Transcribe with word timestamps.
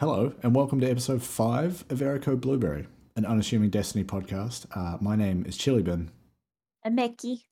Hello, 0.00 0.32
and 0.44 0.54
welcome 0.54 0.80
to 0.80 0.88
episode 0.88 1.24
5 1.24 1.86
of 1.90 1.98
Erico 1.98 2.40
Blueberry, 2.40 2.86
an 3.16 3.26
unassuming 3.26 3.68
Destiny 3.68 4.04
podcast. 4.04 4.66
Uh, 4.70 4.96
my 5.00 5.16
name 5.16 5.44
is 5.44 5.56
Chili 5.56 5.82
Bin. 5.82 6.12
A 6.84 6.90
Mickey. 6.90 7.46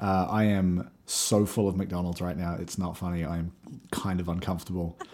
Uh, 0.00 0.26
I 0.28 0.44
am 0.44 0.90
so 1.06 1.46
full 1.46 1.68
of 1.68 1.76
McDonald's 1.76 2.20
right 2.20 2.36
now. 2.36 2.56
It's 2.58 2.76
not 2.76 2.96
funny. 2.96 3.24
I 3.24 3.38
am 3.38 3.52
kind 3.92 4.18
of 4.18 4.28
uncomfortable. 4.28 4.98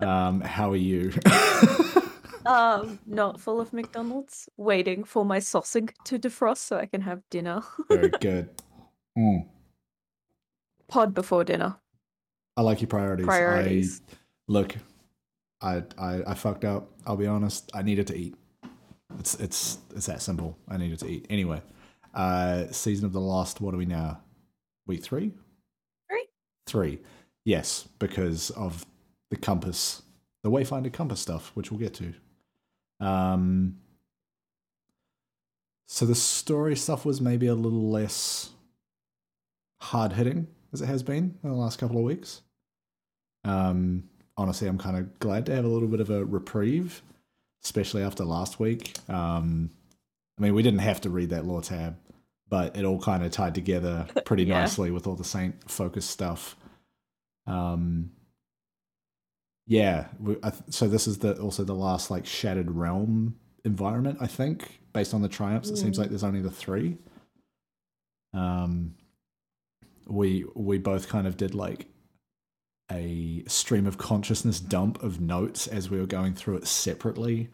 Um, 0.00 0.42
how 0.42 0.70
are 0.70 0.76
you? 0.76 1.12
Um, 2.46 2.98
not 3.06 3.38
full 3.38 3.60
of 3.60 3.72
McDonald's. 3.74 4.48
Waiting 4.56 5.04
for 5.04 5.24
my 5.24 5.38
sausage 5.38 5.90
to 6.04 6.18
defrost 6.18 6.58
so 6.58 6.78
I 6.78 6.86
can 6.86 7.02
have 7.02 7.20
dinner. 7.30 7.62
Very 7.88 8.08
good. 8.08 8.48
Mm. 9.16 9.46
Pod 10.88 11.14
before 11.14 11.44
dinner. 11.44 11.76
I 12.56 12.62
like 12.62 12.80
your 12.80 12.88
priorities. 12.88 13.26
Priorities. 13.26 14.02
I, 14.08 14.14
look, 14.48 14.76
I, 15.60 15.82
I 15.98 16.22
I 16.26 16.34
fucked 16.34 16.64
up. 16.64 16.90
I'll 17.06 17.16
be 17.16 17.26
honest. 17.26 17.70
I 17.74 17.82
needed 17.82 18.06
to 18.08 18.16
eat. 18.16 18.36
It's 19.18 19.34
it's 19.36 19.78
it's 19.94 20.06
that 20.06 20.22
simple. 20.22 20.56
I 20.68 20.76
needed 20.76 20.98
to 21.00 21.08
eat. 21.08 21.26
Anyway, 21.30 21.62
uh, 22.14 22.66
season 22.70 23.06
of 23.06 23.12
the 23.12 23.20
Lost. 23.20 23.60
What 23.60 23.74
are 23.74 23.78
we 23.78 23.86
now? 23.86 24.20
Week 24.86 25.02
three. 25.02 25.32
Three. 26.08 26.24
Three. 26.66 26.98
Yes, 27.44 27.88
because 27.98 28.50
of 28.50 28.86
the 29.30 29.36
compass, 29.36 30.02
the 30.42 30.50
Wayfinder 30.50 30.92
compass 30.92 31.20
stuff, 31.20 31.50
which 31.54 31.70
we'll 31.70 31.80
get 31.80 31.94
to. 31.94 32.14
Um. 33.00 33.78
So 35.90 36.04
the 36.04 36.14
story 36.14 36.76
stuff 36.76 37.06
was 37.06 37.20
maybe 37.20 37.46
a 37.46 37.54
little 37.54 37.90
less 37.90 38.50
hard 39.80 40.12
hitting 40.12 40.46
as 40.72 40.82
it 40.82 40.86
has 40.86 41.02
been 41.02 41.38
in 41.42 41.50
the 41.50 41.56
last 41.56 41.78
couple 41.78 41.96
of 41.96 42.02
weeks. 42.02 42.42
Um, 43.44 44.10
honestly, 44.38 44.68
I'm 44.68 44.78
kind 44.78 44.96
of 44.96 45.18
glad 45.18 45.44
to 45.46 45.54
have 45.54 45.66
a 45.66 45.68
little 45.68 45.88
bit 45.88 46.00
of 46.00 46.08
a 46.08 46.24
reprieve, 46.24 47.02
especially 47.64 48.02
after 48.02 48.24
last 48.24 48.58
week. 48.58 48.96
Um, 49.10 49.70
I 50.38 50.42
mean, 50.42 50.54
we 50.54 50.62
didn't 50.62 50.78
have 50.80 51.00
to 51.02 51.10
read 51.10 51.30
that 51.30 51.44
lore 51.44 51.60
tab, 51.60 51.96
but 52.48 52.76
it 52.76 52.84
all 52.86 52.98
kind 53.00 53.22
of 53.24 53.30
tied 53.32 53.54
together 53.54 54.06
pretty 54.24 54.44
Yeah. 54.44 54.60
nicely 54.60 54.90
with 54.90 55.06
all 55.06 55.16
the 55.16 55.24
Saint 55.24 55.70
focus 55.70 56.06
stuff. 56.06 56.56
Um, 57.46 58.12
yeah, 59.66 60.06
we, 60.18 60.36
th- 60.36 60.54
so 60.70 60.88
this 60.88 61.06
is 61.06 61.18
the 61.18 61.38
also 61.40 61.64
the 61.64 61.74
last 61.74 62.10
like 62.10 62.24
shattered 62.24 62.70
realm 62.70 63.36
environment, 63.64 64.18
I 64.20 64.26
think, 64.26 64.80
based 64.94 65.12
on 65.12 65.20
the 65.20 65.28
triumphs. 65.28 65.68
It 65.68 65.76
seems 65.76 65.96
Mm. 65.96 66.00
like 66.00 66.08
there's 66.10 66.24
only 66.24 66.40
the 66.40 66.50
three. 66.50 66.96
Um, 68.32 68.94
we 70.06 70.44
we 70.54 70.78
both 70.78 71.08
kind 71.08 71.26
of 71.26 71.36
did 71.36 71.54
like 71.54 71.86
a 72.90 73.42
stream 73.46 73.86
of 73.86 73.98
consciousness 73.98 74.60
dump 74.60 75.02
of 75.02 75.20
notes 75.20 75.66
as 75.66 75.90
we 75.90 75.98
were 75.98 76.06
going 76.06 76.34
through 76.34 76.56
it 76.56 76.66
separately, 76.66 77.50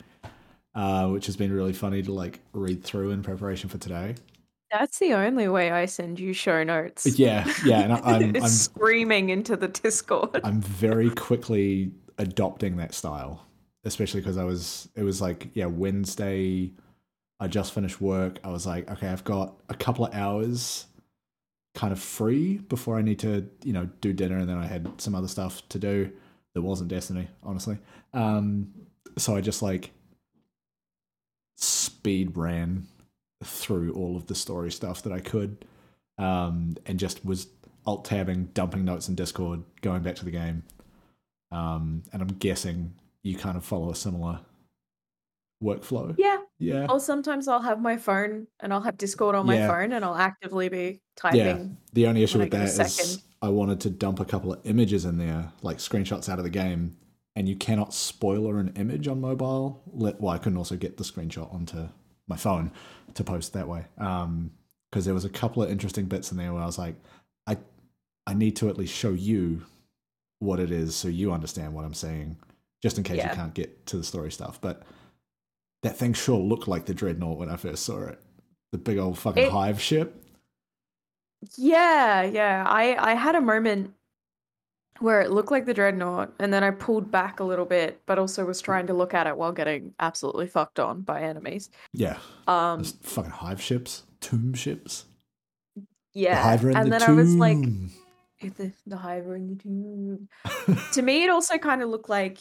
uh, 0.74 1.08
which 1.08 1.26
has 1.26 1.36
been 1.36 1.52
really 1.52 1.72
funny 1.72 2.02
to 2.02 2.12
like 2.12 2.40
read 2.52 2.82
through 2.84 3.10
in 3.10 3.22
preparation 3.22 3.68
for 3.68 3.78
today. 3.78 4.14
That's 4.70 4.98
the 4.98 5.12
only 5.14 5.48
way 5.48 5.70
I 5.70 5.86
send 5.86 6.18
you 6.18 6.32
show 6.32 6.64
notes. 6.64 7.06
Yeah, 7.18 7.50
yeah, 7.64 7.80
and 7.80 7.92
I, 7.92 7.98
I'm 8.04 8.36
I'm 8.36 8.48
screaming 8.48 9.30
into 9.30 9.56
the 9.56 9.68
Discord. 9.68 10.40
I'm 10.42 10.60
very 10.60 11.10
quickly 11.10 11.92
adopting 12.18 12.76
that 12.76 12.94
style, 12.94 13.46
especially 13.84 14.20
because 14.20 14.36
I 14.36 14.44
was 14.44 14.88
it 14.96 15.02
was 15.02 15.20
like 15.20 15.50
yeah 15.54 15.66
Wednesday. 15.66 16.72
I 17.40 17.48
just 17.48 17.72
finished 17.72 18.00
work. 18.00 18.38
I 18.44 18.50
was 18.50 18.66
like, 18.66 18.90
okay, 18.90 19.08
I've 19.08 19.24
got 19.24 19.56
a 19.68 19.74
couple 19.74 20.06
of 20.06 20.14
hours 20.14 20.86
kind 21.74 21.92
of 21.92 22.00
free 22.00 22.58
before 22.58 22.96
I 22.96 23.02
need 23.02 23.18
to, 23.20 23.48
you 23.64 23.72
know, 23.72 23.88
do 24.00 24.12
dinner, 24.12 24.38
and 24.38 24.48
then 24.48 24.58
I 24.58 24.66
had 24.66 25.00
some 25.00 25.14
other 25.14 25.28
stuff 25.28 25.68
to 25.70 25.78
do 25.78 26.10
that 26.54 26.62
wasn't 26.62 26.88
Destiny, 26.88 27.28
honestly. 27.42 27.78
Um, 28.12 28.72
so 29.18 29.36
I 29.36 29.40
just 29.40 29.60
like 29.62 29.90
speed 31.56 32.36
ran 32.36 32.86
through 33.42 33.92
all 33.92 34.16
of 34.16 34.26
the 34.26 34.34
story 34.34 34.70
stuff 34.70 35.02
that 35.02 35.12
I 35.12 35.20
could, 35.20 35.64
um, 36.18 36.76
and 36.86 36.98
just 36.98 37.24
was 37.24 37.48
alt 37.86 38.04
tabbing, 38.04 38.50
dumping 38.54 38.84
notes 38.84 39.08
in 39.08 39.14
Discord, 39.14 39.62
going 39.82 40.02
back 40.02 40.14
to 40.16 40.24
the 40.24 40.30
game. 40.30 40.62
Um, 41.50 42.02
and 42.12 42.22
I'm 42.22 42.28
guessing 42.28 42.94
you 43.22 43.36
kind 43.36 43.56
of 43.56 43.64
follow 43.64 43.90
a 43.90 43.94
similar 43.94 44.40
workflow. 45.62 46.14
yeah. 46.18 46.38
Yeah. 46.58 46.86
Or 46.88 47.00
sometimes 47.00 47.48
I'll 47.48 47.62
have 47.62 47.80
my 47.80 47.96
phone 47.96 48.46
and 48.60 48.72
I'll 48.72 48.80
have 48.82 48.96
Discord 48.96 49.34
on 49.34 49.46
my 49.46 49.56
Yeah. 49.56 49.68
phone 49.68 49.92
and 49.92 50.04
I'll 50.04 50.14
actively 50.14 50.68
be 50.68 51.00
typing. 51.16 51.76
The 51.92 52.06
only 52.06 52.22
issue 52.22 52.38
with 52.38 52.50
that 52.52 52.60
a 52.60 52.64
is 52.64 52.74
second. 52.74 53.22
I 53.42 53.48
wanted 53.48 53.80
to 53.80 53.90
dump 53.90 54.20
a 54.20 54.24
couple 54.24 54.52
of 54.52 54.60
images 54.64 55.04
in 55.04 55.18
there, 55.18 55.52
like 55.62 55.78
screenshots 55.78 56.28
out 56.28 56.38
of 56.38 56.44
the 56.44 56.50
game, 56.50 56.96
and 57.36 57.48
you 57.48 57.56
cannot 57.56 57.92
spoiler 57.92 58.58
an 58.58 58.72
image 58.76 59.08
on 59.08 59.20
mobile. 59.20 59.82
Let, 59.92 60.20
well, 60.20 60.32
I 60.32 60.38
couldn't 60.38 60.56
also 60.56 60.76
get 60.76 60.96
the 60.96 61.04
screenshot 61.04 61.52
onto 61.52 61.88
my 62.28 62.36
phone 62.36 62.70
to 63.14 63.24
post 63.24 63.52
that 63.52 63.68
way. 63.68 63.84
Um, 63.98 64.52
because 64.90 65.04
there 65.04 65.14
was 65.14 65.24
a 65.24 65.28
couple 65.30 65.60
of 65.60 65.70
interesting 65.70 66.04
bits 66.06 66.30
in 66.30 66.38
there 66.38 66.52
where 66.54 66.62
I 66.62 66.66
was 66.66 66.78
like, 66.78 66.94
I, 67.48 67.56
I 68.28 68.34
need 68.34 68.54
to 68.56 68.68
at 68.68 68.78
least 68.78 68.94
show 68.94 69.10
you 69.10 69.62
what 70.38 70.60
it 70.60 70.70
is 70.70 70.94
so 70.94 71.08
you 71.08 71.32
understand 71.32 71.74
what 71.74 71.84
I'm 71.84 71.94
saying, 71.94 72.36
just 72.80 72.96
in 72.96 73.02
case 73.02 73.16
Yeah. 73.18 73.30
you 73.30 73.34
can't 73.36 73.52
get 73.54 73.86
to 73.86 73.96
the 73.96 74.04
story 74.04 74.30
stuff. 74.30 74.60
But 74.60 74.84
that 75.84 75.96
thing 75.96 76.12
sure 76.12 76.38
looked 76.38 76.66
like 76.68 76.86
the 76.86 76.94
dreadnought 76.94 77.38
when 77.38 77.48
I 77.48 77.56
first 77.56 77.84
saw 77.84 78.00
it. 78.06 78.20
The 78.72 78.78
big 78.78 78.98
old 78.98 79.16
fucking 79.18 79.44
It- 79.44 79.52
hive 79.52 79.80
ship. 79.80 80.20
Yeah, 81.56 82.22
yeah. 82.22 82.64
I 82.66 82.96
I 83.12 83.14
had 83.14 83.34
a 83.34 83.40
moment 83.40 83.92
where 85.00 85.20
it 85.20 85.30
looked 85.30 85.50
like 85.50 85.66
the 85.66 85.74
dreadnought, 85.74 86.32
and 86.38 86.52
then 86.52 86.62
I 86.64 86.70
pulled 86.70 87.10
back 87.10 87.40
a 87.40 87.44
little 87.44 87.64
bit, 87.66 88.00
but 88.06 88.18
also 88.18 88.44
was 88.44 88.60
trying 88.60 88.86
to 88.86 88.94
look 88.94 89.12
at 89.12 89.26
it 89.26 89.36
while 89.36 89.52
getting 89.52 89.92
absolutely 90.00 90.46
fucked 90.46 90.78
on 90.78 91.02
by 91.02 91.20
enemies. 91.22 91.68
Yeah. 91.92 92.18
Um, 92.46 92.78
Those 92.78 92.92
fucking 93.02 93.30
hive 93.32 93.60
ships, 93.60 94.04
tomb 94.20 94.54
ships. 94.54 95.04
yeah. 96.14 96.36
the 96.36 96.40
hive 96.42 96.64
are 96.64 96.70
in 96.70 96.76
and 96.76 96.86
the 96.92 96.98
then 96.98 97.02
I 97.10 97.12
was 97.12 97.34
like, 97.34 97.58
the 98.56 98.72
the 98.86 98.96
hive 98.96 99.26
in 99.26 99.48
the 99.48 99.56
tomb. 99.62 100.28
To 100.92 101.02
me, 101.02 101.24
it 101.24 101.30
also 101.30 101.58
kind 101.58 101.82
of 101.82 101.88
looked 101.90 102.08
like, 102.08 102.38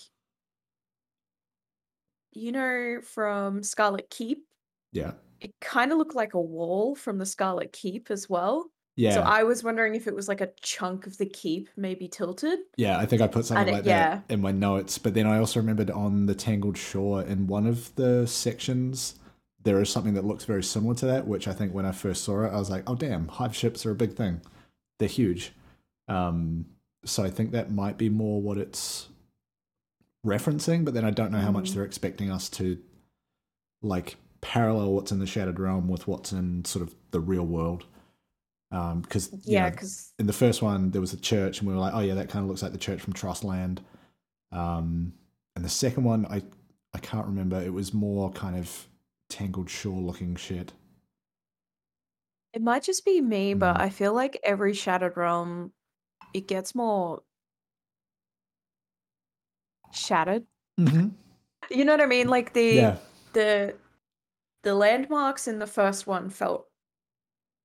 you 2.35 2.51
know, 2.51 2.99
from 3.03 3.63
Scarlet 3.63 4.09
Keep. 4.09 4.45
yeah, 4.91 5.11
It 5.41 5.53
kind 5.61 5.91
of 5.91 5.97
looked 5.97 6.15
like 6.15 6.33
a 6.33 6.41
wall 6.41 6.95
from 6.95 7.17
the 7.17 7.25
Scarlet 7.25 7.71
Keep 7.73 8.09
as 8.11 8.29
well. 8.29 8.65
yeah, 8.95 9.13
So 9.15 9.21
I 9.21 9.43
was 9.43 9.63
wondering 9.63 9.95
if 9.95 10.07
it 10.07 10.15
was 10.15 10.27
like 10.27 10.41
a 10.41 10.51
chunk 10.61 11.07
of 11.07 11.17
the 11.17 11.25
keep, 11.25 11.69
maybe 11.75 12.07
tilted. 12.07 12.59
yeah. 12.77 12.97
I 12.97 13.05
think 13.05 13.21
I 13.21 13.27
put 13.27 13.45
something 13.45 13.61
And 13.67 13.69
it- 13.69 13.73
like 13.73 13.83
that 13.85 14.23
in 14.29 14.39
my 14.41 14.51
notes, 14.51 14.97
but 14.97 15.13
then 15.13 15.25
I 15.27 15.37
also 15.39 15.59
remembered 15.59 15.89
on 15.91 16.25
the 16.27 16.35
Tangled 16.35 16.77
Shore 16.77 17.23
in 17.23 17.47
one 17.47 17.65
of 17.67 17.93
the 17.95 18.25
sections 18.27 19.15
there 19.63 19.79
is 19.81 19.89
something 19.89 20.13
that 20.15 20.25
looks 20.25 20.43
very 20.43 20.61
similar 20.61 20.93
to 20.95 21.05
that. 21.05 21.25
Which 21.25 21.47
I 21.47 21.53
think 21.53 21.73
when 21.73 21.85
I 21.85 21.93
first 21.93 22.25
saw 22.25 22.43
it, 22.43 22.49
I 22.49 22.57
was 22.59 22.69
like, 22.69 22.83
"Oh 22.85 22.95
damn, 22.95 23.29
hive 23.29 23.55
ships 23.55 23.85
are 23.85 23.91
a 23.91 23.95
big 23.95 24.13
thing. 24.13 24.41
They're 24.99 25.07
huge." 25.07 25.53
Um, 26.09 26.65
so 27.05 27.23
I 27.23 27.29
think 27.29 27.51
that 27.51 27.71
might 27.71 27.97
be 27.97 28.09
more 28.09 28.41
what 28.41 28.57
it's 28.57 29.07
referencing, 30.25 30.85
but 30.85 30.93
then 30.93 31.05
I 31.05 31.11
don't 31.11 31.31
know 31.31 31.39
how 31.39 31.51
much 31.51 31.71
Mm. 31.71 31.73
they're 31.75 31.83
expecting 31.85 32.31
us 32.31 32.49
to 32.51 32.77
like 33.81 34.15
parallel 34.41 34.93
what's 34.93 35.11
in 35.11 35.19
the 35.19 35.25
Shattered 35.27 35.59
Realm 35.59 35.87
with 35.87 36.07
what's 36.07 36.31
in 36.31 36.65
sort 36.65 36.83
of 36.87 36.95
the 37.11 37.19
real 37.19 37.45
world. 37.45 37.85
Um, 38.71 39.01
because 39.01 39.29
Yeah, 39.43 39.65
know, 39.65 39.71
because 39.71 40.13
in 40.17 40.25
the 40.25 40.33
first 40.33 40.61
one 40.63 40.89
there 40.91 41.01
was 41.01 41.13
a 41.13 41.17
church 41.17 41.59
and 41.59 41.67
we 41.67 41.73
were 41.75 41.79
like 41.79 41.93
oh 41.93 41.99
yeah 41.99 42.15
that 42.15 42.29
kind 42.29 42.41
of 42.43 42.49
looks 42.49 42.63
like 42.63 42.71
the 42.71 42.77
church 42.79 42.99
from 43.01 43.13
Trostland 43.13 43.83
um 44.51 45.13
and 45.55 45.63
the 45.63 45.69
second 45.69 46.03
one 46.05 46.25
i 46.25 46.41
i 46.93 46.97
can't 46.97 47.27
remember 47.27 47.61
it 47.61 47.71
was 47.71 47.93
more 47.93 48.31
kind 48.31 48.55
of 48.55 48.87
tangled 49.29 49.69
shore 49.69 50.01
looking 50.01 50.35
shit 50.35 50.73
it 52.53 52.61
might 52.63 52.81
just 52.83 53.03
be 53.05 53.21
me, 53.21 53.53
but 53.55 53.77
Mm. 53.77 53.81
I 53.81 53.89
feel 53.89 54.13
like 54.13 54.39
every 54.43 54.73
Shattered 54.73 55.17
Realm, 55.17 55.71
it 56.33 56.47
gets 56.47 56.73
more 56.75 57.21
shattered. 59.93 60.45
mm-hmm. 60.79 61.09
You 61.69 61.85
know 61.85 61.93
what 61.93 62.01
I 62.01 62.05
mean? 62.07 62.27
Like 62.27 62.53
the 62.53 62.75
yeah 62.75 62.97
the 63.33 63.77
the 64.63 64.75
landmarks 64.75 65.47
in 65.47 65.59
the 65.59 65.67
first 65.67 66.07
one 66.07 66.29
felt 66.29 66.67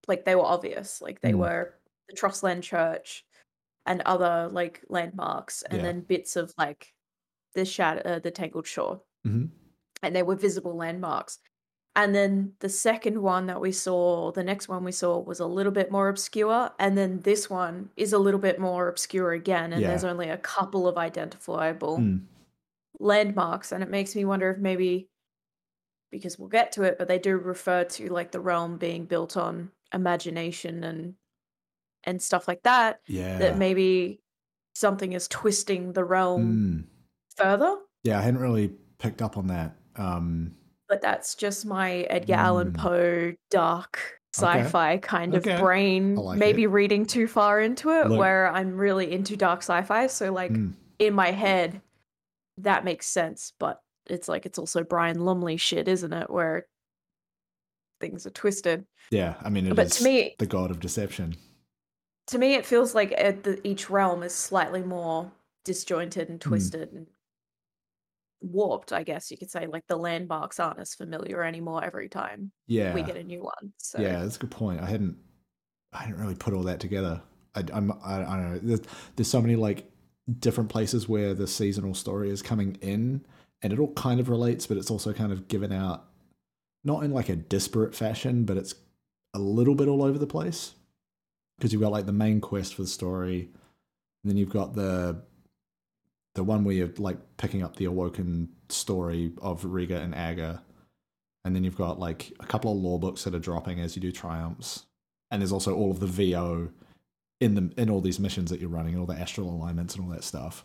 like 0.06 0.24
they 0.24 0.34
were 0.34 0.42
obvious, 0.44 1.00
like 1.02 1.20
they 1.20 1.32
Mm. 1.32 1.38
were 1.38 1.74
the 2.08 2.16
Trostland 2.16 2.62
Church 2.62 3.24
and 3.86 4.02
other 4.02 4.48
like 4.52 4.84
landmarks, 4.88 5.62
and 5.62 5.78
Yeah. 5.78 5.82
then 5.84 6.00
bits 6.02 6.36
of 6.36 6.52
like 6.58 6.94
the 7.54 7.64
shatter, 7.64 8.02
uh, 8.04 8.18
the 8.18 8.30
Tangled 8.30 8.66
Shore. 8.66 9.02
hmm 9.24 9.46
and 10.02 10.14
they 10.14 10.22
were 10.22 10.36
visible 10.36 10.76
landmarks. 10.76 11.40
And 11.98 12.14
then 12.14 12.52
the 12.60 12.68
second 12.68 13.20
one 13.20 13.46
that 13.46 13.60
we 13.60 13.72
saw, 13.72 14.30
the 14.30 14.44
next 14.44 14.68
one 14.68 14.84
we 14.84 14.92
saw 14.92 15.18
was 15.18 15.40
a 15.40 15.46
little 15.46 15.72
bit 15.72 15.90
more 15.90 16.08
obscure. 16.08 16.70
And 16.78 16.96
then 16.96 17.20
this 17.22 17.50
one 17.50 17.90
is 17.96 18.12
a 18.12 18.18
little 18.18 18.38
bit 18.38 18.60
more 18.60 18.86
obscure 18.86 19.32
again. 19.32 19.72
And 19.72 19.82
Yeah. 19.82 19.88
there's 19.88 20.04
only 20.04 20.28
a 20.28 20.38
couple 20.38 20.86
of 20.86 20.96
identifiable 20.96 21.98
Mm. 21.98 22.20
landmarks. 23.00 23.72
And 23.72 23.82
it 23.82 23.90
makes 23.90 24.14
me 24.14 24.24
wonder 24.24 24.48
if 24.50 24.58
maybe, 24.58 25.10
because 26.12 26.38
we'll 26.38 26.48
get 26.48 26.70
to 26.72 26.84
it, 26.84 26.98
but 26.98 27.08
they 27.08 27.18
do 27.18 27.36
refer 27.36 27.82
to 27.84 28.08
like 28.12 28.30
the 28.30 28.40
realm 28.40 28.78
being 28.78 29.04
built 29.04 29.36
on 29.36 29.72
imagination 29.92 30.84
and 30.84 31.16
and 32.04 32.22
stuff 32.22 32.46
like 32.46 32.62
that, 32.62 33.00
yeah 33.08 33.38
that 33.38 33.58
maybe 33.58 34.20
something 34.74 35.12
is 35.14 35.26
twisting 35.28 35.92
the 35.94 36.04
realm 36.04 36.62
Mm. 36.62 36.84
further 37.36 37.76
Yeah, 38.04 38.18
I 38.18 38.22
hadn't 38.22 38.40
really 38.40 38.68
picked 38.98 39.20
up 39.20 39.36
on 39.36 39.48
that. 39.48 39.76
Um, 39.96 40.56
but 40.88 41.00
that's 41.00 41.34
just 41.34 41.66
my 41.66 42.00
Edgar 42.10 42.34
Allan 42.34 42.72
Mm. 42.72 42.78
Poe 42.78 43.34
dark 43.50 43.98
sci-fi 44.34 44.98
kind 44.98 45.34
Okay. 45.34 45.54
of 45.54 45.60
brain 45.60 46.14
like 46.16 46.38
maybe 46.38 46.64
it. 46.64 46.68
reading 46.68 47.06
too 47.06 47.26
far 47.26 47.60
into 47.60 47.90
it 47.90 48.08
Look- 48.08 48.18
where 48.18 48.48
I'm 48.52 48.76
really 48.76 49.10
into 49.12 49.36
dark 49.36 49.60
sci-fi 49.60 50.06
so 50.06 50.32
like 50.32 50.52
mm, 50.52 50.74
in 50.98 51.14
my 51.14 51.30
head 51.32 51.80
that 52.58 52.84
makes 52.84 53.06
sense 53.06 53.52
but 53.58 53.80
it's 54.06 54.28
like 54.28 54.44
it's 54.46 54.58
also 54.58 54.84
Brian 54.84 55.24
Lumley 55.24 55.56
shit 55.56 55.88
isn't 55.88 56.12
it 56.12 56.28
where 56.30 56.66
things 58.00 58.26
are 58.26 58.30
twisted 58.30 58.84
yeah, 59.10 59.36
I 59.42 59.48
mean, 59.48 59.66
it 59.66 59.70
is 59.70 59.76
but 59.76 59.90
to 59.92 60.04
me 60.04 60.34
the 60.38 60.46
god 60.46 60.70
of 60.70 60.78
deception. 60.80 61.34
to 62.28 62.38
me 62.38 62.54
it 62.54 62.66
feels 62.66 62.94
like 62.94 63.12
it, 63.12 63.42
the, 63.42 63.66
each 63.66 63.88
realm 63.88 64.22
is 64.22 64.34
slightly 64.34 64.82
more 64.82 65.32
disjointed 65.64 66.28
and 66.28 66.40
twisted 66.40 66.92
and 66.92 67.06
warped 68.40 68.92
i 68.92 69.02
guess 69.02 69.30
you 69.30 69.36
could 69.36 69.50
say 69.50 69.66
like 69.66 69.86
the 69.88 69.96
landmarks 69.96 70.60
aren't 70.60 70.78
as 70.78 70.94
familiar 70.94 71.42
anymore 71.42 71.82
every 71.82 72.08
time 72.08 72.52
Yeah, 72.68 72.94
we 72.94 73.02
get 73.02 73.16
a 73.16 73.24
new 73.24 73.42
one 73.42 73.72
so 73.78 74.00
yeah, 74.00 74.20
that's 74.20 74.36
a 74.36 74.40
good 74.40 74.50
point. 74.50 74.80
I 74.80 74.86
hadn't, 74.86 75.16
I 75.92 75.98
hadn't 75.98 76.18
really 76.18 76.34
put 76.34 76.54
all 76.54 76.62
that 76.64 76.80
together. 76.80 77.22
I, 77.54 77.64
I'm, 77.72 77.92
I, 78.04 78.22
I 78.22 78.36
don't 78.36 78.52
know. 78.52 78.58
There's, 78.62 78.82
there's 79.16 79.30
so 79.30 79.40
many 79.40 79.56
like 79.56 79.90
different 80.38 80.68
places 80.70 81.08
where 81.08 81.34
the 81.34 81.46
seasonal 81.46 81.94
story 81.94 82.30
is 82.30 82.42
coming 82.42 82.76
in, 82.82 83.24
and 83.62 83.72
it 83.72 83.78
all 83.78 83.92
kind 83.94 84.20
of 84.20 84.28
relates, 84.28 84.66
but 84.66 84.76
it's 84.76 84.90
also 84.90 85.12
kind 85.12 85.32
of 85.32 85.48
given 85.48 85.72
out, 85.72 86.04
not 86.84 87.02
in 87.02 87.12
like 87.12 87.28
a 87.28 87.36
disparate 87.36 87.94
fashion, 87.94 88.44
but 88.44 88.56
it's 88.56 88.74
a 89.34 89.38
little 89.38 89.74
bit 89.74 89.88
all 89.88 90.02
over 90.02 90.18
the 90.18 90.26
place. 90.26 90.74
Because 91.56 91.72
you've 91.72 91.82
got 91.82 91.92
like 91.92 92.06
the 92.06 92.12
main 92.12 92.40
quest 92.40 92.74
for 92.74 92.82
the 92.82 92.88
story, 92.88 93.50
and 94.22 94.30
then 94.30 94.36
you've 94.36 94.50
got 94.50 94.74
the 94.74 95.22
the 96.34 96.44
one 96.44 96.64
where 96.64 96.74
you're 96.74 96.92
like 96.98 97.18
picking 97.36 97.62
up 97.62 97.76
the 97.76 97.86
awoken 97.86 98.50
story 98.68 99.32
of 99.40 99.64
Riga 99.64 100.00
and 100.00 100.14
Aga, 100.14 100.62
and 101.44 101.54
then 101.54 101.64
you've 101.64 101.76
got 101.76 101.98
like 101.98 102.32
a 102.40 102.46
couple 102.46 102.72
of 102.72 102.78
lore 102.78 103.00
books 103.00 103.24
that 103.24 103.34
are 103.34 103.40
dropping 103.40 103.80
as 103.80 103.96
you 103.96 104.02
do 104.02 104.12
triumphs, 104.12 104.84
and 105.30 105.40
there's 105.42 105.52
also 105.52 105.74
all 105.74 105.90
of 105.90 106.00
the 106.00 106.06
VO 106.06 106.70
in 107.40 107.54
the 107.54 107.72
in 107.80 107.90
all 107.90 108.00
these 108.00 108.20
missions 108.20 108.50
that 108.50 108.60
you're 108.60 108.68
running, 108.68 108.94
and 108.94 109.00
all 109.00 109.06
the 109.06 109.20
astral 109.20 109.50
alignments 109.50 109.94
and 109.94 110.04
all 110.04 110.10
that 110.10 110.24
stuff. 110.24 110.64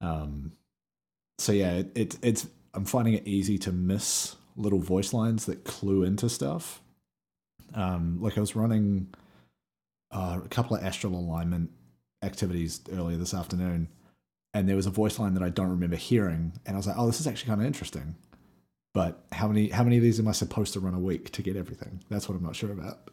Um, 0.00 0.52
so 1.38 1.52
yeah, 1.52 1.72
it, 1.72 1.92
it 1.94 2.18
it's 2.22 2.46
I'm 2.74 2.84
finding 2.84 3.14
it 3.14 3.26
easy 3.26 3.58
to 3.58 3.72
miss 3.72 4.36
little 4.56 4.80
voice 4.80 5.12
lines 5.12 5.46
that 5.46 5.64
clue 5.64 6.04
into 6.04 6.28
stuff. 6.28 6.80
Um, 7.74 8.18
like 8.20 8.36
I 8.36 8.40
was 8.40 8.54
running 8.54 9.08
uh, 10.10 10.40
a 10.44 10.48
couple 10.48 10.76
of 10.76 10.84
astral 10.84 11.14
alignment 11.14 11.70
activities 12.22 12.80
earlier 12.92 13.16
this 13.16 13.34
afternoon, 13.34 13.88
and 14.54 14.68
there 14.68 14.76
was 14.76 14.86
a 14.86 14.90
voice 14.90 15.18
line 15.18 15.34
that 15.34 15.42
I 15.42 15.48
don't 15.50 15.68
remember 15.70 15.96
hearing, 15.96 16.52
and 16.64 16.76
I 16.76 16.78
was 16.78 16.86
like, 16.86 16.96
"Oh, 16.98 17.06
this 17.06 17.20
is 17.20 17.26
actually 17.26 17.48
kind 17.48 17.60
of 17.60 17.66
interesting." 17.66 18.14
But 18.94 19.24
how 19.32 19.48
many 19.48 19.68
how 19.68 19.82
many 19.84 19.96
of 19.96 20.02
these 20.02 20.20
am 20.20 20.28
I 20.28 20.32
supposed 20.32 20.72
to 20.74 20.80
run 20.80 20.94
a 20.94 21.00
week 21.00 21.30
to 21.32 21.42
get 21.42 21.56
everything? 21.56 22.00
That's 22.08 22.28
what 22.28 22.36
I'm 22.36 22.42
not 22.44 22.54
sure 22.56 22.70
about. 22.72 23.10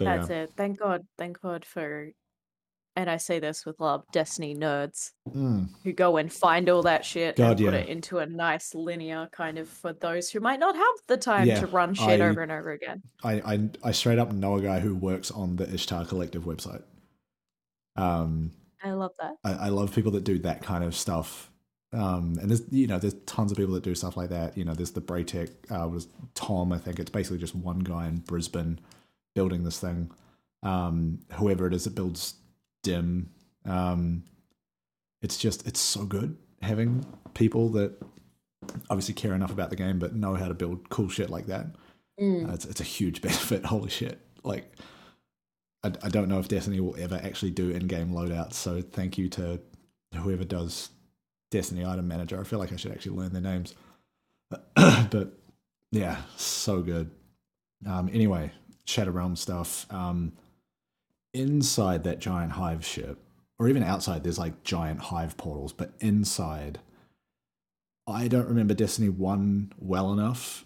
That's 0.00 0.30
yeah. 0.30 0.42
it. 0.42 0.52
Thank 0.56 0.78
God. 0.78 1.04
Thank 1.16 1.40
God 1.40 1.64
for, 1.64 2.10
and 2.94 3.10
I 3.10 3.16
say 3.16 3.40
this 3.40 3.66
with 3.66 3.80
love, 3.80 4.04
Destiny 4.12 4.54
nerds 4.54 5.10
Mm, 5.34 5.70
who 5.82 5.92
go 5.92 6.18
and 6.18 6.32
find 6.32 6.68
all 6.68 6.82
that 6.82 7.04
shit 7.04 7.34
God, 7.36 7.58
and 7.58 7.70
put 7.70 7.74
it 7.74 7.88
into 7.88 8.18
a 8.18 8.26
nice 8.26 8.74
linear 8.74 9.28
kind 9.32 9.58
of 9.58 9.68
for 9.68 9.92
those 9.92 10.30
who 10.30 10.38
might 10.40 10.60
not 10.60 10.76
have 10.76 10.94
the 11.08 11.16
time 11.16 11.48
Yeah, 11.48 11.60
to 11.60 11.66
run 11.66 11.94
shit 11.94 12.20
I- 12.20 12.28
over 12.28 12.42
and 12.42 12.52
over 12.52 12.70
again. 12.70 13.02
I, 13.24 13.32
I 13.54 13.68
I 13.82 13.92
straight 13.92 14.18
up 14.20 14.30
know 14.32 14.54
a 14.56 14.60
guy 14.62 14.78
who 14.80 14.94
works 14.94 15.30
on 15.32 15.56
the 15.56 15.68
Ishtar 15.72 16.04
Collective 16.04 16.44
website. 16.44 16.82
Um, 17.96 18.52
I 18.82 18.92
love 18.92 19.12
that. 19.20 19.36
I, 19.44 19.66
I 19.66 19.68
love 19.68 19.94
people 19.94 20.12
that 20.12 20.24
do 20.24 20.38
that 20.40 20.62
kind 20.62 20.84
of 20.84 20.94
stuff. 20.94 21.50
Um, 21.92 22.36
and 22.40 22.50
there's 22.50 22.62
you 22.70 22.86
know 22.86 22.98
there's 22.98 23.14
tons 23.26 23.50
of 23.50 23.56
people 23.56 23.74
that 23.74 23.82
do 23.82 23.94
stuff 23.94 24.16
like 24.16 24.30
that. 24.30 24.56
You 24.56 24.64
know, 24.64 24.74
there's 24.74 24.92
the 24.92 25.00
Braytech 25.00 25.50
uh, 25.70 25.88
was 25.88 26.08
Tom. 26.34 26.72
I 26.72 26.78
think 26.78 26.98
it's 26.98 27.10
basically 27.10 27.38
just 27.38 27.54
one 27.54 27.78
guy 27.78 28.06
in 28.06 28.18
Brisbane 28.18 28.78
building 29.34 29.64
this 29.64 29.80
thing. 29.80 30.10
Um, 30.62 31.20
whoever 31.34 31.66
it 31.66 31.72
is 31.72 31.84
that 31.84 31.94
builds 31.94 32.34
Dim, 32.82 33.30
um, 33.64 34.24
it's 35.22 35.38
just 35.38 35.66
it's 35.66 35.80
so 35.80 36.04
good 36.04 36.36
having 36.60 37.06
people 37.34 37.70
that 37.70 38.00
obviously 38.90 39.14
care 39.14 39.34
enough 39.34 39.52
about 39.52 39.70
the 39.70 39.76
game 39.76 39.98
but 39.98 40.14
know 40.14 40.34
how 40.34 40.48
to 40.48 40.54
build 40.54 40.90
cool 40.90 41.08
shit 41.08 41.30
like 41.30 41.46
that. 41.46 41.66
Mm. 42.20 42.48
Uh, 42.50 42.54
it's, 42.54 42.64
it's 42.64 42.80
a 42.80 42.84
huge 42.84 43.22
benefit. 43.22 43.64
Holy 43.64 43.90
shit! 43.90 44.20
Like, 44.44 44.70
I, 45.84 45.92
I 46.02 46.08
don't 46.08 46.28
know 46.28 46.38
if 46.38 46.48
Destiny 46.48 46.80
will 46.80 46.96
ever 46.98 47.20
actually 47.22 47.50
do 47.50 47.70
in-game 47.70 48.10
loadouts. 48.10 48.54
So 48.54 48.82
thank 48.82 49.18
you 49.18 49.28
to 49.30 49.60
whoever 50.14 50.44
does 50.44 50.90
Destiny 51.50 51.84
Item 51.84 52.08
Manager. 52.08 52.40
I 52.40 52.44
feel 52.44 52.58
like 52.58 52.72
I 52.72 52.76
should 52.76 52.92
actually 52.92 53.16
learn 53.16 53.32
their 53.32 53.42
names. 53.42 53.74
but 54.74 55.32
yeah, 55.90 56.22
so 56.36 56.82
good. 56.82 57.10
Um, 57.86 58.10
anyway, 58.12 58.52
Shadow 58.84 59.12
Realm 59.12 59.36
stuff. 59.36 59.86
Um, 59.90 60.32
inside 61.32 62.04
that 62.04 62.18
giant 62.18 62.52
hive 62.52 62.84
ship, 62.84 63.18
or 63.58 63.68
even 63.68 63.82
outside, 63.82 64.24
there's 64.24 64.38
like 64.38 64.64
giant 64.64 65.00
hive 65.00 65.36
portals. 65.36 65.72
But 65.72 65.92
inside, 66.00 66.80
I 68.06 68.28
don't 68.28 68.48
remember 68.48 68.74
Destiny 68.74 69.08
One 69.08 69.72
well 69.78 70.12
enough 70.12 70.64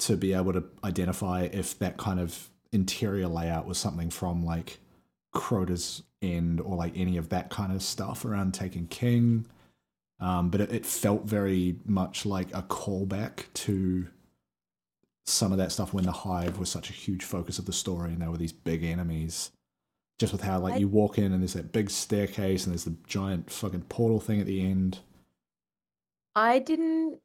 to 0.00 0.16
be 0.16 0.32
able 0.32 0.52
to 0.52 0.64
identify 0.82 1.42
if 1.42 1.78
that 1.78 1.98
kind 1.98 2.18
of 2.18 2.48
interior 2.72 3.28
layout 3.28 3.66
was 3.66 3.78
something 3.78 4.10
from 4.10 4.44
like 4.44 4.78
Crota's 5.34 6.02
End 6.22 6.60
or 6.60 6.76
like 6.76 6.92
any 6.96 7.16
of 7.16 7.30
that 7.30 7.48
kind 7.48 7.72
of 7.72 7.82
stuff 7.82 8.24
around 8.24 8.52
Taken 8.52 8.86
King. 8.86 9.46
Um, 10.20 10.50
but 10.50 10.60
it, 10.60 10.70
it 10.70 10.86
felt 10.86 11.24
very 11.24 11.76
much 11.86 12.26
like 12.26 12.54
a 12.54 12.62
callback 12.62 13.44
to 13.54 14.06
some 15.24 15.50
of 15.52 15.58
that 15.58 15.72
stuff 15.72 15.94
when 15.94 16.04
the 16.04 16.12
Hive 16.12 16.58
was 16.58 16.68
such 16.68 16.90
a 16.90 16.92
huge 16.92 17.24
focus 17.24 17.58
of 17.58 17.64
the 17.64 17.72
story 17.72 18.10
and 18.10 18.20
there 18.20 18.30
were 18.30 18.36
these 18.36 18.52
big 18.52 18.84
enemies. 18.84 19.50
Just 20.18 20.32
with 20.32 20.42
how 20.42 20.58
like 20.58 20.74
I- 20.74 20.78
you 20.78 20.88
walk 20.88 21.16
in 21.16 21.32
and 21.32 21.40
there's 21.40 21.54
that 21.54 21.72
big 21.72 21.88
staircase 21.88 22.64
and 22.64 22.72
there's 22.74 22.84
the 22.84 22.96
giant 23.06 23.50
fucking 23.50 23.82
portal 23.82 24.20
thing 24.20 24.40
at 24.40 24.46
the 24.46 24.62
end. 24.62 24.98
I 26.36 26.58
didn't 26.58 27.18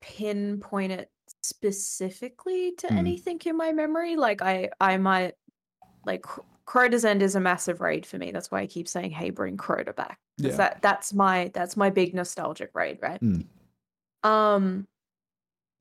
pinpoint 0.00 0.92
it 0.92 1.10
specifically 1.42 2.72
to 2.78 2.88
Hmm. 2.88 2.98
anything 2.98 3.40
in 3.44 3.56
my 3.56 3.72
memory. 3.72 4.16
Like 4.16 4.42
I, 4.42 4.70
I 4.80 4.96
might 4.98 5.34
like 6.04 6.24
Crota's 6.66 7.04
End 7.04 7.22
is 7.22 7.34
a 7.36 7.40
massive 7.40 7.80
raid 7.80 8.04
for 8.06 8.18
me. 8.18 8.30
That's 8.32 8.50
why 8.50 8.60
I 8.60 8.66
keep 8.66 8.88
saying, 8.88 9.10
"Hey, 9.12 9.30
bring 9.30 9.56
Crota 9.56 9.94
back." 9.94 10.18
Yeah. 10.38 10.56
that 10.56 10.82
that's 10.82 11.14
my 11.14 11.50
that's 11.54 11.76
my 11.76 11.90
big 11.90 12.14
nostalgic 12.14 12.70
raid, 12.74 12.98
right? 13.00 13.20
Hmm. 13.20 13.40
Um, 14.22 14.86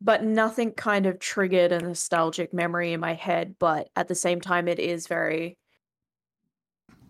but 0.02 0.24
nothing 0.24 0.72
kind 0.72 1.06
of 1.08 1.20
triggered 1.20 1.72
a 1.72 1.80
nostalgic 1.80 2.54
memory 2.54 2.94
in 2.94 3.00
my 3.00 3.14
head. 3.14 3.56
But 3.60 3.90
at 3.96 4.08
the 4.08 4.16
same 4.16 4.40
time, 4.42 4.68
it 4.68 4.80
is 4.80 5.08
very 5.08 5.58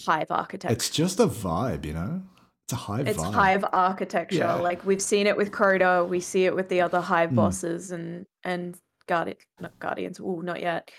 hive 0.06 0.32
architecture. 0.32 0.74
It's 0.74 0.90
just 0.90 1.20
a 1.20 1.28
vibe, 1.28 1.86
you 1.86 1.94
know? 1.94 2.22
It's 2.66 2.74
a 2.74 2.78
hive 2.78 3.08
it's 3.08 3.20
vibe. 3.20 3.34
hive 3.34 3.66
architecture. 3.74 4.38
Yeah. 4.38 4.56
Like 4.56 4.84
we've 4.86 5.02
seen 5.02 5.28
it 5.28 5.38
with 5.38 5.52
Crota, 5.52 6.08
we 6.08 6.20
see 6.20 6.46
it 6.46 6.56
with 6.56 6.68
the 6.70 6.82
other 6.82 7.00
hive 7.00 7.30
Mm. 7.30 7.36
bosses 7.36 7.92
and 7.92 8.26
and 8.44 8.76
guardian 9.08 9.38
not 9.60 9.78
guardians. 9.78 10.20
Oh, 10.20 10.42
not 10.42 10.62
yet. 10.62 10.90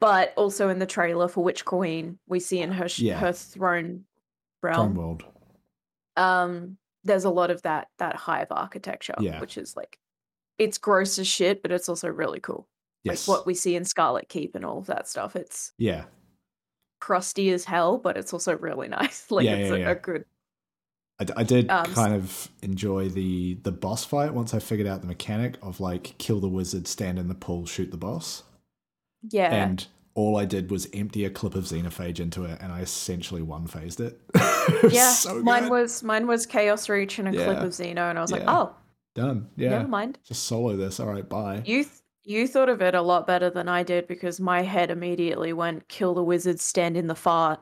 But 0.00 0.32
also 0.36 0.70
in 0.70 0.78
the 0.78 0.86
trailer 0.86 1.28
for 1.28 1.44
Witch 1.44 1.64
Queen, 1.66 2.18
we 2.26 2.40
see 2.40 2.60
in 2.60 2.72
her 2.72 2.86
Yeah. 2.96 3.18
her 3.18 3.32
throne 3.32 4.06
Throne 4.62 4.72
realm. 4.72 4.94
world. 4.94 5.24
Um, 6.16 6.78
there's 7.02 7.24
a 7.24 7.30
lot 7.30 7.50
of 7.50 7.60
that 7.62 7.88
that 7.98 8.16
hive 8.16 8.48
architecture, 8.50 9.14
Yeah. 9.20 9.40
which 9.40 9.58
is 9.58 9.76
like 9.76 9.98
it's 10.56 10.78
gross 10.78 11.18
as 11.18 11.26
shit, 11.26 11.60
but 11.60 11.70
it's 11.70 11.88
also 11.90 12.08
really 12.08 12.40
cool. 12.40 12.66
Yes. 13.02 13.28
Like 13.28 13.36
what 13.36 13.46
we 13.46 13.52
see 13.54 13.76
in 13.76 13.84
Scarlet 13.84 14.30
Keep 14.30 14.54
and 14.54 14.64
all 14.64 14.78
of 14.78 14.86
that 14.86 15.06
stuff. 15.06 15.36
It's 15.36 15.74
yeah. 15.76 16.04
crusty 17.00 17.50
as 17.50 17.66
hell, 17.66 17.98
but 17.98 18.16
it's 18.16 18.32
also 18.32 18.56
really 18.56 18.88
nice. 19.00 19.30
Like 19.30 19.44
Yeah, 19.44 19.56
it's 19.56 19.70
a, 19.70 19.90
a 19.90 19.94
good 19.96 20.24
I, 21.20 21.26
I 21.36 21.42
did 21.44 21.70
Um, 21.70 21.84
kind 21.94 22.14
of 22.14 22.48
enjoy 22.62 23.08
the 23.08 23.54
the 23.62 23.72
boss 23.72 24.04
fight 24.04 24.34
once 24.34 24.52
I 24.54 24.58
figured 24.58 24.88
out 24.88 25.00
the 25.00 25.06
mechanic 25.06 25.56
of 25.62 25.80
like 25.80 26.14
kill 26.18 26.40
the 26.40 26.48
wizard, 26.48 26.86
stand 26.86 27.18
in 27.18 27.28
the 27.28 27.34
pool, 27.34 27.66
shoot 27.66 27.90
the 27.90 27.96
boss. 27.96 28.42
yeah. 29.30 29.52
And 29.54 29.86
all 30.16 30.36
I 30.36 30.44
did 30.44 30.70
was 30.70 30.86
empty 30.94 31.24
a 31.24 31.30
clip 31.30 31.56
of 31.56 31.64
xenophage 31.64 32.20
into 32.20 32.44
it, 32.44 32.58
and 32.60 32.70
I 32.72 32.80
essentially 32.80 33.42
one 33.42 33.66
phased 33.66 34.00
it. 34.00 34.20
It 34.82 34.92
yeah, 34.94 35.10
so 35.12 35.42
mine 35.42 35.68
was 35.68 36.02
mine 36.02 36.26
was 36.26 36.46
Chaos 36.46 36.88
Reach 36.88 37.18
and 37.18 37.28
a 37.28 37.32
clip 37.32 37.58
of 37.58 37.70
Xeno, 37.72 38.08
and 38.08 38.18
I 38.18 38.22
was 38.22 38.32
like, 38.32 38.44
oh, 38.46 38.74
done. 39.14 39.48
Yeah, 39.56 39.70
never 39.70 39.88
mind. 39.88 40.18
just 40.24 40.44
solo 40.44 40.74
this. 40.76 40.98
All 41.00 41.06
right, 41.06 41.28
bye. 41.28 41.62
You 41.66 41.82
th- 41.84 41.96
you 42.24 42.48
thought 42.48 42.70
of 42.70 42.80
it 42.80 42.94
a 42.94 43.02
lot 43.02 43.26
better 43.26 43.50
than 43.50 43.68
I 43.68 43.82
did 43.82 44.08
because 44.08 44.40
my 44.40 44.62
head 44.62 44.90
immediately 44.90 45.52
went 45.52 45.86
kill 45.88 46.14
the 46.14 46.22
wizard, 46.24 46.60
stand 46.60 46.96
in 46.96 47.08
the 47.08 47.14
fart. 47.14 47.60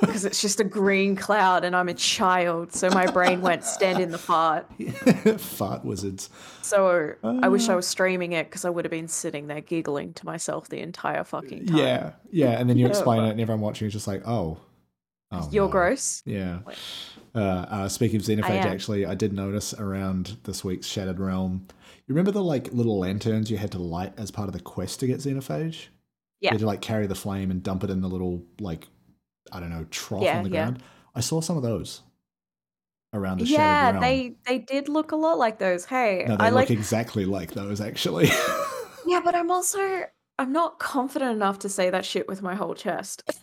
Because 0.00 0.24
it's 0.26 0.42
just 0.42 0.60
a 0.60 0.64
green 0.64 1.16
cloud 1.16 1.64
and 1.64 1.74
I'm 1.74 1.88
a 1.88 1.94
child, 1.94 2.72
so 2.74 2.90
my 2.90 3.06
brain 3.06 3.40
went 3.40 3.64
stand 3.64 3.98
in 3.98 4.10
the 4.10 4.18
fart. 4.18 4.66
Fart 5.40 5.84
wizards. 5.84 6.28
So 6.62 7.14
I 7.24 7.48
wish 7.48 7.68
I 7.68 7.72
Ah. 7.72 7.76
was 7.76 7.86
streaming 7.86 8.32
it 8.32 8.46
because 8.48 8.64
I 8.66 8.70
would 8.70 8.84
have 8.84 8.90
been 8.92 9.08
sitting 9.08 9.46
there 9.46 9.62
giggling 9.62 10.12
to 10.14 10.26
myself 10.26 10.68
the 10.68 10.80
entire 10.80 11.24
fucking 11.24 11.66
time. 11.66 11.76
Yeah, 11.78 12.12
yeah. 12.30 12.58
And 12.60 12.68
then 12.68 12.76
you 12.76 12.84
Yeah, 12.84 12.90
explain 12.90 13.20
but- 13.22 13.28
it, 13.28 13.30
and 13.32 13.40
everyone 13.40 13.62
watching 13.62 13.86
is 13.86 13.92
just 13.94 14.06
like, 14.06 14.22
oh, 14.26 14.58
Oh, 15.32 15.48
You're 15.50 15.64
no. 15.66 15.72
gross. 15.72 16.22
Yeah. 16.24 16.60
Uh, 17.34 17.38
uh, 17.40 17.88
speaking 17.88 18.16
of 18.16 18.22
Xenophage, 18.22 18.48
am. 18.50 18.68
actually, 18.68 19.04
I 19.06 19.16
did 19.16 19.32
notice 19.32 19.74
around 19.74 20.36
this 20.44 20.62
week's 20.62 20.86
Shattered 20.86 21.18
Realm. 21.18 21.66
You 22.06 22.14
remember 22.14 22.30
the 22.30 22.44
like 22.44 22.72
little 22.72 23.00
lanterns 23.00 23.50
you 23.50 23.56
had 23.56 23.72
to 23.72 23.78
light 23.78 24.12
as 24.18 24.30
part 24.30 24.46
of 24.48 24.52
the 24.54 24.60
quest 24.60 25.00
to 25.00 25.06
get 25.08 25.18
Xenophage? 25.18 25.86
Yeah. 26.40 26.50
You 26.50 26.54
had 26.54 26.60
to 26.60 26.66
like 26.66 26.80
carry 26.80 27.08
the 27.08 27.16
flame 27.16 27.50
and 27.50 27.60
dump 27.60 27.82
it 27.82 27.90
in 27.90 28.02
the 28.02 28.08
little 28.08 28.44
like 28.60 28.86
I 29.52 29.60
don't 29.60 29.70
know 29.70 29.86
trough 29.90 30.22
Yeah, 30.22 30.38
on 30.38 30.44
the 30.44 30.50
yeah. 30.50 30.62
ground. 30.64 30.82
I 31.14 31.20
saw 31.20 31.40
some 31.40 31.56
of 31.56 31.62
those 31.62 32.02
around 33.14 33.38
the 33.38 33.46
Yeah, 33.46 33.98
they 34.00 34.36
they 34.46 34.58
did 34.58 34.88
look 34.88 35.12
a 35.12 35.16
lot 35.16 35.38
like 35.38 35.58
those. 35.58 35.84
Hey, 35.84 36.24
no, 36.28 36.36
they 36.36 36.44
I 36.44 36.50
look 36.50 36.56
like. 36.56 36.70
exactly 36.70 37.24
like 37.24 37.52
those 37.52 37.80
actually. 37.80 38.30
Yeah, 39.06 39.20
but 39.24 39.34
I'm 39.34 39.50
also 39.50 40.04
I'm 40.38 40.52
not 40.52 40.78
confident 40.78 41.32
enough 41.32 41.60
to 41.60 41.68
say 41.68 41.90
that 41.90 42.04
shit 42.04 42.28
with 42.28 42.42
my 42.42 42.54
whole 42.54 42.74
chest. 42.74 43.22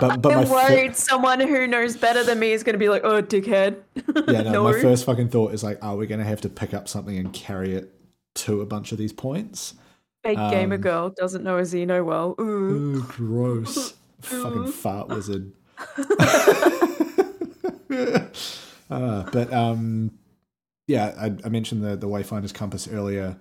but 0.00 0.20
but 0.20 0.24
my 0.24 0.42
I'm 0.42 0.50
worried 0.50 0.96
someone 0.96 1.40
who 1.40 1.66
knows 1.66 1.96
better 1.96 2.22
than 2.24 2.38
me 2.38 2.52
is 2.52 2.62
going 2.62 2.74
to 2.74 2.78
be 2.78 2.88
like, 2.88 3.04
"Oh, 3.04 3.22
dickhead." 3.22 3.76
yeah, 4.28 4.42
no, 4.42 4.64
my 4.64 4.80
first 4.80 5.04
fucking 5.06 5.28
thought 5.28 5.54
is 5.54 5.62
like, 5.62 5.82
are 5.82 5.96
we 5.96 6.06
going 6.06 6.18
to 6.18 6.26
have 6.26 6.40
to 6.42 6.48
pick 6.48 6.74
up 6.74 6.88
something 6.88 7.16
and 7.16 7.32
carry 7.32 7.74
it 7.74 7.94
to 8.34 8.60
a 8.60 8.66
bunch 8.66 8.92
of 8.92 8.98
these 8.98 9.12
points? 9.12 9.74
Fake 10.24 10.38
gamer 10.50 10.74
um, 10.74 10.80
girl 10.80 11.10
doesn't 11.16 11.44
know 11.44 11.58
a 11.58 11.62
Xeno 11.62 12.04
well. 12.04 12.34
Ooh. 12.40 12.42
Ooh, 12.42 13.02
gross. 13.02 13.94
Fucking 14.20 14.68
fart 14.68 15.08
wizard. 15.10 15.52
uh, 18.90 19.30
but 19.30 19.52
um, 19.52 20.10
yeah, 20.86 21.14
I, 21.18 21.34
I 21.44 21.48
mentioned 21.48 21.82
the 21.84 21.96
the 21.96 22.08
Wayfinder's 22.08 22.52
compass 22.52 22.88
earlier. 22.88 23.36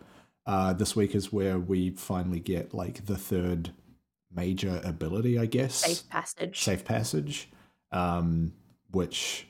Uh, 0.45 0.73
this 0.73 0.95
week 0.95 1.15
is 1.15 1.33
where 1.33 1.57
we 1.57 1.89
finally 1.91 2.39
get 2.39 2.73
like 2.73 3.05
the 3.05 3.17
third 3.17 3.71
major 4.31 4.79
ability, 4.83 5.39
I 5.39 5.45
guess. 5.45 5.75
Safe 5.75 6.07
passage. 6.09 6.61
Safe 6.61 6.85
passage, 6.85 7.49
um, 7.91 8.53
which 8.91 9.47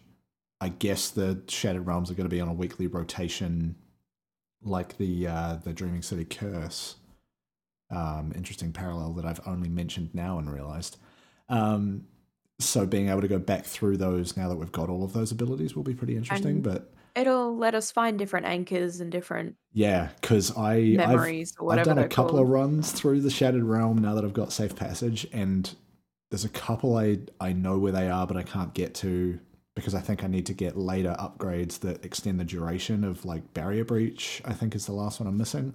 I 0.61 0.69
guess 0.69 1.09
the 1.09 1.41
Shattered 1.47 1.85
Realms 1.85 2.09
are 2.09 2.13
going 2.13 2.29
to 2.29 2.35
be 2.35 2.41
on 2.41 2.47
a 2.47 2.53
weekly 2.53 2.87
rotation, 2.87 3.75
like 4.61 4.97
the 4.97 5.27
uh, 5.27 5.55
the 5.63 5.73
Dreaming 5.73 6.01
City 6.01 6.25
Curse. 6.25 6.95
Um, 7.91 8.33
interesting 8.35 8.71
parallel 8.71 9.13
that 9.13 9.25
I've 9.25 9.45
only 9.47 9.69
mentioned 9.69 10.09
now 10.13 10.39
and 10.39 10.51
realized. 10.51 10.97
Um, 11.49 12.05
so 12.59 12.85
being 12.85 13.09
able 13.09 13.21
to 13.21 13.27
go 13.27 13.39
back 13.39 13.65
through 13.65 13.97
those 13.97 14.37
now 14.37 14.47
that 14.49 14.55
we've 14.55 14.71
got 14.71 14.89
all 14.89 15.03
of 15.03 15.13
those 15.13 15.31
abilities 15.31 15.75
will 15.75 15.83
be 15.83 15.93
pretty 15.93 16.15
interesting. 16.15 16.55
And- 16.55 16.63
but 16.63 16.91
It'll 17.15 17.55
let 17.55 17.75
us 17.75 17.91
find 17.91 18.19
different 18.19 18.45
anchors 18.45 18.99
and 18.99 19.09
different 19.09 19.55
yeah, 19.71 20.09
because 20.19 20.55
I 20.57 20.73
I've, 20.75 20.97
memories 20.97 21.53
or 21.57 21.71
I've 21.71 21.85
done 21.85 21.97
a 21.97 22.09
couple 22.09 22.31
called. 22.31 22.41
of 22.43 22.49
runs 22.49 22.91
through 22.91 23.21
the 23.21 23.29
Shattered 23.29 23.63
Realm 23.63 23.97
now 23.99 24.15
that 24.15 24.25
I've 24.25 24.33
got 24.33 24.51
safe 24.51 24.75
passage, 24.75 25.25
and 25.31 25.73
there's 26.29 26.43
a 26.43 26.49
couple 26.49 26.97
I 26.97 27.19
I 27.39 27.53
know 27.53 27.77
where 27.79 27.93
they 27.93 28.09
are, 28.09 28.27
but 28.27 28.35
I 28.35 28.43
can't 28.43 28.73
get 28.73 28.93
to 28.95 29.39
because 29.77 29.95
I 29.95 30.01
think 30.01 30.25
I 30.25 30.27
need 30.27 30.45
to 30.47 30.53
get 30.53 30.75
later 30.75 31.15
upgrades 31.17 31.79
that 31.79 32.03
extend 32.03 32.37
the 32.37 32.43
duration 32.43 33.05
of 33.05 33.23
like 33.23 33.53
barrier 33.53 33.85
breach. 33.85 34.41
I 34.43 34.51
think 34.51 34.75
is 34.75 34.85
the 34.85 34.91
last 34.91 35.21
one 35.21 35.27
I'm 35.27 35.37
missing. 35.37 35.73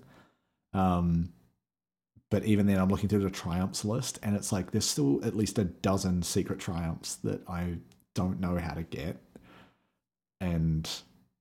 Um, 0.75 1.33
but 2.31 2.45
even 2.45 2.67
then, 2.67 2.79
I'm 2.79 2.89
looking 2.89 3.09
through 3.09 3.25
the 3.25 3.31
triumphs 3.31 3.85
list, 3.85 4.21
and 4.23 4.37
it's 4.37 4.53
like 4.53 4.71
there's 4.71 4.85
still 4.85 5.21
at 5.25 5.37
least 5.37 5.59
a 5.59 5.65
dozen 5.65 6.23
secret 6.23 6.61
triumphs 6.61 7.17
that 7.17 7.47
I 7.49 7.79
don't 8.15 8.41
know 8.41 8.57
how 8.57 8.75
to 8.75 8.85
get, 8.85 9.17
and 10.41 10.89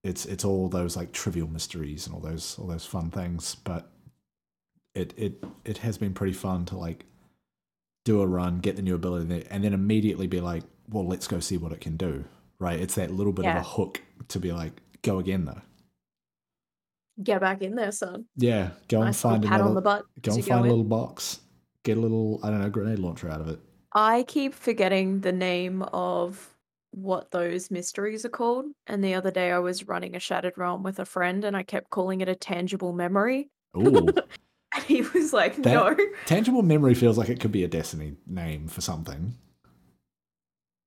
it's 0.03 0.25
it's 0.25 0.43
all 0.43 0.67
those 0.67 0.97
like 0.97 1.11
trivial 1.11 1.47
mysteries 1.47 2.07
and 2.07 2.15
all 2.15 2.21
those 2.21 2.57
all 2.57 2.65
those 2.67 2.87
fun 2.87 3.11
things. 3.11 3.55
But 3.55 3.91
it 4.95 5.13
it 5.15 5.43
it 5.63 5.77
has 5.79 5.99
been 5.99 6.15
pretty 6.15 6.33
fun 6.33 6.65
to 6.65 6.77
like 6.77 7.05
do 8.03 8.21
a 8.21 8.27
run, 8.27 8.59
get 8.59 8.75
the 8.75 8.81
new 8.81 8.95
ability, 8.95 9.45
and 9.51 9.63
then 9.63 9.73
immediately 9.73 10.25
be 10.25 10.41
like, 10.41 10.63
well, 10.89 11.05
let's 11.05 11.27
go 11.27 11.39
see 11.39 11.57
what 11.57 11.71
it 11.71 11.81
can 11.81 11.97
do. 11.97 12.25
Right? 12.57 12.79
It's 12.79 12.95
that 12.95 13.11
little 13.11 13.31
bit 13.33 13.45
of 13.45 13.55
a 13.55 13.63
hook 13.63 14.01
to 14.29 14.39
be 14.39 14.51
like, 14.51 14.81
go 15.03 15.19
again 15.19 15.45
though. 15.45 15.61
Get 17.21 17.41
back 17.41 17.61
in 17.61 17.75
there, 17.75 17.91
son. 17.91 18.25
Yeah, 18.37 18.69
go 18.87 18.97
and 18.97 19.07
Nice 19.07 19.23
little 19.23 19.39
find 19.39 19.43
pat 19.43 19.53
another. 19.59 19.69
on 19.69 19.75
the 19.75 19.81
butt. 19.81 20.05
go 20.21 20.31
and 20.31 20.37
you 20.37 20.43
go 20.43 20.49
find 20.55 20.65
a 20.65 20.69
little 20.69 20.83
box. 20.85 21.39
Get 21.83 21.97
a 21.97 21.99
little, 22.01 22.39
I 22.43 22.49
don't 22.49 22.61
know, 22.61 22.69
grenade 22.69 22.99
launcher 22.99 23.29
out 23.29 23.41
of 23.41 23.47
it. 23.49 23.59
I 23.93 24.23
keep 24.23 24.53
forgetting 24.53 25.21
the 25.21 25.31
name 25.31 25.81
of 25.81 26.55
what 26.91 27.31
those 27.31 27.69
mysteries 27.71 28.23
are 28.25 28.29
called. 28.29 28.65
And 28.87 29.03
the 29.03 29.13
other 29.15 29.31
day 29.31 29.51
I 29.51 29.59
was 29.59 29.87
running 29.87 30.15
a 30.15 30.19
Shattered 30.19 30.57
Realm 30.57 30.81
with 30.83 30.99
a 30.99 31.05
friend 31.05 31.43
and 31.45 31.55
I 31.57 31.63
kept 31.63 31.89
calling 31.89 32.21
it 32.21 32.29
a 32.29 32.35
tangible 32.35 32.93
memory. 32.93 33.49
Ooh, 33.77 34.07
And 34.75 34.83
he 34.85 35.01
was 35.01 35.33
like, 35.33 35.55
That- 35.57 35.73
no. 35.73 35.97
tangible 36.25 36.61
memory 36.61 36.93
feels 36.93 37.17
like 37.17 37.29
it 37.29 37.39
could 37.39 37.51
be 37.51 37.63
a 37.63 37.67
Destiny 37.67 38.15
name 38.27 38.67
for 38.67 38.81
something. 38.81 39.35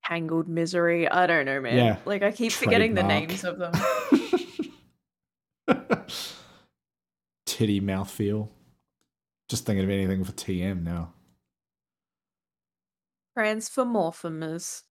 Tangled 0.04 0.48
misery. 0.48 1.08
I 1.08 1.26
don't 1.26 1.44
know, 1.46 1.60
man. 1.60 1.76
Yeah. 1.76 1.96
Like 2.04 2.22
I 2.22 2.30
keep 2.32 2.52
forgetting 2.52 2.94
the 2.94 3.02
names 3.02 3.44
of 3.44 3.58
them. 3.58 3.72
Titty 7.62 7.80
mouthfeel. 7.80 8.48
Just 9.48 9.64
thinking 9.64 9.84
of 9.84 9.90
anything 9.90 10.24
for 10.24 10.32
TM 10.32 10.82
now. 10.82 11.12
Transformorphemus. 13.38 14.82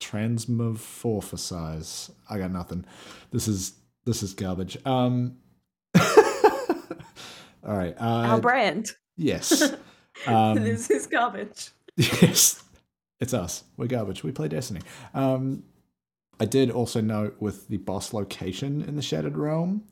Transmorphosize. 0.00 2.10
I 2.30 2.38
got 2.38 2.52
nothing. 2.52 2.86
This 3.30 3.48
is 3.48 3.74
this 4.06 4.22
is 4.22 4.32
garbage. 4.32 4.78
Um. 4.86 5.36
all 5.94 6.02
right. 7.62 7.94
Uh, 8.00 8.28
Our 8.30 8.40
brand. 8.40 8.92
yes. 9.18 9.74
Um, 10.26 10.62
this 10.62 10.90
is 10.90 11.06
garbage. 11.06 11.70
Yes, 11.96 12.62
it's 13.20 13.34
us. 13.34 13.64
We're 13.76 13.88
garbage. 13.88 14.24
We 14.24 14.32
play 14.32 14.48
Destiny. 14.48 14.80
Um, 15.12 15.64
I 16.40 16.46
did 16.46 16.70
also 16.70 17.02
note 17.02 17.36
with 17.40 17.68
the 17.68 17.76
boss 17.76 18.14
location 18.14 18.80
in 18.82 18.96
the 18.96 19.02
Shattered 19.02 19.36
Realm, 19.36 19.84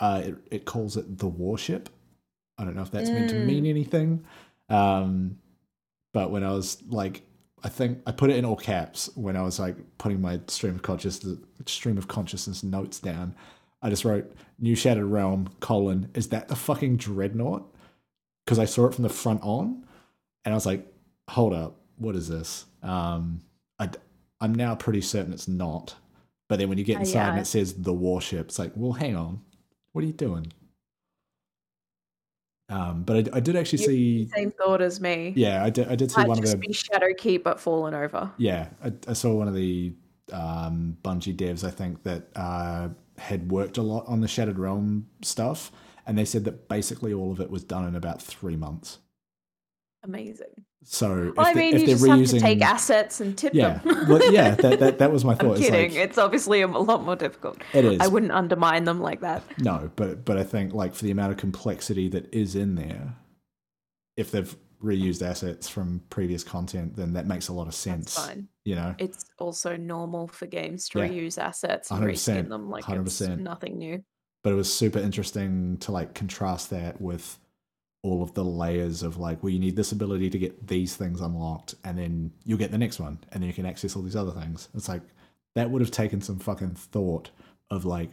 uh, 0.00 0.22
it, 0.24 0.36
it 0.50 0.64
calls 0.64 0.96
it 0.96 1.18
the 1.18 1.26
Warship. 1.28 1.88
I 2.58 2.64
don't 2.64 2.76
know 2.76 2.82
if 2.82 2.90
that's 2.90 3.10
meant 3.10 3.30
to 3.30 3.36
Mm. 3.36 3.44
mean 3.44 3.66
anything. 3.66 4.24
Um, 4.68 5.38
but 6.12 6.30
when 6.30 6.44
I 6.44 6.52
was 6.52 6.82
like, 6.88 7.22
I 7.62 7.68
think 7.68 8.00
I 8.06 8.12
put 8.12 8.30
it 8.30 8.36
in 8.36 8.44
all 8.44 8.56
caps 8.56 9.10
when 9.16 9.36
I 9.36 9.42
was 9.42 9.58
like 9.58 9.76
putting 9.98 10.20
my 10.20 10.40
stream 10.48 10.74
of 10.74 10.82
consciousness 10.82 11.38
stream 11.66 11.96
of 11.98 12.08
consciousness 12.08 12.62
notes 12.62 13.00
down. 13.00 13.34
I 13.82 13.90
just 13.90 14.04
wrote 14.04 14.32
New 14.58 14.74
Shattered 14.74 15.04
Realm 15.06 15.48
colon. 15.60 16.10
Is 16.14 16.28
that 16.28 16.48
the 16.48 16.56
fucking 16.56 16.96
dreadnought? 16.98 17.70
Because 18.44 18.58
I 18.58 18.64
saw 18.66 18.86
it 18.86 18.94
from 18.94 19.02
the 19.02 19.08
front 19.08 19.42
on, 19.42 19.84
and 20.44 20.52
I 20.52 20.54
was 20.54 20.66
like, 20.66 20.86
hold 21.28 21.54
up, 21.54 21.80
what 21.96 22.14
is 22.14 22.28
this? 22.28 22.66
Um, 22.82 23.40
I, 23.78 23.88
am 24.42 24.54
now 24.54 24.74
pretty 24.74 25.00
certain 25.00 25.32
it's 25.32 25.48
not. 25.48 25.94
But 26.48 26.58
then 26.58 26.68
when 26.68 26.76
you 26.78 26.84
get 26.84 26.98
Uh, 26.98 27.00
inside 27.00 27.30
and 27.30 27.38
it 27.38 27.46
says 27.46 27.72
the 27.74 27.92
warship, 27.94 28.46
it's 28.48 28.58
like, 28.58 28.72
well, 28.76 28.92
hang 28.92 29.16
on, 29.16 29.40
what 29.94 30.04
are 30.04 30.06
you 30.06 30.12
doing? 30.12 30.52
Um, 32.68 33.02
but 33.04 33.28
I, 33.34 33.36
I 33.36 33.40
did 33.40 33.56
actually 33.56 33.80
You- 33.82 33.86
see, 34.26 34.28
Same 34.34 34.50
thought 34.50 34.80
as 34.82 35.00
me. 35.00 35.32
yeah, 35.36 35.62
I 35.64 35.70
did, 35.70 35.86
I 35.88 35.94
did 35.96 36.10
see 36.10 36.20
Might 36.22 36.28
one 36.28 36.38
of 36.38 36.44
the, 36.50 36.56
be 36.56 36.68
Shadowkeep 36.68 37.42
but 37.42 37.60
fallen 37.60 37.94
over. 37.94 38.30
yeah, 38.36 38.68
I, 38.82 38.92
I 39.08 39.12
saw 39.12 39.32
one 39.34 39.48
of 39.48 39.54
the 39.54 39.94
um, 40.32 40.96
Bungie 41.02 41.36
devs, 41.36 41.62
I 41.62 41.70
think, 41.70 42.02
that 42.04 42.28
uh, 42.34 42.88
had 43.18 43.50
worked 43.52 43.76
a 43.78 43.82
lot 43.82 44.06
on 44.08 44.20
the 44.20 44.28
Shattered 44.28 44.58
Realm 44.58 45.06
stuff, 45.22 45.70
and 46.06 46.16
they 46.18 46.24
said 46.24 46.44
that 46.44 46.68
basically 46.68 47.12
all 47.12 47.30
of 47.30 47.40
it 47.40 47.50
was 47.50 47.62
done 47.62 47.86
in 47.86 47.94
about 47.94 48.20
three 48.20 48.56
months. 48.56 48.98
Amazing. 50.04 50.46
So 50.84 51.28
if, 51.28 51.36
Well, 51.36 51.46
I 51.46 51.54
mean, 51.54 51.74
if 51.74 51.80
you 51.80 51.86
they're 51.86 51.94
just 51.96 52.04
reusing, 52.04 52.20
have 52.20 52.28
to 52.30 52.40
take 52.40 52.60
assets 52.60 53.20
and 53.20 53.36
tip 53.38 53.54
yeah, 53.54 53.78
them. 53.78 54.06
well, 54.08 54.32
yeah, 54.32 54.54
that, 54.56 54.78
that 54.80 54.98
that 54.98 55.10
was 55.16 55.24
my 55.24 55.34
thought. 55.34 55.42
I'm 55.42 55.48
thought. 55.52 55.58
It's 55.60 55.70
kidding. 55.70 55.90
like- 55.94 55.98
it's 56.10 56.18
obviously 56.18 56.60
a 56.60 56.66
lot 56.68 57.04
more 57.04 57.16
difficult. 57.16 57.58
It 57.72 57.84
is. 57.86 58.00
I 58.00 58.06
wouldn't 58.06 58.32
undermine 58.32 58.84
them 58.84 59.00
like 59.00 59.20
that. 59.22 59.42
No, 59.58 59.90
but 59.96 60.24
but 60.26 60.36
I 60.36 60.44
think 60.44 60.74
like 60.74 60.94
for 60.94 61.04
the 61.04 61.10
amount 61.10 61.32
of 61.32 61.38
complexity 61.38 62.08
that 62.08 62.32
is 62.34 62.54
in 62.54 62.74
there, 62.74 63.14
if 64.18 64.30
they've 64.30 64.54
reused 64.82 65.22
assets 65.26 65.66
from 65.70 66.02
previous 66.10 66.44
content, 66.44 66.94
then 66.94 67.14
that 67.14 67.26
makes 67.26 67.48
a 67.48 67.52
lot 67.54 67.62
of 67.62 67.68
That's 67.68 67.78
sense. 67.78 68.14
fine. 68.14 68.48
You 68.66 68.74
know, 68.74 68.94
It's 68.98 69.24
also 69.38 69.76
normal 69.78 70.28
for 70.28 70.44
games 70.46 70.90
to 70.90 70.98
Yeah. 70.98 71.08
reuse 71.08 71.38
assets 71.38 71.90
and 71.90 72.00
100%, 72.04 72.10
reskin 72.44 72.48
them 72.50 72.68
like 72.68 72.84
100%. 72.84 73.38
nothing 73.40 73.78
new. 73.78 74.04
but 74.42 74.52
it 74.52 74.56
was 74.56 74.70
super 74.70 74.98
interesting 74.98 75.78
to 75.78 75.90
like 75.92 76.12
contrast 76.14 76.68
that 76.68 77.00
with 77.00 77.38
all 78.04 78.22
of 78.22 78.34
the 78.34 78.44
layers 78.44 79.02
of 79.02 79.16
like, 79.16 79.42
well, 79.42 79.50
you 79.50 79.58
need 79.58 79.76
this 79.76 79.90
ability 79.90 80.28
to 80.28 80.38
get 80.38 80.68
these 80.68 80.94
things 80.94 81.22
unlocked, 81.22 81.74
and 81.84 81.98
then 81.98 82.30
you'll 82.44 82.58
get 82.58 82.70
the 82.70 82.78
next 82.78 83.00
one, 83.00 83.18
and 83.32 83.42
then 83.42 83.48
you 83.48 83.54
can 83.54 83.64
access 83.64 83.96
all 83.96 84.02
these 84.02 84.14
other 84.14 84.30
things. 84.30 84.68
It's 84.74 84.88
like 84.90 85.00
that 85.54 85.70
would 85.70 85.80
have 85.80 85.90
taken 85.90 86.20
some 86.20 86.38
fucking 86.38 86.74
thought 86.74 87.30
of 87.70 87.86
like, 87.86 88.10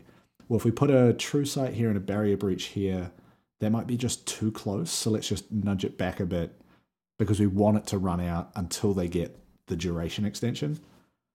well, 0.48 0.58
if 0.58 0.64
we 0.66 0.72
put 0.72 0.90
a 0.90 1.14
true 1.14 1.44
sight 1.44 1.74
here 1.74 1.90
and 1.90 1.98
a 1.98 2.02
barrier 2.02 2.38
breach 2.38 2.66
here, 2.68 3.12
that 3.60 3.70
might 3.72 3.86
be 3.86 3.98
just 3.98 4.26
too 4.26 4.50
close. 4.52 4.90
So 4.90 5.12
let's 5.12 5.28
just 5.28 5.52
nudge 5.52 5.84
it 5.84 5.98
back 5.98 6.20
a 6.22 6.26
bit 6.26 6.60
because 7.20 7.40
we 7.40 7.48
want 7.48 7.78
it 7.78 7.88
to 7.88 7.98
run 7.98 8.22
out 8.22 8.52
until 8.56 8.94
they 8.94 9.10
get 9.10 9.38
the 9.68 9.76
duration 9.76 10.24
extension. 10.26 10.80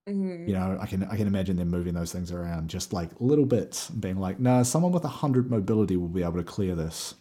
Mhm. 0.08 0.48
You 0.48 0.54
know, 0.54 0.78
I 0.80 0.86
can 0.86 1.04
I 1.04 1.16
can 1.16 1.26
imagine 1.26 1.56
them 1.56 1.68
moving 1.68 1.92
those 1.94 2.12
things 2.12 2.32
around 2.32 2.70
just 2.70 2.92
like 2.94 3.10
little 3.20 3.44
bits 3.44 3.90
and 3.90 4.00
being 4.00 4.18
like, 4.18 4.40
no, 4.40 4.62
someone 4.62 4.92
with 4.92 5.04
a 5.04 5.08
hundred 5.08 5.50
mobility 5.50 5.96
will 5.98 6.08
be 6.08 6.22
able 6.22 6.38
to 6.38 6.44
clear 6.44 6.74
this. 6.74 7.14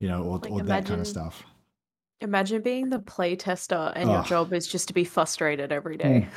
You 0.00 0.08
know, 0.08 0.22
or, 0.22 0.38
Like, 0.38 0.50
or 0.50 0.62
that 0.62 0.86
kind 0.86 1.00
of 1.00 1.06
stuff. 1.06 1.44
Imagine 2.22 2.62
being 2.62 2.90
the 2.90 2.98
play 2.98 3.36
tester 3.36 3.92
and 3.96 4.10
your 4.10 4.22
job 4.24 4.52
is 4.52 4.66
just 4.66 4.88
to 4.88 4.94
be 4.94 5.04
frustrated 5.04 5.72
every 5.72 5.96
day. 5.96 6.28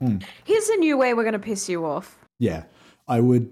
Mm. 0.00 0.22
Here's 0.44 0.68
a 0.68 0.76
new 0.76 0.96
way 0.96 1.12
we're 1.14 1.22
going 1.22 1.32
to 1.32 1.38
piss 1.38 1.68
you 1.68 1.84
off. 1.84 2.18
Yeah, 2.38 2.64
I 3.08 3.20
would, 3.20 3.50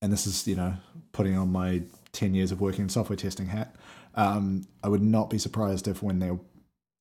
and 0.00 0.12
this 0.12 0.26
is 0.26 0.46
you 0.46 0.56
know 0.56 0.74
putting 1.12 1.36
on 1.36 1.50
my 1.50 1.82
ten 2.12 2.34
years 2.34 2.52
of 2.52 2.60
working 2.60 2.82
in 2.82 2.88
software 2.88 3.16
testing 3.16 3.46
hat. 3.46 3.76
Um, 4.14 4.66
I 4.82 4.88
would 4.88 5.02
not 5.02 5.30
be 5.30 5.38
surprised 5.38 5.88
if 5.88 6.02
when 6.02 6.18
they're 6.18 6.38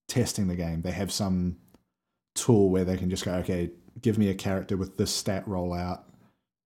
testing 0.07 0.47
the 0.47 0.55
game, 0.55 0.81
they 0.81 0.91
have 0.91 1.11
some 1.11 1.57
tool 2.35 2.69
where 2.69 2.85
they 2.85 2.97
can 2.97 3.09
just 3.09 3.25
go, 3.25 3.33
okay, 3.35 3.69
give 4.01 4.17
me 4.17 4.29
a 4.29 4.33
character 4.33 4.77
with 4.77 4.97
this 4.97 5.13
stat 5.13 5.45
rollout 5.45 6.01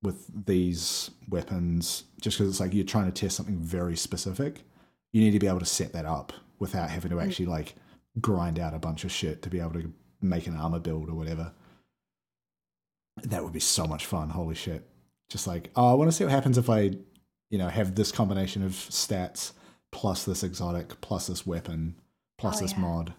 with 0.05 0.45
these 0.45 1.11
weapons, 1.29 2.03
just 2.21 2.37
because 2.37 2.51
it's 2.51 2.59
like 2.59 2.73
you're 2.73 2.85
trying 2.85 3.11
to 3.11 3.21
test 3.21 3.35
something 3.35 3.57
very 3.57 3.95
specific. 3.95 4.63
You 5.11 5.21
need 5.21 5.31
to 5.31 5.39
be 5.39 5.47
able 5.47 5.59
to 5.59 5.65
set 5.65 5.93
that 5.93 6.05
up 6.05 6.33
without 6.59 6.89
having 6.89 7.11
to 7.11 7.17
mm. 7.17 7.23
actually 7.23 7.47
like 7.47 7.75
grind 8.21 8.59
out 8.59 8.73
a 8.73 8.79
bunch 8.79 9.03
of 9.03 9.11
shit 9.11 9.41
to 9.41 9.49
be 9.49 9.59
able 9.59 9.73
to 9.73 9.91
make 10.21 10.47
an 10.47 10.55
armor 10.55 10.79
build 10.79 11.09
or 11.09 11.15
whatever. 11.15 11.51
That 13.23 13.43
would 13.43 13.53
be 13.53 13.59
so 13.59 13.85
much 13.85 14.05
fun. 14.05 14.29
Holy 14.29 14.55
shit. 14.55 14.87
Just 15.29 15.47
like, 15.47 15.71
oh, 15.75 15.91
I 15.91 15.93
want 15.93 16.09
to 16.09 16.15
see 16.15 16.23
what 16.23 16.31
happens 16.31 16.57
if 16.57 16.69
I, 16.69 16.91
you 17.49 17.57
know, 17.57 17.67
have 17.67 17.95
this 17.95 18.11
combination 18.11 18.63
of 18.63 18.71
stats 18.71 19.53
plus 19.91 20.25
this 20.25 20.43
exotic 20.43 20.99
plus 21.01 21.27
this 21.27 21.47
weapon 21.47 21.95
plus 22.37 22.59
Oh, 22.59 22.61
this 22.61 22.73
yeah. 22.73 22.79
mod. 22.79 23.13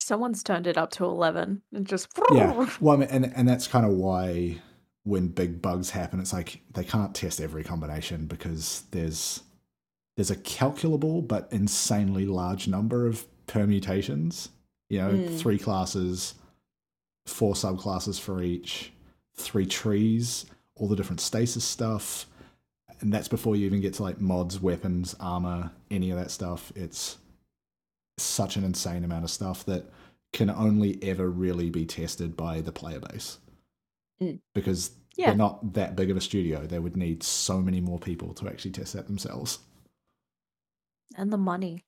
Someone's 0.00 0.42
turned 0.42 0.66
it 0.66 0.78
up 0.78 0.90
to 0.92 1.04
11 1.04 1.62
and 1.72 1.86
just. 1.86 2.08
Yeah. 2.32 2.68
Well, 2.80 2.96
I 2.96 3.00
mean, 3.00 3.08
and 3.10 3.32
and 3.36 3.48
that's 3.48 3.66
kind 3.66 3.84
of 3.84 3.92
why 3.92 4.60
when 5.04 5.28
big 5.28 5.60
bugs 5.60 5.90
happen, 5.90 6.20
it's 6.20 6.32
like 6.32 6.60
they 6.74 6.84
can't 6.84 7.14
test 7.14 7.40
every 7.40 7.64
combination 7.64 8.26
because 8.26 8.84
there's 8.92 9.42
there's 10.16 10.30
a 10.30 10.36
calculable 10.36 11.22
but 11.22 11.48
insanely 11.50 12.26
large 12.26 12.68
number 12.68 13.06
of 13.06 13.26
permutations. 13.46 14.50
You 14.90 14.98
know, 14.98 15.10
Mm. 15.12 15.38
three 15.38 15.58
classes, 15.58 16.34
four 17.26 17.54
subclasses 17.54 18.20
for 18.20 18.42
each, 18.42 18.92
three 19.34 19.64
trees, 19.64 20.44
all 20.74 20.86
the 20.86 20.96
different 20.96 21.20
stasis 21.20 21.64
stuff, 21.64 22.26
and 23.00 23.12
that's 23.12 23.28
before 23.28 23.56
you 23.56 23.64
even 23.66 23.80
get 23.80 23.94
to 23.94 24.02
like 24.02 24.20
mods, 24.20 24.60
weapons, 24.60 25.14
armor, 25.18 25.70
any 25.90 26.10
of 26.10 26.18
that 26.18 26.30
stuff. 26.30 26.72
It's 26.76 27.16
such 28.18 28.56
an 28.56 28.64
insane 28.64 29.02
amount 29.04 29.24
of 29.24 29.30
stuff 29.30 29.64
that 29.64 29.86
can 30.32 30.50
only 30.50 31.02
ever 31.02 31.30
really 31.30 31.70
be 31.70 31.86
tested 31.86 32.36
by 32.36 32.60
the 32.60 32.72
player 32.72 33.00
base 33.00 33.38
Mm. 34.20 34.40
because 34.54 34.90
Yeah. 35.16 35.26
they're 35.28 35.36
not 35.36 35.74
that 35.74 35.94
big 35.96 36.10
of 36.10 36.16
a 36.16 36.20
studio. 36.20 36.66
They 36.66 36.78
would 36.78 36.96
need 36.96 37.22
so 37.22 37.60
many 37.60 37.80
more 37.80 37.98
people 37.98 38.34
to 38.34 38.48
actually 38.48 38.72
test 38.72 38.92
that 38.94 39.06
themselves. 39.06 39.58
And 41.16 41.32
the 41.32 41.38
money. 41.38 41.84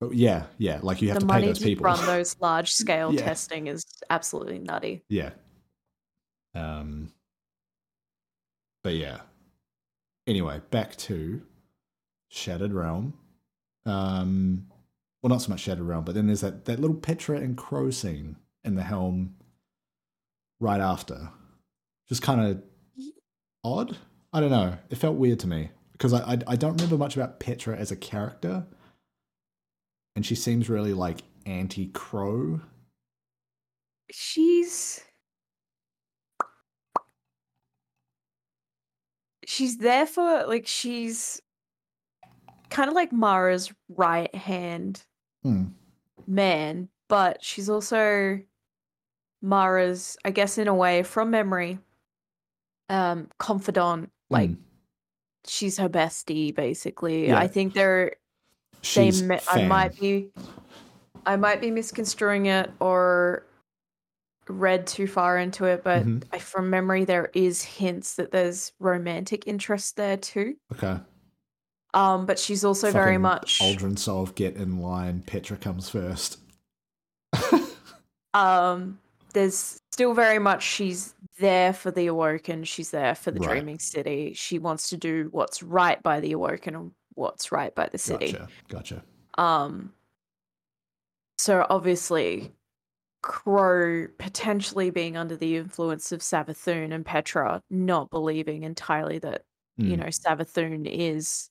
But 0.00 0.14
yeah, 0.14 0.44
yeah, 0.58 0.78
like 0.82 1.02
you 1.02 1.08
have 1.08 1.16
the 1.20 1.26
to 1.26 1.32
pay 1.32 1.46
those 1.46 1.58
to 1.58 1.64
people. 1.64 1.84
run 1.84 2.04
those 2.06 2.36
large 2.40 2.70
scale 2.82 3.12
Yeah. 3.12 3.22
testing 3.24 3.66
is 3.66 3.84
absolutely 4.10 4.58
nutty. 4.60 5.02
Yeah. 5.08 5.30
Um. 6.54 7.12
But 8.84 8.94
yeah. 8.94 9.20
Anyway, 10.26 10.60
back 10.70 10.94
to 10.96 11.42
Shattered 12.28 12.72
Realm. 12.72 13.14
Um. 13.86 14.66
Well, 15.22 15.30
not 15.30 15.42
so 15.42 15.50
much 15.50 15.60
Shattered 15.60 15.84
Realm, 15.84 16.04
but 16.04 16.14
then 16.14 16.26
there's 16.26 16.42
that 16.42 16.64
that 16.66 16.78
little 16.78 16.96
Petra 16.96 17.38
and 17.38 17.56
Crow 17.56 17.90
scene 17.90 18.36
in 18.64 18.74
the 18.76 18.82
helm 18.84 19.34
right 20.60 20.80
after. 20.80 21.30
Just 22.08 22.22
kind 22.22 22.40
of 22.40 22.62
odd. 23.64 23.96
I 24.32 24.40
don't 24.40 24.50
know. 24.50 24.76
It 24.90 24.96
felt 24.96 25.16
weird 25.16 25.40
to 25.40 25.46
me 25.46 25.70
because 25.92 26.12
I, 26.12 26.32
I 26.34 26.38
I 26.48 26.56
don't 26.56 26.72
remember 26.76 26.96
much 26.96 27.16
about 27.16 27.40
Petra 27.40 27.76
as 27.76 27.90
a 27.90 27.96
character, 27.96 28.66
and 30.16 30.24
she 30.24 30.34
seems 30.34 30.68
really 30.68 30.94
like 30.94 31.18
anti 31.46 31.88
Crow. 31.88 32.60
She's. 34.10 35.04
She's 39.46 39.78
there 39.78 40.06
for, 40.06 40.44
like, 40.46 40.66
she's 40.66 41.40
kind 42.68 42.88
of 42.88 42.94
like 42.94 43.12
Mara's 43.12 43.72
right 43.88 44.32
hand 44.34 45.04
Hmm. 45.42 45.68
man, 46.26 46.90
but 47.08 47.42
she's 47.42 47.70
also 47.70 48.40
Mara's, 49.40 50.18
I 50.24 50.32
guess, 50.32 50.58
in 50.58 50.68
a 50.68 50.74
way, 50.74 51.02
from 51.02 51.30
memory, 51.30 51.78
um, 52.88 53.28
confidant. 53.38 54.10
Like, 54.30 54.50
Hmm. 54.50 54.56
she's 55.46 55.78
her 55.78 55.88
bestie, 55.88 56.54
basically. 56.54 57.28
Yeah. 57.28 57.38
I 57.38 57.46
think 57.48 57.74
they're 57.74 58.16
She's 58.82 59.20
they 59.22 59.26
me- 59.28 59.40
I 59.50 59.64
might 59.66 59.98
be 59.98 60.30
I 61.26 61.36
might 61.36 61.60
be 61.60 61.70
misconstruing 61.70 62.46
it 62.46 62.70
or 62.80 63.44
read 64.48 64.86
too 64.86 65.06
far 65.06 65.36
into 65.36 65.64
it, 65.66 65.82
but 65.84 66.06
Mhm. 66.06 66.24
I, 66.32 66.38
from 66.38 66.70
memory 66.70 67.04
there 67.04 67.30
is 67.34 67.62
hints 67.62 68.14
that 68.14 68.30
there's 68.30 68.72
romantic 68.78 69.46
interest 69.46 69.96
there 69.96 70.16
too. 70.16 70.56
Okay. 70.72 70.98
Um, 71.92 72.24
but 72.24 72.38
she's 72.38 72.64
also 72.64 72.90
very 72.92 73.12
Fucking 73.16 73.22
much 73.22 73.58
Uldren 73.60 73.98
Sov 73.98 74.34
get 74.34 74.56
in 74.56 74.80
line. 74.80 75.22
Petra 75.26 75.56
comes 75.56 75.88
first. 75.90 76.38
um 78.34 78.98
there's 79.32 79.80
still 79.98 80.14
very 80.14 80.38
much 80.38 80.62
she's 80.62 81.12
there 81.40 81.72
for 81.72 81.90
the 81.90 82.06
awoken, 82.06 82.62
she's 82.62 82.92
there 82.92 83.16
for 83.16 83.32
the 83.32 83.40
Right. 83.40 83.50
dreaming 83.50 83.80
city. 83.80 84.32
She 84.32 84.60
wants 84.60 84.90
to 84.90 84.96
do 84.96 85.26
what's 85.32 85.60
right 85.60 86.00
by 86.04 86.20
the 86.20 86.30
awoken 86.30 86.76
and 86.76 86.92
what's 87.14 87.50
right 87.50 87.74
by 87.74 87.88
the 87.88 87.98
city. 87.98 88.30
Gotcha. 88.30 88.48
Gotcha. 88.68 89.04
Um, 89.38 89.92
so 91.36 91.66
obviously, 91.68 92.52
Crow 93.22 94.06
potentially 94.18 94.90
being 94.90 95.16
under 95.16 95.34
the 95.36 95.56
influence 95.56 96.12
of 96.12 96.20
Savathun 96.20 96.94
and 96.94 97.04
Petra 97.04 97.60
not 97.68 98.08
believing 98.10 98.62
entirely 98.62 99.18
that 99.18 99.42
you 99.78 99.96
Mm, 99.96 99.98
know 99.98 100.06
Savathun 100.06 100.86
is 100.86 101.50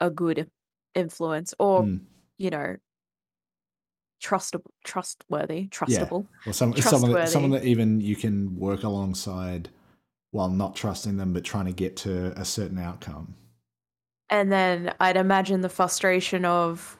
a 0.00 0.10
good 0.10 0.50
influence 0.96 1.54
or 1.60 1.84
mm. 1.84 2.00
you 2.36 2.50
know 2.50 2.76
trustable, 4.22 4.70
trustworthy, 4.84 5.68
trustable. 5.68 6.26
Well, 6.44 6.52
some, 6.52 6.74
someone, 6.76 7.12
that, 7.12 7.28
someone 7.28 7.50
that 7.52 7.64
even 7.64 8.00
you 8.00 8.16
can 8.16 8.56
work 8.58 8.82
alongside 8.82 9.68
while 10.30 10.48
not 10.48 10.76
trusting 10.76 11.16
them, 11.16 11.32
but 11.32 11.44
trying 11.44 11.66
to 11.66 11.72
get 11.72 11.96
to 11.96 12.38
a 12.38 12.44
certain 12.44 12.78
outcome. 12.78 13.34
And 14.30 14.52
then 14.52 14.94
I'd 15.00 15.16
imagine 15.16 15.62
the 15.62 15.68
frustration 15.70 16.44
of, 16.44 16.98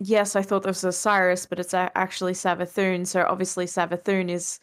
yes, 0.00 0.34
I 0.34 0.42
thought 0.42 0.62
this 0.62 0.82
was 0.82 0.96
Osiris, 0.96 1.44
but 1.46 1.58
it's 1.58 1.74
actually 1.74 2.32
Savathun. 2.32 3.06
So 3.06 3.26
obviously 3.28 3.66
Savathun 3.66 4.30
is 4.30 4.58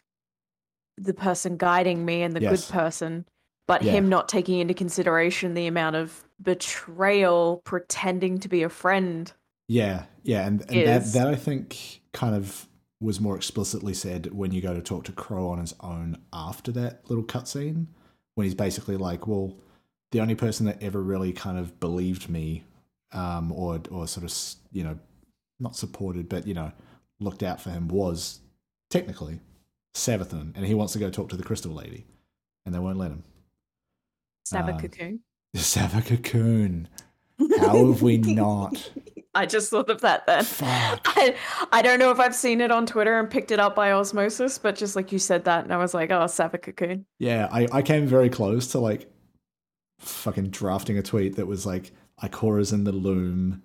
the 0.96 1.14
person 1.14 1.56
guiding 1.56 2.04
me 2.04 2.22
and 2.22 2.34
the 2.34 2.40
Yes. 2.40 2.66
good 2.66 2.72
person, 2.72 3.24
but 3.66 3.82
Yeah. 3.82 3.92
him 3.92 4.08
not 4.08 4.28
taking 4.28 4.58
into 4.58 4.74
consideration 4.74 5.54
the 5.54 5.66
amount 5.66 5.96
of 5.96 6.28
betrayal, 6.42 7.62
pretending 7.64 8.38
to 8.38 8.48
be 8.48 8.62
a 8.62 8.68
friend. 8.68 9.32
Yeah, 9.68 10.04
yeah, 10.22 10.46
and, 10.46 10.60
and 10.70 10.86
that 10.86 11.12
that 11.14 11.26
I 11.28 11.34
think 11.36 12.00
kind 12.12 12.34
of 12.34 12.68
was 13.00 13.20
more 13.20 13.36
explicitly 13.36 13.94
said 13.94 14.32
when 14.32 14.52
you 14.52 14.60
go 14.60 14.74
to 14.74 14.80
talk 14.82 15.04
to 15.04 15.12
Crow 15.12 15.48
on 15.48 15.58
his 15.58 15.74
own 15.80 16.18
after 16.32 16.70
that 16.72 17.08
little 17.08 17.24
cutscene, 17.24 17.86
when 18.34 18.44
he's 18.44 18.54
basically 18.54 18.96
like, 18.96 19.26
"Well, 19.26 19.58
the 20.12 20.20
only 20.20 20.34
person 20.34 20.66
that 20.66 20.82
ever 20.82 21.02
really 21.02 21.32
kind 21.32 21.58
of 21.58 21.80
believed 21.80 22.28
me, 22.28 22.64
um, 23.12 23.52
or 23.52 23.80
or 23.90 24.06
sort 24.06 24.24
of 24.24 24.34
you 24.72 24.84
know, 24.84 24.98
not 25.58 25.76
supported, 25.76 26.28
but 26.28 26.46
you 26.46 26.54
know, 26.54 26.72
looked 27.20 27.42
out 27.42 27.60
for 27.60 27.70
him 27.70 27.88
was 27.88 28.40
technically 28.90 29.40
Savathun, 29.94 30.52
and 30.56 30.66
he 30.66 30.74
wants 30.74 30.92
to 30.92 30.98
go 30.98 31.10
talk 31.10 31.30
to 31.30 31.36
the 31.36 31.42
Crystal 31.44 31.72
Lady, 31.72 32.06
and 32.66 32.74
they 32.74 32.78
won't 32.78 32.98
let 32.98 33.10
him. 33.10 33.24
Sava 34.44 34.72
Um, 34.72 34.78
Savacocoon. 34.78 35.18
Savakakun. 35.56 36.86
How 37.60 37.86
have 37.86 38.02
we 38.02 38.18
not? 38.18 38.90
I 39.34 39.46
just 39.46 39.70
thought 39.70 39.90
of 39.90 40.00
that 40.02 40.26
then. 40.26 40.46
I, 40.60 41.34
I 41.72 41.82
don't 41.82 41.98
know 41.98 42.10
if 42.10 42.20
I've 42.20 42.34
seen 42.34 42.60
it 42.60 42.70
on 42.70 42.86
Twitter 42.86 43.18
and 43.18 43.28
picked 43.30 43.50
it 43.50 43.58
up 43.60 43.74
by 43.74 43.92
osmosis, 43.92 44.58
but 44.58 44.76
just 44.76 44.94
like 44.96 45.10
you 45.12 45.18
said 45.18 45.44
that, 45.44 45.64
and 45.64 45.72
I 45.72 45.76
was 45.76 45.92
like, 45.94 46.10
oh, 46.10 46.24
Savacocoon. 46.24 47.04
Yeah, 47.18 47.48
I, 47.50 47.66
I 47.72 47.82
came 47.82 48.06
very 48.06 48.28
close 48.28 48.68
to 48.72 48.78
like 48.78 49.10
fucking 49.98 50.50
drafting 50.50 50.98
a 50.98 51.02
tweet 51.02 51.36
that 51.36 51.46
was 51.46 51.64
like 51.66 51.92
Ikora's 52.22 52.72
in 52.72 52.84
the 52.84 52.92
loom, 52.92 53.62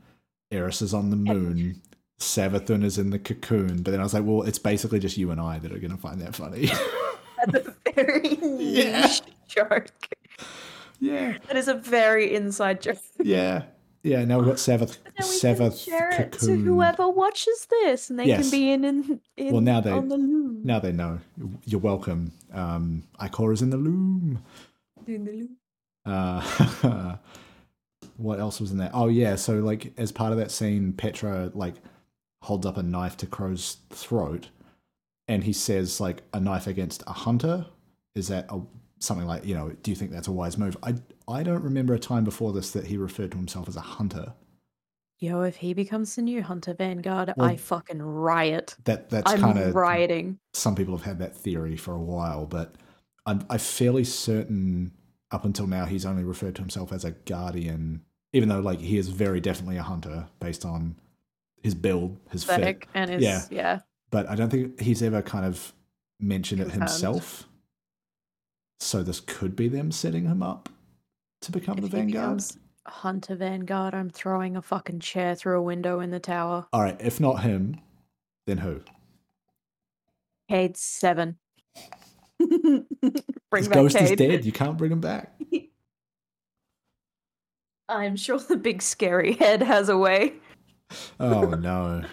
Eris 0.52 0.82
is 0.82 0.94
on 0.94 1.10
the 1.10 1.16
moon, 1.16 1.82
Savathun 2.20 2.84
is 2.84 2.98
in 2.98 3.12
the 3.12 3.20
cocoon. 3.20 3.82
But 3.84 3.92
then 3.92 4.00
I 4.00 4.04
was 4.04 4.14
like, 4.14 4.24
well, 4.26 4.44
it's 4.44 4.60
basically 4.60 5.00
just 5.00 5.18
you 5.18 5.32
and 5.32 5.40
I 5.40 5.60
that 5.60 5.72
are 5.72 5.80
gonna 5.80 5.98
find 5.98 6.20
that 6.22 6.36
funny. 6.36 6.72
That's 7.48 7.68
a 7.68 7.76
very 7.94 8.36
Yeah. 8.42 9.02
niche 9.02 9.22
joke. 9.48 9.88
yeah, 11.00 11.38
That 11.48 11.56
is 11.56 11.68
a 11.68 11.76
very 11.76 12.34
inside 12.36 12.82
joke. 12.82 12.98
yeah, 13.22 13.64
yeah. 14.04 14.24
Now 14.26 14.38
we've 14.40 14.48
got 14.48 14.60
we 14.68 15.12
can 15.12 15.72
share 15.78 16.10
it 16.22 16.32
to 16.34 16.56
whoever 16.56 17.10
watches 17.10 17.68
this, 17.70 18.10
and 18.10 18.20
they 18.20 18.26
Yes. 18.26 18.42
can 18.42 18.52
be 18.52 18.72
in 18.72 18.84
in, 18.86 19.22
in 19.38 19.52
Well, 19.54 19.62
now 19.62 19.82
they- 19.82 19.92
on 19.92 20.08
the 20.10 20.18
loom. 20.18 20.62
Now 20.64 20.80
they 20.80 20.92
know. 20.92 21.20
You're 21.66 21.80
welcome. 21.80 22.32
Um, 22.54 23.04
Ikora's 23.20 23.62
in 23.62 23.70
the 23.70 23.78
loom. 23.78 24.40
In 25.08 25.24
the 25.26 25.32
loom. 25.32 25.56
Uh, 26.06 27.16
what 28.18 28.40
else 28.40 28.60
was 28.60 28.72
in 28.72 28.78
there? 28.78 28.92
Oh 28.94 29.08
yeah, 29.08 29.36
so 29.36 29.56
like 29.60 29.94
as 29.98 30.12
part 30.12 30.32
of 30.32 30.38
that 30.38 30.52
scene, 30.52 30.94
Petra 30.94 31.52
like 31.54 31.76
holds 32.42 32.66
up 32.66 32.78
a 32.78 32.84
knife 32.84 33.16
to 33.18 33.26
Crow's 33.28 33.78
throat, 33.90 34.50
and 35.28 35.44
he 35.44 35.54
says 35.54 36.00
like 36.02 36.24
a 36.34 36.40
knife 36.40 36.68
against 36.68 37.04
a 37.08 37.14
hunter. 37.14 37.66
Is 38.16 38.28
that 38.30 38.46
a, 38.50 38.60
something 39.00 39.28
like 39.28 39.46
you 39.46 39.56
know? 39.56 39.70
Do 39.84 39.92
you 39.92 39.96
think 39.96 40.12
that's 40.12 40.28
a 40.28 40.32
wise 40.32 40.58
move? 40.58 40.78
I 40.84 40.96
I 41.28 41.44
don't 41.44 41.64
remember 41.64 41.94
a 41.94 42.00
time 42.00 42.24
before 42.24 42.54
this 42.54 42.72
that 42.72 42.86
he 42.86 42.98
referred 42.98 43.32
to 43.32 43.38
himself 43.38 43.68
as 43.68 43.76
a 43.76 43.82
hunter. 43.82 44.34
Yo, 45.22 45.42
if 45.42 45.58
he 45.58 45.74
becomes 45.74 46.16
the 46.16 46.22
new 46.22 46.42
Hunter 46.42 46.74
Vanguard, 46.74 47.34
Well, 47.36 47.50
I 47.50 47.58
fucking 47.58 48.02
riot. 48.02 48.76
That 48.86 49.10
that's 49.10 49.34
kind 49.34 49.60
of 49.60 49.76
rioting. 49.76 50.40
some 50.54 50.76
people 50.76 50.96
have 50.96 51.06
had 51.06 51.20
that 51.20 51.36
theory 51.36 51.76
for 51.76 51.94
a 51.94 52.00
while, 52.00 52.46
but 52.46 52.76
I'm, 53.26 53.46
I'm 53.50 53.60
fairly 53.60 54.06
certain 54.06 54.94
up 55.32 55.44
until 55.44 55.68
now 55.68 55.84
he's 55.86 56.06
only 56.06 56.24
referred 56.24 56.56
to 56.56 56.62
himself 56.62 56.94
as 56.94 57.04
a 57.04 57.12
guardian, 57.12 58.04
even 58.32 58.48
though 58.48 58.62
like 58.62 58.80
he 58.80 58.98
is 58.98 59.10
very 59.10 59.42
definitely 59.42 59.76
a 59.76 59.84
hunter 59.84 60.28
based 60.40 60.64
on 60.64 60.96
his 61.62 61.76
build, 61.76 62.18
his 62.32 62.46
fit. 62.46 62.86
And 62.94 63.12
his 63.12 63.22
Yeah. 63.22 63.42
yeah. 63.52 63.80
But 64.12 64.30
I 64.30 64.36
don't 64.36 64.50
think 64.50 64.80
he's 64.80 65.04
ever 65.04 65.22
kind 65.22 65.46
of 65.46 65.74
mentioned 66.22 66.62
it 66.62 66.72
himself. 66.72 67.46
So 68.80 69.04
this 69.04 69.20
could 69.20 69.56
be 69.56 69.68
them 69.68 69.92
setting 69.92 70.26
him 70.26 70.42
up 70.42 70.70
to 71.42 71.52
become 71.52 71.78
If 71.78 71.84
the 71.84 71.90
Vanguard. 71.90 72.44
Hunter 72.88 73.36
Vanguard, 73.36 73.94
I'm 73.94 74.10
throwing 74.10 74.56
a 74.56 74.62
fucking 74.62 75.00
chair 75.00 75.36
through 75.36 75.60
a 75.60 75.62
window 75.62 76.00
in 76.00 76.12
the 76.12 76.20
tower. 76.20 76.66
All 76.74 76.82
right, 76.82 76.98
if 77.00 77.20
not 77.20 77.42
him, 77.44 77.80
then 78.48 78.58
who? 78.58 78.82
Cayde 80.50 80.78
seven. 80.78 81.38
Bring 82.40 82.86
His 83.56 83.68
back 83.68 83.76
ghost 83.76 83.96
is 83.98 84.12
dead. 84.12 84.46
You 84.46 84.52
can't 84.52 84.78
bring 84.78 84.92
him 84.92 85.02
back. 85.02 85.34
I'm 87.90 88.16
sure 88.16 88.40
the 88.40 88.56
big 88.56 88.82
scary 88.82 89.34
head 89.34 89.62
has 89.62 89.90
a 89.90 89.98
way. 89.98 90.34
Oh 91.20 91.42
no. 91.60 92.04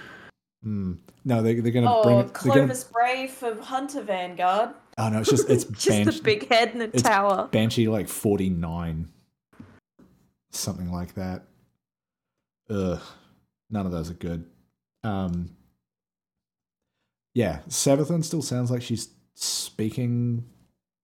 Hmm. 0.62 0.94
No, 1.24 1.42
they, 1.42 1.54
they're 1.60 1.72
gonna 1.72 1.92
Oh, 1.92 2.02
bring 2.02 2.18
it. 2.18 2.34
They're 2.34 2.42
gonna, 2.52 2.66
Clovis 2.66 2.84
Bray 2.84 3.26
for 3.28 3.54
Hunter 3.60 4.02
Vanguard. 4.02 4.70
Oh 4.98 5.08
no, 5.08 5.20
it's 5.20 5.30
just 5.30 5.48
it's 5.50 5.64
Just 5.64 5.88
Banshee, 5.88 6.18
the 6.18 6.22
big 6.22 6.48
head 6.48 6.70
in 6.70 6.78
the 6.78 6.88
tower. 6.88 7.48
Banshee 7.50 7.88
like 7.88 8.08
forty 8.08 8.50
nine, 8.50 9.08
something 10.50 10.90
like 10.90 11.14
that. 11.14 11.44
Ugh, 12.68 13.00
none 13.70 13.86
of 13.86 13.92
those 13.92 14.10
are 14.10 14.14
good. 14.14 14.44
Um, 15.04 15.50
yeah, 17.34 17.60
Savathun 17.68 18.24
still 18.24 18.42
sounds 18.42 18.70
like 18.70 18.82
she's 18.82 19.08
speaking 19.34 20.44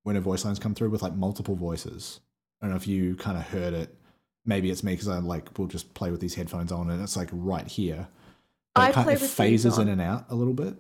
when 0.03 0.17
her 0.17 0.21
voice 0.23 0.45
lines 0.45 0.59
come 0.59 0.75
through 0.75 0.91
with 0.91 1.03
like 1.03 1.15
multiple 1.15 1.55
voices. 1.55 2.21
I 2.61 2.67
don't 2.67 2.71
know 2.71 2.77
if 2.77 2.89
you 2.89 3.17
kind 3.17 3.37
of 3.37 3.45
heard 3.45 3.75
it. 3.75 3.95
Maybe 4.45 4.71
it's 4.71 4.83
me 4.83 4.93
because 4.93 5.09
I 5.09 5.19
like 5.19 5.57
we'll 5.57 5.69
just 5.69 5.95
play 5.95 6.11
with 6.11 6.21
these 6.21 6.35
headphones 6.35 6.73
on 6.73 6.91
and 6.91 7.03
it's 7.03 7.17
like 7.17 7.29
right 7.33 7.67
here. 7.67 8.09
But 8.75 8.81
I 8.81 8.89
it 8.89 8.93
kind 8.95 9.05
play 9.05 9.15
of 9.15 9.23
phases 9.23 9.79
in 9.79 9.89
and 9.89 10.01
out 10.01 10.27
a 10.31 10.35
little 10.35 10.55
bit. 10.55 10.75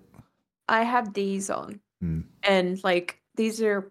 I 0.68 0.84
have 0.84 1.12
these 1.12 1.50
on, 1.50 1.80
Hmm. 2.02 2.20
and 2.42 2.82
like 2.82 3.20
these 3.36 3.62
are 3.62 3.90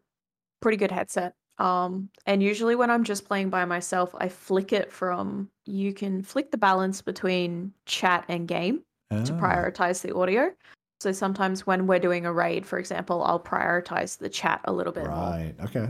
pretty 0.61 0.77
good 0.77 0.91
headset. 0.91 1.33
Um, 1.57 2.09
and 2.25 2.43
usually 2.43 2.75
when 2.75 2.89
I'm 2.91 3.03
just 3.03 3.25
playing 3.25 3.49
by 3.49 3.65
myself, 3.65 4.13
I 4.17 4.27
flick 4.29 4.73
it 4.73 4.91
from. 4.91 5.49
You 5.65 5.93
can 5.93 6.21
flick 6.23 6.51
the 6.51 6.57
balance 6.57 7.01
between 7.01 7.71
chat 7.85 8.25
and 8.27 8.47
game 8.47 8.83
to 9.11 9.33
Ah, 9.33 9.39
prioritize 9.39 10.01
the 10.01 10.15
audio. 10.15 10.51
So 10.99 11.11
sometimes 11.11 11.65
when 11.65 11.87
we're 11.87 11.99
doing 11.99 12.25
a 12.25 12.33
raid, 12.33 12.65
for 12.65 12.79
example, 12.79 13.23
I'll 13.23 13.39
prioritize 13.39 14.17
the 14.17 14.29
chat 14.29 14.61
a 14.65 14.73
little 14.73 14.93
bit 14.93 15.05
more. 15.05 15.15
Right. 15.15 15.55
Okay. 15.63 15.89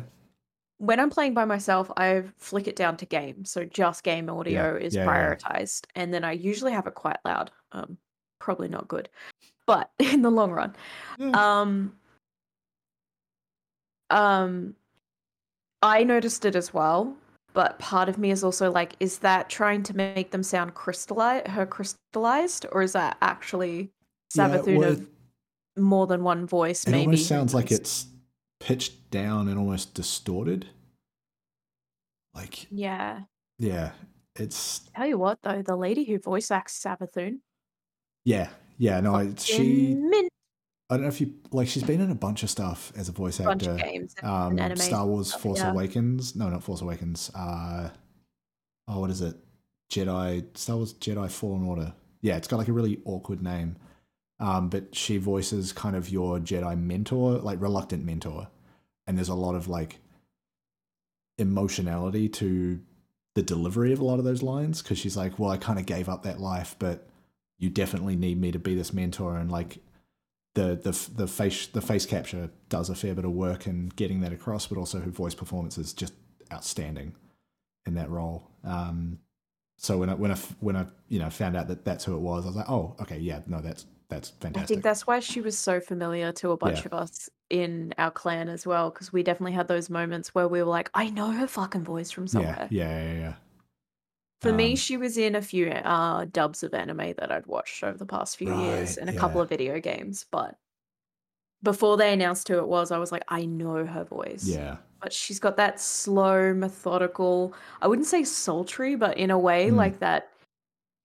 When 0.78 1.00
I'm 1.00 1.10
playing 1.10 1.34
by 1.34 1.46
myself, 1.46 1.92
I 1.98 2.24
flick 2.38 2.68
it 2.68 2.76
down 2.76 2.98
to 2.98 3.06
game. 3.06 3.46
So 3.46 3.64
just 3.66 4.04
game 4.04 4.30
audio 4.30 4.76
is 4.76 4.96
Yeah, 4.96 5.06
yeah, 5.06 5.12
yeah. 5.12 5.36
prioritized. 5.36 5.86
And 5.96 6.14
then 6.14 6.24
I 6.24 6.32
usually 6.34 6.72
have 6.72 6.88
it 6.88 6.96
quite 6.96 7.18
loud. 7.26 7.52
Um, 7.72 7.98
probably 8.40 8.68
not 8.68 8.88
good. 8.88 9.10
But 9.68 9.92
in 10.00 10.22
the 10.22 10.32
long 10.32 10.52
run. 10.52 10.76
Yeah. 11.20 11.32
Um 11.62 11.94
um 14.12 14.76
I 15.82 16.04
noticed 16.04 16.46
it 16.46 16.56
as 16.56 16.74
well, 16.74 17.16
but 17.54 17.80
part 17.80 18.08
of 18.08 18.18
me 18.18 18.30
is 18.32 18.44
also 18.44 18.72
like, 18.72 18.96
is 19.00 19.20
that 19.20 19.50
trying 19.50 19.82
to 19.84 19.96
make 19.96 20.32
them 20.32 20.44
sound 20.44 20.74
crystallized 20.76 21.48
her 21.48 21.66
crystallized, 21.66 22.66
or 22.72 22.82
is 22.84 22.94
that 22.94 23.18
actually 23.22 23.92
Yeah, 24.36 24.62
well, 24.62 24.84
of 24.84 25.08
more 25.78 26.06
than 26.08 26.24
one 26.24 26.46
voice? 26.46 26.84
It 26.84 26.92
maybe 26.92 27.06
almost 27.06 27.28
sounds 27.28 27.54
like 27.54 27.72
it's 27.72 28.06
pitched 28.60 29.10
down 29.10 29.48
and 29.48 29.58
almost 29.58 29.94
distorted. 29.96 30.68
Like, 32.34 32.68
Yeah. 32.70 33.22
yeah, 33.58 33.92
it's 34.36 34.82
Tell 34.96 35.08
you 35.08 35.18
what 35.18 35.42
though, 35.42 35.62
the 35.62 35.76
lady 35.76 36.04
who 36.06 36.20
voice 36.20 36.52
acts 36.52 36.80
Savathun, 36.80 37.40
yeah, 38.24 38.50
yeah. 38.78 39.00
No, 39.02 39.16
I, 39.16 39.34
she. 39.36 39.96
min 39.96 40.28
I 40.92 40.96
don't 40.96 41.04
know 41.04 41.08
if 41.08 41.22
you 41.22 41.34
like. 41.52 41.70
She's 41.70 41.84
been 41.84 42.02
in 42.02 42.12
a 42.12 42.16
bunch 42.16 42.44
of 42.44 42.50
stuff 42.50 42.92
as 42.98 43.08
a 43.08 43.14
voice 43.14 43.38
bunch 43.38 43.64
actor. 43.64 43.76
of 43.76 43.78
games 43.82 44.14
and, 44.22 44.60
Um. 44.60 44.76
Star 44.76 45.08
Wars 45.08 45.30
stuff, 45.30 45.42
Force 45.42 45.60
yeah. 45.60 45.72
Awakens. 45.72 46.36
No, 46.36 46.50
not 46.50 46.64
Force 46.64 46.82
Awakens. 46.82 47.32
Uh, 47.34 47.90
oh, 48.90 49.00
what 49.00 49.10
is 49.10 49.22
it? 49.22 49.38
Jedi 49.90 50.46
Star 50.58 50.76
Wars 50.76 50.94
Jedi 50.96 51.32
Fallen 51.32 51.66
Order. 51.66 51.94
Yeah, 52.20 52.36
it's 52.36 52.48
got 52.50 52.58
like 52.58 52.68
a 52.68 52.74
really 52.74 53.00
awkward 53.06 53.42
name. 53.42 53.78
Um, 54.42 54.68
but 54.70 54.94
she 54.94 55.16
voices 55.18 55.72
kind 55.72 55.96
of 55.96 56.10
your 56.10 56.40
Jedi 56.40 56.78
mentor, 56.78 57.38
like 57.38 57.62
reluctant 57.62 58.04
mentor, 58.04 58.50
and 59.08 59.18
there's 59.18 59.30
a 59.30 59.34
lot 59.34 59.56
of 59.56 59.70
like 59.70 60.00
emotionality 61.38 62.28
to 62.28 62.82
the 63.34 63.44
delivery 63.44 63.94
of 63.94 64.02
a 64.02 64.04
lot 64.06 64.20
of 64.20 64.26
those 64.26 64.44
lines 64.44 64.82
because 64.82 64.98
she's 64.98 65.16
like, 65.16 65.40
"Well, 65.40 65.52
I 65.52 65.58
kind 65.58 65.80
of 65.80 65.86
gave 65.86 66.10
up 66.10 66.24
that 66.24 66.42
life, 66.42 66.76
but 66.80 67.08
you 67.60 67.70
definitely 67.70 68.18
need 68.18 68.42
me 68.42 68.52
to 68.52 68.60
be 68.60 68.76
this 68.76 68.92
mentor," 68.92 69.38
and 69.38 69.50
like 69.50 69.78
the 70.54 70.76
the 70.76 71.10
the 71.16 71.28
face 71.28 71.68
the 71.68 71.82
face 71.82 72.06
capture 72.06 72.50
does 72.70 72.90
a 72.90 72.96
fair 72.96 73.14
bit 73.16 73.26
of 73.26 73.32
work 73.32 73.68
in 73.68 73.90
getting 73.96 74.22
that 74.22 74.34
across, 74.34 74.68
but 74.68 74.78
also 74.78 75.00
her 75.00 75.10
voice 75.12 75.34
performance 75.36 75.78
is 75.78 75.94
just 75.94 76.14
outstanding 76.52 77.16
in 77.86 77.96
that 77.96 78.10
role. 78.10 78.50
Um, 78.64 79.20
so 79.78 79.98
when 79.98 80.10
I 80.10 80.14
when 80.16 80.32
I 80.32 80.36
when 80.60 80.76
I 80.76 80.86
you 81.08 81.20
know 81.20 81.30
found 81.30 81.56
out 81.56 81.68
that 81.70 81.86
that's 81.86 82.04
who 82.06 82.16
it 82.16 82.20
was, 82.20 82.46
I 82.46 82.48
was 82.48 82.56
like, 82.56 82.70
oh, 82.70 82.96
okay, 83.02 83.18
yeah, 83.18 83.42
no, 83.48 83.62
that's 83.62 83.86
that's 84.10 84.32
fantastic. 84.32 84.64
I 84.64 84.68
think 84.68 84.84
that's 84.84 85.08
why 85.08 85.22
she 85.22 85.40
was 85.40 85.58
so 85.58 85.80
familiar 85.80 86.34
to 86.34 86.52
a 86.52 86.58
bunch 86.58 86.80
Yeah. 86.82 86.88
of 86.88 86.94
us 86.94 87.30
in 87.50 87.94
our 87.98 88.12
clan 88.12 88.50
as 88.50 88.68
well, 88.68 88.90
because 88.90 89.14
we 89.14 89.24
definitely 89.24 89.54
had 89.54 89.70
those 89.70 89.90
moments 89.90 90.36
where 90.36 90.48
we 90.50 90.60
were 90.62 90.70
like, 90.70 90.90
I 90.94 91.10
know 91.10 91.32
her 91.32 91.48
fucking 91.48 91.86
voice 91.86 92.12
from 92.12 92.26
yeah, 92.26 92.30
somewhere. 92.30 92.68
yeah, 92.70 93.04
yeah, 93.04 93.20
yeah. 93.20 93.34
For 94.42 94.52
me, 94.52 94.72
Um, 94.72 94.76
she 94.76 94.98
was 94.98 95.18
in 95.18 95.36
a 95.36 95.42
few 95.42 95.70
uh, 95.70 96.26
dubs 96.26 96.64
of 96.64 96.74
anime 96.74 97.14
that 97.18 97.32
I'd 97.32 97.46
watched 97.46 97.84
over 97.84 97.98
the 97.98 98.06
past 98.08 98.38
few 98.38 98.54
years 98.54 98.98
and 98.98 99.08
a 99.10 99.14
couple 99.14 99.40
of 99.40 99.50
video 99.50 99.80
games. 99.80 100.26
But 100.32 100.58
before 101.62 101.96
they 101.96 102.12
announced 102.12 102.48
who 102.48 102.58
it 102.58 102.68
was, 102.68 102.92
I 102.92 102.98
was 102.98 103.12
like, 103.12 103.24
I 103.28 103.46
know 103.46 103.86
her 103.86 104.04
voice. 104.04 104.46
yeah, 104.48 104.78
But 105.00 105.14
she's 105.14 105.40
got 105.40 105.58
that 105.58 105.80
slow, 105.80 106.56
methodical, 106.56 107.54
I 107.84 107.88
wouldn't 107.88 108.08
say 108.08 108.24
sultry, 108.24 108.96
but 108.96 109.16
in 109.18 109.30
a 109.30 109.38
way, 109.38 109.70
Mm. 109.70 109.76
like 109.76 110.00
that 110.00 110.30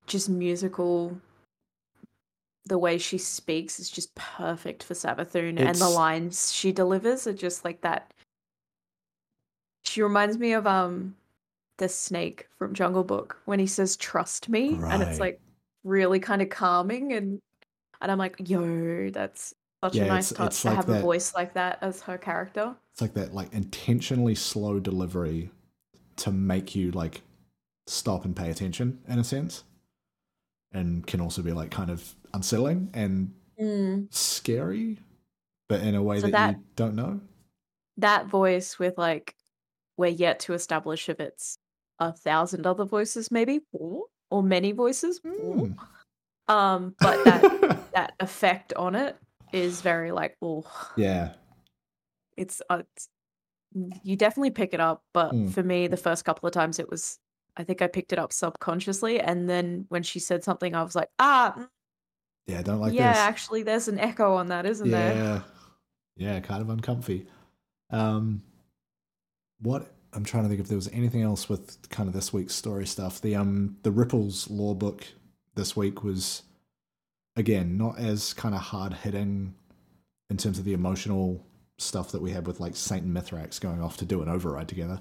just 0.07 0.31
musical. 0.31 1.21
The 2.65 2.79
way 2.79 2.97
she 2.97 3.19
speaks 3.19 3.79
is 3.79 3.91
just 3.91 4.15
perfect 4.15 4.83
for 4.83 4.95
Savathun, 4.95 5.61
and 5.61 5.77
the 5.77 5.89
lines 5.91 6.53
she 6.53 6.73
delivers 6.73 7.27
are 7.27 7.35
just 7.35 7.65
like 7.67 7.83
that. 7.83 8.11
She 9.85 10.03
reminds 10.03 10.39
me 10.39 10.53
of 10.55 10.67
um 10.67 11.17
the 11.79 11.89
snake 11.89 12.49
from 12.59 12.73
Jungle 12.75 13.05
Book 13.05 13.37
when 13.45 13.59
he 13.59 13.67
says 13.67 13.97
"trust 13.97 14.49
me," 14.49 14.75
and 14.83 15.03
it's 15.03 15.21
like 15.21 15.41
really 15.85 16.19
kind 16.21 16.43
of 16.43 16.49
calming, 16.49 17.13
and 17.13 17.41
and 18.01 18.11
I'm 18.13 18.19
like, 18.19 18.37
yo, 18.49 19.11
that's 19.11 19.55
such 19.85 19.95
Yeah, 19.95 20.05
a 20.05 20.09
nice 20.09 20.33
it's- 20.33 20.39
touch 20.39 20.47
it's 20.53 20.63
to 20.63 20.69
like 20.69 20.77
have 20.77 20.87
that- 20.87 20.99
a 20.99 21.03
voice 21.03 21.35
like 21.35 21.55
that 21.55 21.79
as 21.83 22.01
her 22.03 22.19
character. 22.19 22.75
it's 22.93 23.01
like 23.01 23.15
that 23.15 23.35
like 23.35 23.53
intentionally 23.53 24.35
slow 24.35 24.81
delivery 24.81 25.51
to 26.17 26.33
make 26.33 26.75
you 26.75 26.91
like 26.93 27.23
stop 27.87 28.25
and 28.25 28.35
pay 28.35 28.51
attention 28.51 28.99
in 29.09 29.19
a 29.19 29.25
sense, 29.25 29.65
and 30.73 31.07
can 31.07 31.21
also 31.21 31.43
be 31.43 31.53
like 31.53 31.71
kind 31.71 31.91
of 31.91 32.15
unsettling 32.35 32.91
and 32.95 33.33
Mm. 33.61 34.13
scary, 34.13 34.99
but 35.69 35.81
in 35.81 35.95
a 35.95 36.03
way 36.03 36.21
So 36.21 36.27
that, 36.27 36.33
that- 36.33 36.57
you 36.59 36.65
don't 36.75 36.95
know. 36.95 37.21
that 37.97 38.27
voice 38.27 38.79
with 38.79 38.99
like 38.99 39.35
we're 39.97 40.09
yet 40.09 40.41
to 40.41 40.53
establish 40.53 41.09
if 41.09 41.19
it's 41.21 41.59
a 41.99 42.13
thousand 42.13 42.67
other 42.67 42.85
voices 42.85 43.31
maybe 43.31 43.61
or, 43.73 44.05
or 44.31 44.43
many 44.43 44.73
voices 44.73 45.21
Hmm. 45.25 45.73
um 46.49 46.95
but 47.01 47.25
that 47.25 47.43
that 47.95 48.13
effect 48.21 48.73
on 48.75 48.95
it 48.95 49.17
is 49.53 49.81
very 49.81 50.13
like 50.13 50.37
oh 50.43 50.65
yeah, 50.97 51.33
it's, 52.37 52.61
uh, 52.69 52.83
it's 52.95 53.09
you 54.03 54.17
definitely 54.17 54.51
pick 54.51 54.75
it 54.75 54.81
up 54.81 55.03
but 55.13 55.33
Mm. 55.33 55.51
for 55.53 55.63
me 55.63 55.87
the 55.87 55.97
first 55.97 56.25
couple 56.25 56.47
of 56.47 56.53
times 56.53 56.79
it 56.79 56.89
was 56.91 57.19
i 57.57 57.65
think 57.65 57.83
i 57.83 57.87
picked 57.87 58.13
it 58.13 58.19
up 58.19 58.33
subconsciously 58.33 59.21
and 59.21 59.49
then 59.51 59.85
when 59.89 60.03
she 60.03 60.19
said 60.19 60.43
something 60.45 60.75
i 60.75 60.83
was 60.83 60.95
like 60.95 61.09
ah 61.19 61.55
mm, 61.57 61.69
yeah, 62.47 62.63
don't 62.63 62.81
like 62.81 62.93
yeah 62.95 63.13
this. 63.13 63.19
actually 63.19 63.63
there's 63.63 63.89
an 63.89 63.99
echo 63.99 64.35
on 64.35 64.47
that 64.49 64.65
isn't 64.67 64.91
there 64.91 65.15
yeah, 65.15 65.41
yeah, 66.35 66.41
kind 66.41 66.63
of 66.63 66.71
uncomfy. 66.71 67.27
Um, 67.91 68.43
what 69.61 69.96
I'm 70.17 70.25
trying 70.25 70.45
to 70.45 70.49
think 70.49 70.61
if 70.61 70.69
there 70.69 70.77
was 70.77 70.89
anything 70.89 71.23
else 71.23 71.49
with 71.49 71.89
kind 71.91 72.09
of 72.09 72.15
this 72.15 72.33
week's 72.33 72.55
story 72.55 72.87
stuff. 72.87 73.21
The 73.21 73.37
um 73.37 73.77
the 73.83 73.91
Ripples 73.91 74.49
lore 74.51 74.75
book 74.75 75.07
this 75.55 75.77
week 75.77 76.03
was 76.03 76.43
again 77.37 77.77
not 77.77 77.99
as 77.99 78.33
kind 78.33 78.55
of 78.55 78.61
hard 78.63 78.95
hitting 78.95 79.55
in 80.31 80.37
terms 80.37 80.59
of 80.59 80.65
the 80.65 80.73
emotional 80.73 81.45
stuff 81.79 82.11
that 82.13 82.23
we 82.23 82.31
had 82.33 82.47
with 82.47 82.59
like 82.59 82.75
Saint 82.75 83.05
and 83.05 83.15
Mithrax 83.15 83.61
going 83.61 83.83
off 83.83 83.99
to 83.99 84.05
do 84.07 84.23
an 84.23 84.29
override 84.29 84.67
together, 84.69 84.99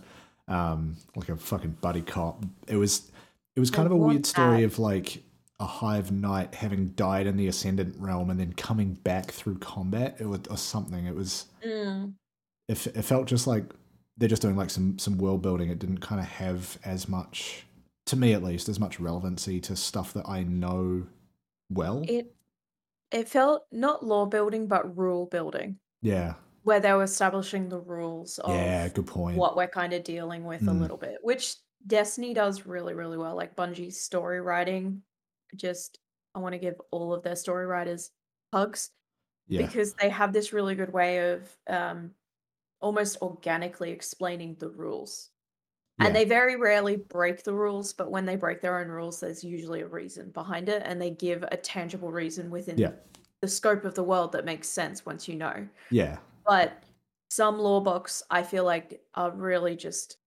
um, 0.49 0.97
like 1.15 1.29
a 1.29 1.37
fucking 1.37 1.77
buddy 1.81 2.01
cop. 2.01 2.43
It 2.67 2.75
was 2.75 3.09
it 3.55 3.59
was 3.61 3.71
kind 3.71 3.87
I 3.87 3.91
of 3.91 3.91
a 3.93 3.97
weird 3.97 4.25
story 4.25 4.59
that. 4.61 4.65
of 4.65 4.79
like 4.79 5.23
a 5.61 5.65
hive 5.65 6.11
knight 6.11 6.53
having 6.55 6.89
died 6.89 7.25
in 7.27 7.37
the 7.37 7.47
ascendant 7.47 7.95
realm 7.97 8.29
and 8.29 8.37
then 8.37 8.51
coming 8.51 8.93
back 8.93 9.31
through 9.31 9.57
combat 9.59 10.17
it 10.19 10.25
was, 10.25 10.41
or 10.49 10.57
something. 10.57 11.05
It 11.05 11.15
was 11.15 11.45
Mm. 11.65 12.13
it, 12.67 12.85
it 12.87 13.01
felt 13.03 13.27
just 13.27 13.47
like 13.47 13.63
they're 14.17 14.29
just 14.29 14.41
doing 14.41 14.55
like 14.55 14.69
some 14.69 14.97
some 14.99 15.17
world 15.17 15.41
building. 15.41 15.69
It 15.69 15.79
didn't 15.79 15.99
kind 15.99 16.21
of 16.21 16.27
have 16.27 16.77
as 16.85 17.07
much, 17.07 17.65
to 18.07 18.15
me 18.15 18.33
at 18.33 18.43
least, 18.43 18.69
as 18.69 18.79
much 18.79 18.99
relevancy 18.99 19.59
to 19.61 19.75
stuff 19.75 20.13
that 20.13 20.27
I 20.27 20.43
know 20.43 21.07
well. 21.69 22.05
It 22.07 22.35
it 23.11 23.29
felt 23.29 23.67
not 23.71 24.05
lore 24.05 24.27
building 24.29 24.67
but 24.67 24.97
rule 24.97 25.27
building, 25.27 25.79
yeah, 26.01 26.35
where 26.63 26.79
they 26.79 26.93
were 26.93 27.03
establishing 27.03 27.69
the 27.69 27.79
rules 27.79 28.39
of 28.39 28.51
yeah, 28.51 28.87
good 28.89 29.07
point. 29.07 29.37
what 29.37 29.55
we're 29.57 29.67
kind 29.69 29.93
of 29.93 30.03
dealing 30.03 30.45
with 30.45 30.67
a 30.67 30.71
Mm. 30.71 30.79
little 30.81 30.97
bit, 30.97 31.19
which 31.23 31.57
Destiny 31.87 32.33
does 32.33 32.65
really, 32.65 32.93
really 32.95 33.17
well. 33.17 33.35
Like 33.35 33.55
Bungie's 33.55 34.01
story 34.01 34.41
writing, 34.41 35.03
just 35.55 35.99
I 36.35 36.39
want 36.39 36.53
to 36.53 36.59
give 36.59 36.79
all 36.91 37.13
of 37.13 37.23
their 37.23 37.35
story 37.35 37.65
writers 37.67 38.11
hugs 38.53 38.91
Yeah, 39.47 39.67
because 39.67 39.93
they 39.95 40.09
have 40.09 40.33
this 40.33 40.53
really 40.53 40.75
good 40.75 40.93
way 40.93 41.31
of 41.33 41.57
um, 41.67 42.11
almost 42.85 43.17
organically 43.23 43.89
explaining 43.89 44.55
the 44.59 44.69
rules. 44.69 45.31
yeah, 45.99 46.05
And 46.05 46.15
they 46.15 46.23
very 46.23 46.55
rarely 46.55 46.97
break 46.97 47.43
the 47.43 47.55
rules, 47.55 47.93
but 47.93 48.11
when 48.11 48.27
they 48.27 48.35
break 48.35 48.61
their 48.61 48.79
own 48.79 48.89
rules, 48.89 49.19
there's 49.19 49.43
usually 49.43 49.81
a 49.81 49.87
reason 49.87 50.29
behind 50.29 50.69
it, 50.69 50.83
and 50.85 51.01
they 51.01 51.09
give 51.09 51.43
a 51.51 51.57
tangible 51.57 52.11
reason 52.11 52.51
within 52.51 52.77
yeah, 52.77 52.91
the 53.41 53.47
scope 53.47 53.85
of 53.85 53.95
the 53.95 54.03
world 54.03 54.33
that 54.33 54.45
makes 54.45 54.69
sense 54.69 55.03
once 55.03 55.27
you 55.27 55.33
know. 55.35 55.67
yeah, 55.89 56.19
But 56.45 56.83
some 57.31 57.57
lore 57.57 57.81
books, 57.81 58.21
I 58.29 58.43
feel 58.43 58.65
like, 58.65 59.01
are 59.15 59.31
really 59.31 59.75
just 59.75 60.17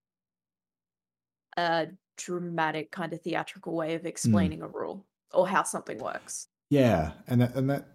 a 1.56 1.86
dramatic 2.16 2.90
kind 2.90 3.12
of 3.12 3.22
theatrical 3.22 3.76
way 3.76 3.94
of 3.94 4.02
mm. 4.02 4.06
explaining 4.06 4.62
a 4.62 4.66
rule 4.66 5.06
or 5.32 5.46
how 5.46 5.62
something 5.62 5.98
works. 5.98 6.48
yeah. 6.70 7.12
And 7.28 7.40
that, 7.40 7.54
and 7.54 7.70
that 7.70 7.86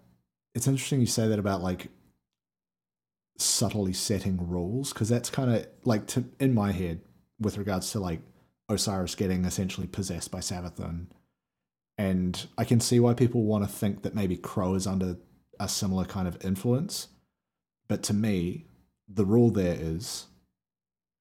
it's 0.54 0.66
interesting 0.66 1.00
you 1.00 1.06
say 1.06 1.28
that 1.28 1.38
about 1.38 1.62
like 1.62 1.88
subtly 3.36 3.92
setting 3.92 4.48
rules 4.48 4.92
because 4.92 5.08
that's 5.08 5.30
kind 5.30 5.50
of 5.50 5.66
like 5.84 6.06
to 6.06 6.24
in 6.38 6.54
my 6.54 6.72
head 6.72 7.00
with 7.40 7.58
regards 7.58 7.90
to 7.92 8.00
like 8.00 8.20
Osiris 8.68 9.14
getting 9.14 9.44
essentially 9.44 9.86
possessed 9.86 10.30
by 10.30 10.38
Savathun. 10.38 11.06
And 11.98 12.46
I 12.58 12.64
can 12.64 12.80
see 12.80 12.98
why 12.98 13.14
people 13.14 13.44
want 13.44 13.64
to 13.64 13.70
think 13.70 14.02
that 14.02 14.14
maybe 14.14 14.36
Crow 14.36 14.74
is 14.74 14.86
under 14.86 15.16
a 15.60 15.68
similar 15.68 16.04
kind 16.04 16.26
of 16.26 16.44
influence. 16.44 17.08
But 17.88 18.02
to 18.04 18.14
me, 18.14 18.66
the 19.08 19.24
rule 19.24 19.50
there 19.50 19.76
is 19.78 20.26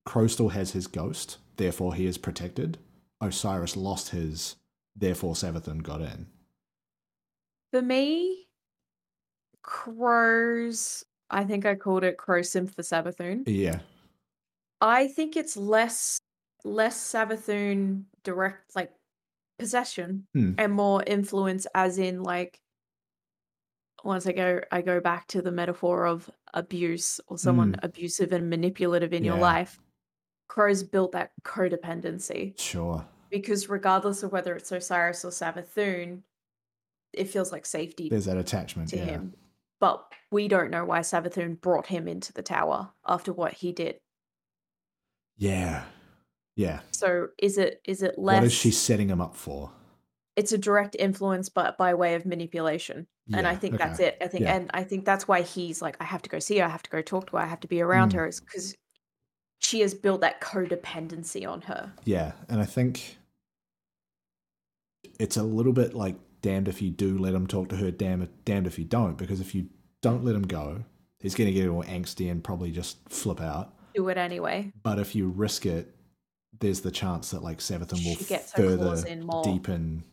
Crow 0.05 0.27
still 0.27 0.49
has 0.49 0.71
his 0.71 0.87
ghost, 0.87 1.37
therefore 1.57 1.95
he 1.95 2.05
is 2.05 2.17
protected. 2.17 2.77
Osiris 3.21 3.77
lost 3.77 4.09
his, 4.09 4.55
therefore 4.95 5.33
Savathun 5.33 5.81
got 5.81 6.01
in. 6.01 6.27
For 7.71 7.81
me, 7.81 8.47
Crow's, 9.61 11.05
I 11.33 11.43
think 11.43 11.65
I 11.65 11.75
called 11.75 12.03
it 12.03 12.17
Crow 12.17 12.41
Sim 12.43 12.67
for 12.67 12.81
Savathun. 12.83 13.43
Yeah. 13.47 13.79
I 14.79 15.07
think 15.07 15.35
it's 15.35 15.57
less 15.57 16.19
less 16.63 16.95
Savathun 16.97 18.03
direct 18.23 18.75
like 18.75 18.91
possession 19.59 20.27
Hmm. 20.33 20.53
and 20.57 20.71
more 20.73 21.03
influence 21.05 21.67
as 21.75 21.97
in 21.97 22.23
like 22.23 22.59
once 24.03 24.25
I 24.27 24.31
go 24.33 24.61
I 24.71 24.81
go 24.81 24.99
back 24.99 25.27
to 25.27 25.41
the 25.41 25.51
metaphor 25.51 26.05
of 26.05 26.29
abuse 26.53 27.19
or 27.27 27.37
someone 27.37 27.75
abusive 27.83 28.31
and 28.31 28.49
manipulative 28.49 29.13
in 29.13 29.23
your 29.23 29.37
life. 29.37 29.79
Crow's 30.49 30.83
built 30.83 31.13
that 31.13 31.31
codependency 31.43 32.59
Sure. 32.59 33.05
because 33.31 33.69
regardless 33.69 34.21
of 34.23 34.31
whether 34.31 34.55
it's 34.55 34.71
Osiris 34.71 35.25
or 35.25 35.29
Savathun, 35.29 36.21
it 37.13 37.29
feels 37.29 37.51
like 37.51 37.65
safety 37.65 38.07
There's 38.09 38.25
that 38.25 38.37
attachment. 38.37 38.89
to 38.89 38.97
yeah. 38.97 39.05
him. 39.05 39.33
But 39.79 40.05
we 40.33 40.47
don't 40.47 40.71
know 40.71 40.83
why 40.83 40.99
Savathun 40.99 41.61
brought 41.61 41.85
him 41.87 42.07
into 42.07 42.33
the 42.33 42.41
tower 42.43 42.89
after 43.07 43.31
what 43.31 43.53
he 43.53 43.71
did. 43.71 43.97
Yeah. 45.37 45.83
Yeah. 46.55 46.81
So 46.91 47.27
is 47.37 47.57
it 47.57 47.81
is 47.85 48.01
it 48.03 48.17
less 48.19 48.35
What 48.37 48.43
is 48.45 48.53
she 48.53 48.71
setting 48.71 49.09
him 49.09 49.21
up 49.21 49.35
for? 49.35 49.71
it's 50.35 50.51
a 50.51 50.57
direct 50.57 50.95
influence 50.97 51.47
but 51.47 51.77
by 51.77 51.93
way 51.93 52.15
of 52.15 52.25
manipulation 52.25 53.05
and 53.35 53.45
i 53.47 53.51
Yeah, 53.51 53.57
think 53.59 53.77
that's 53.77 53.99
it 53.99 54.17
i 54.19 54.27
think 54.27 54.45
Yeah. 54.45 54.55
and 54.55 54.71
i 54.73 54.83
think 54.83 55.05
that's 55.05 55.27
why 55.27 55.43
he's 55.43 55.79
like 55.79 55.95
i 55.99 56.03
have 56.05 56.23
to 56.23 56.29
go 56.29 56.39
see 56.39 56.57
her 56.57 56.65
i 56.65 56.69
have 56.69 56.81
to 56.81 56.89
go 56.89 57.03
talk 57.03 57.27
to 57.29 57.37
her 57.37 57.43
i 57.43 57.45
have 57.45 57.59
to 57.59 57.67
be 57.67 57.81
around 57.81 58.13
Mm. 58.13 58.15
her 58.15 58.27
is 58.27 58.39
because 58.39 58.75
she 59.59 59.81
has 59.81 59.93
built 59.93 60.21
that 60.21 60.41
codependency 60.41 61.47
on 61.47 61.61
her 61.61 61.93
Yeah, 62.03 62.31
and 62.49 62.59
I 62.59 62.65
think 62.65 63.17
it's 65.19 65.37
a 65.37 65.43
little 65.43 65.71
bit 65.73 65.93
like 65.93 66.15
damned 66.41 66.67
if 66.67 66.81
you 66.81 66.89
do 66.89 67.17
let 67.19 67.35
him 67.35 67.45
talk 67.47 67.69
to 67.69 67.75
her, 67.75 67.91
damn 67.91 68.27
damned 68.43 68.65
if 68.67 68.79
you 68.79 68.85
don't, 68.85 69.17
because 69.17 69.39
if 69.39 69.53
you 69.53 69.67
don't 70.03 70.23
let 70.23 70.35
him 70.35 70.43
go, 70.43 70.83
he's 71.19 71.33
going 71.33 71.47
to 71.47 71.53
get 71.59 71.67
all 71.67 71.83
angsty 71.85 72.29
and 72.29 72.43
probably 72.43 72.69
just 72.71 72.97
flip 73.09 73.41
out. 73.41 73.73
do 73.95 74.07
it 74.09 74.17
anyway 74.17 74.71
But 74.83 74.99
if 74.99 75.15
you 75.15 75.29
risk 75.29 75.65
it, 75.65 75.95
there's 76.59 76.81
the 76.81 76.91
chance 76.91 77.31
that 77.31 77.41
like 77.41 77.57
Savathun 77.57 78.05
will 78.05 78.15
She 78.17 78.25
gets 78.25 78.51
her 78.53 78.61
further 78.63 78.77
claws 78.85 79.05
in 79.05 79.25
more. 79.25 79.43
deepen, 79.43 80.03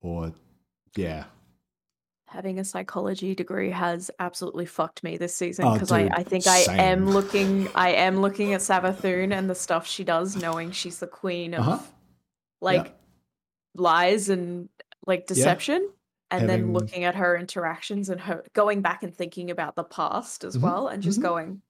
or 0.00 0.32
yeah, 0.96 1.24
having 2.28 2.58
a 2.58 2.64
psychology 2.64 3.34
degree 3.34 3.70
has 3.70 4.10
absolutely 4.18 4.66
fucked 4.66 5.02
me 5.02 5.16
this 5.16 5.34
season 5.34 5.64
Oh, 5.64 5.72
because 5.72 5.90
I, 5.92 6.02
I 6.12 6.22
think 6.22 6.46
I 6.46 6.58
am 6.76 7.10
looking 7.10 7.68
I 7.74 7.90
am 7.92 8.20
looking 8.20 8.52
at 8.54 8.60
Savathun 8.60 9.32
and 9.32 9.48
the 9.50 9.54
stuff 9.54 9.86
she 9.86 10.04
does, 10.04 10.36
knowing 10.36 10.70
she's 10.70 10.98
the 10.98 11.06
queen 11.06 11.54
of 11.54 11.60
Uh-huh. 11.66 11.78
like 12.60 12.94
lies 13.74 14.28
and 14.28 14.68
like 15.06 15.26
deception. 15.26 15.88
And 16.30 16.48
then 16.48 16.72
looking 16.72 17.04
at 17.04 17.14
her 17.14 17.36
interactions 17.36 18.08
and 18.10 18.20
her 18.20 18.44
going 18.52 18.82
back 18.82 19.02
and 19.02 19.14
thinking 19.14 19.50
about 19.50 19.76
the 19.76 19.84
past 19.84 20.44
as 20.44 20.56
Mhm, 20.56 20.62
well, 20.62 20.88
and 20.88 21.02
just 21.02 21.20
mhm. 21.20 21.22
going, 21.22 21.62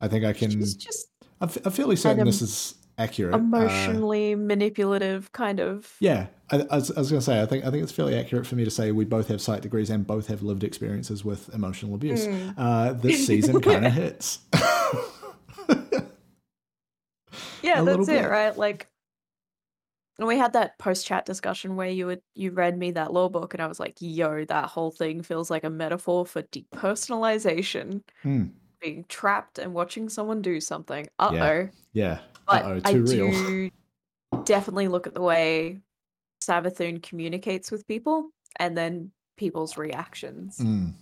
I 0.00 0.08
think 0.08 0.24
I 0.24 0.32
can. 0.32 0.50
she's 0.50 0.74
just 0.74 1.08
I'm, 1.40 1.48
f- 1.48 1.58
I'm 1.64 1.72
fairly 1.72 1.96
certain 1.96 2.24
this 2.24 2.42
is 2.42 2.74
accurate. 2.98 3.34
uh, 3.34 3.38
emotionally 3.38 4.34
manipulative, 4.36 5.32
kind 5.32 5.58
of. 5.60 5.92
Yeah, 6.00 6.26
I, 6.50 6.64
I 6.70 6.76
was, 6.76 6.90
I 6.92 7.00
was 7.00 7.10
going 7.10 7.20
to 7.20 7.24
say, 7.24 7.42
I 7.42 7.46
think 7.46 7.64
I 7.64 7.70
think 7.70 7.82
it's 7.82 7.92
fairly 7.92 8.14
accurate 8.16 8.46
for 8.46 8.54
me 8.54 8.64
to 8.64 8.70
say 8.70 8.92
we 8.92 9.04
both 9.04 9.28
have 9.28 9.40
psych 9.40 9.62
degrees 9.62 9.90
and 9.90 10.06
both 10.06 10.26
have 10.28 10.42
lived 10.42 10.62
experiences 10.64 11.24
with 11.24 11.52
emotional 11.54 11.94
abuse. 11.94 12.28
Mm. 12.28 12.54
Uh, 12.56 12.92
this 12.92 13.26
season 13.26 13.60
kind 13.60 13.86
of 13.86 13.92
hits. 13.92 14.40
Yeah, 17.62 17.80
a 17.80 17.84
that's 17.84 18.08
it, 18.08 18.22
bit. 18.22 18.28
right? 18.28 18.56
Like, 18.56 18.88
and 20.22 20.28
we 20.28 20.38
had 20.38 20.52
that 20.52 20.78
post 20.78 21.04
chat 21.04 21.26
discussion 21.26 21.74
where 21.74 21.88
you 21.88 22.06
would 22.06 22.22
you 22.36 22.52
read 22.52 22.78
me 22.78 22.92
that 22.92 23.12
lore 23.12 23.28
book, 23.28 23.54
and 23.54 23.62
I 23.62 23.66
was 23.66 23.80
like, 23.80 23.96
"Yo, 23.98 24.44
that 24.44 24.66
whole 24.66 24.92
thing 24.92 25.20
feels 25.20 25.50
like 25.50 25.64
a 25.64 25.70
metaphor 25.70 26.24
for 26.24 26.42
depersonalization, 26.42 28.04
Hmm, 28.22 28.44
being 28.80 29.04
trapped 29.08 29.58
and 29.58 29.74
watching 29.74 30.08
someone 30.08 30.40
do 30.40 30.60
something." 30.60 31.08
Uh 31.18 31.30
oh. 31.32 31.34
Yeah. 31.34 31.66
yeah. 31.92 32.18
But 32.46 32.64
Uh-oh, 32.64 32.80
I 32.84 32.92
real. 32.92 33.30
do 33.32 33.70
definitely 34.44 34.86
look 34.86 35.08
at 35.08 35.14
the 35.14 35.20
way 35.20 35.80
Savathun 36.40 37.02
communicates 37.02 37.72
with 37.72 37.84
people, 37.88 38.30
and 38.60 38.78
then 38.78 39.10
people's 39.36 39.76
reactions. 39.76 40.58
Mm, 40.58 40.92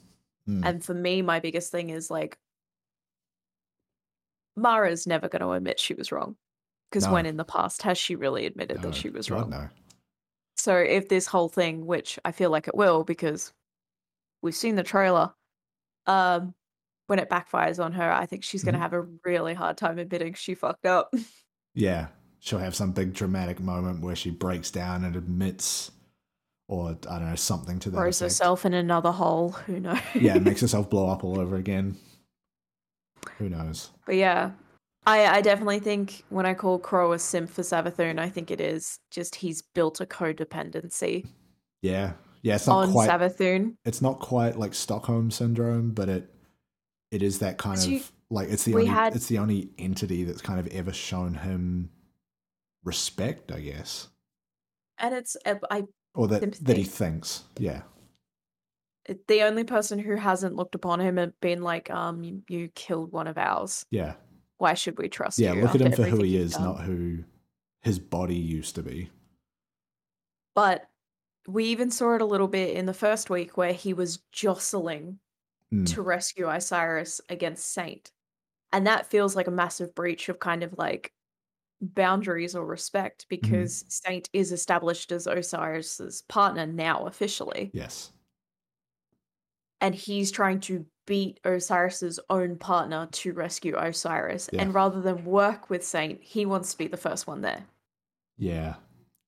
mm. 0.49 0.65
And 0.65 0.83
for 0.83 0.95
me, 0.95 1.21
my 1.21 1.41
biggest 1.41 1.71
thing 1.71 1.91
is 1.91 2.11
like, 2.11 2.39
Mara's 4.57 5.07
never 5.07 5.29
going 5.29 5.43
to 5.43 5.51
admit 5.51 5.79
she 5.79 5.93
was 5.93 6.11
wrong. 6.11 6.37
Because 6.91 7.09
when 7.09 7.25
in 7.27 7.37
the 7.37 7.45
past 7.45 7.83
has 7.83 7.97
she 7.97 8.17
really 8.17 8.47
admitted 8.47 8.79
No, 8.79 8.83
that 8.91 8.95
she 8.97 9.11
was 9.11 9.29
God, 9.29 9.41
wrong? 9.43 9.51
No. 9.51 9.69
So 10.57 10.77
if 10.77 11.09
this 11.09 11.27
whole 11.27 11.49
thing, 11.49 11.87
which 11.87 12.19
I 12.25 12.33
feel 12.33 12.51
like 12.51 12.67
it 12.69 12.75
will, 12.75 13.05
because 13.05 13.53
we've 14.43 14.55
seen 14.57 14.75
the 14.75 14.83
trailer, 14.83 15.33
um, 16.07 16.53
when 17.07 17.19
it 17.19 17.31
backfires 17.31 17.83
on 17.83 17.93
her, 17.93 18.11
I 18.13 18.27
think 18.27 18.43
she's 18.45 18.65
going 18.65 18.75
to 18.75 18.79
Mhm. 18.79 18.83
have 18.83 18.93
a 18.93 19.07
really 19.25 19.55
hard 19.55 19.77
time 19.77 19.99
admitting 19.99 20.35
she 20.35 20.55
fucked 20.55 20.87
up. 20.87 21.13
Yeah, 21.73 22.09
she'll 22.41 22.59
have 22.59 22.75
some 22.75 22.91
big 22.91 23.13
dramatic 23.15 23.61
moment 23.61 24.01
where 24.03 24.17
she 24.17 24.31
breaks 24.31 24.73
down 24.73 25.05
and 25.05 25.15
admits, 25.15 25.93
or 26.67 26.91
I 27.09 27.19
don't 27.21 27.31
know, 27.31 27.37
something 27.37 27.79
to 27.79 27.91
that 27.91 27.97
Throws 27.97 28.21
effect. 28.21 28.33
herself 28.33 28.67
in 28.67 28.75
another 28.75 29.13
hole. 29.13 29.51
Who 29.53 29.79
knows? 29.79 30.01
Yeah, 30.17 30.39
makes 30.41 30.61
herself 30.63 30.91
blow 30.91 31.09
up 31.09 31.23
all 31.23 31.39
over 31.39 31.55
again. 31.55 31.97
Who 33.39 33.49
knows? 33.49 33.91
But 34.05 34.17
yeah, 34.17 34.51
I, 35.07 35.27
I 35.27 35.41
definitely 35.41 35.81
think 35.81 36.25
when 36.29 36.45
I 36.47 36.55
call 36.55 36.79
Crow 36.79 37.13
a 37.13 37.19
simp 37.19 37.51
for 37.51 37.63
Savathun, 37.63 38.19
I 38.19 38.29
think 38.29 38.51
it 38.51 38.61
is 38.61 38.99
just 39.11 39.35
he's 39.37 39.63
built 39.63 40.01
a 40.01 40.07
codependency 40.07 41.27
Yeah, 41.83 42.13
yeah. 42.43 42.57
It's 42.57 42.67
not 42.67 42.85
on 42.85 42.93
quite. 42.93 43.09
Savathun. 43.09 43.77
it's 43.85 44.03
not 44.03 44.21
quite 44.21 44.57
like 44.57 44.75
Stockholm 44.75 45.31
syndrome, 45.31 45.93
but 45.93 46.09
it 46.09 46.31
it 47.11 47.23
is 47.23 47.39
that 47.41 47.59
kind 47.59 47.79
of 47.81 48.13
Like 48.31 48.49
it's 48.51 48.65
the 48.65 48.75
only 48.75 48.87
had- 48.87 49.17
it's 49.17 49.27
the 49.27 49.39
only 49.39 49.71
entity 49.79 50.25
that's 50.25 50.43
kind 50.43 50.61
of 50.61 50.67
ever 50.69 50.93
shown 50.93 51.35
him 51.35 51.91
respect, 52.85 53.51
I 53.53 53.61
guess, 53.61 54.09
And 54.99 55.15
it's 55.15 55.37
uh, 55.45 55.57
I 55.71 55.85
or 56.15 56.29
that 56.29 56.55
that 56.65 56.77
he 56.77 56.85
thinks. 56.85 57.45
Yeah, 57.59 57.83
the 59.29 59.43
only 59.43 59.65
person 59.65 59.99
who 59.99 60.17
hasn't 60.17 60.55
looked 60.57 60.75
upon 60.75 61.01
him 61.01 61.19
and 61.19 61.33
been 61.41 61.63
like, 61.63 61.91
um, 61.91 62.23
you, 62.23 62.43
you 62.49 62.69
killed 62.75 63.13
one 63.13 63.27
of 63.27 63.37
ours. 63.39 63.85
yeah, 63.91 64.15
Why 64.61 64.75
should 64.75 64.99
we 64.99 65.09
trust 65.09 65.39
yeah. 65.39 65.55
you? 65.55 65.63
Look 65.63 65.75
at 65.75 65.81
him 65.81 65.93
for 65.93 66.05
who 66.05 66.23
he 66.23 66.37
is, 66.37 66.53
done?" 66.53 66.65
not 66.65 66.81
who 66.83 67.25
his 67.81 67.99
body 67.99 68.37
used 68.37 68.75
to 68.75 68.83
be. 68.83 69.09
But 70.55 70.87
we 71.49 71.65
even 71.67 71.91
saw 71.91 72.15
it 72.17 72.21
a 72.21 72.27
little 72.27 72.47
bit 72.47 72.77
in 72.77 72.85
the 72.85 72.93
first 72.93 73.31
week 73.31 73.57
where 73.57 73.73
he 73.73 73.95
was 73.95 74.19
jostling 74.33 75.19
Mm. 75.73 75.87
to 75.95 76.03
rescue 76.03 76.49
Osiris 76.51 77.21
against 77.29 77.73
Saint. 77.73 78.11
And 78.73 78.87
that 78.89 79.07
feels 79.07 79.37
like 79.37 79.47
a 79.47 79.53
massive 79.53 79.95
breach 79.95 80.29
of 80.29 80.41
kind 80.41 80.63
of 80.65 80.75
like 80.77 81.13
boundaries 81.81 82.55
or 82.57 82.67
respect 82.67 83.23
Mm-hmm. 83.31 83.41
because 83.41 83.85
Saint 83.89 84.29
is 84.33 84.51
established 84.53 85.13
as 85.13 85.27
Osiris's 85.29 86.23
partner 86.29 86.67
now 86.67 87.07
officially. 87.07 87.71
Yes, 87.73 88.13
And 89.81 89.95
he's 89.95 90.31
trying 90.31 90.61
to 90.61 90.85
beat 91.11 91.41
Osiris's 91.45 92.21
own 92.31 92.55
partner 92.55 93.09
to 93.11 93.33
rescue 93.33 93.77
Osiris. 93.77 94.49
Yeah. 94.53 94.63
And 94.63 94.73
rather 94.73 95.01
than 95.01 95.25
work 95.25 95.69
with 95.69 95.85
Saint, 95.85 96.23
he 96.23 96.47
wants 96.47 96.71
to 96.71 96.79
be 96.79 96.87
the 96.87 96.97
first 96.97 97.27
one 97.27 97.41
there. 97.41 97.65
yeah. 98.39 98.75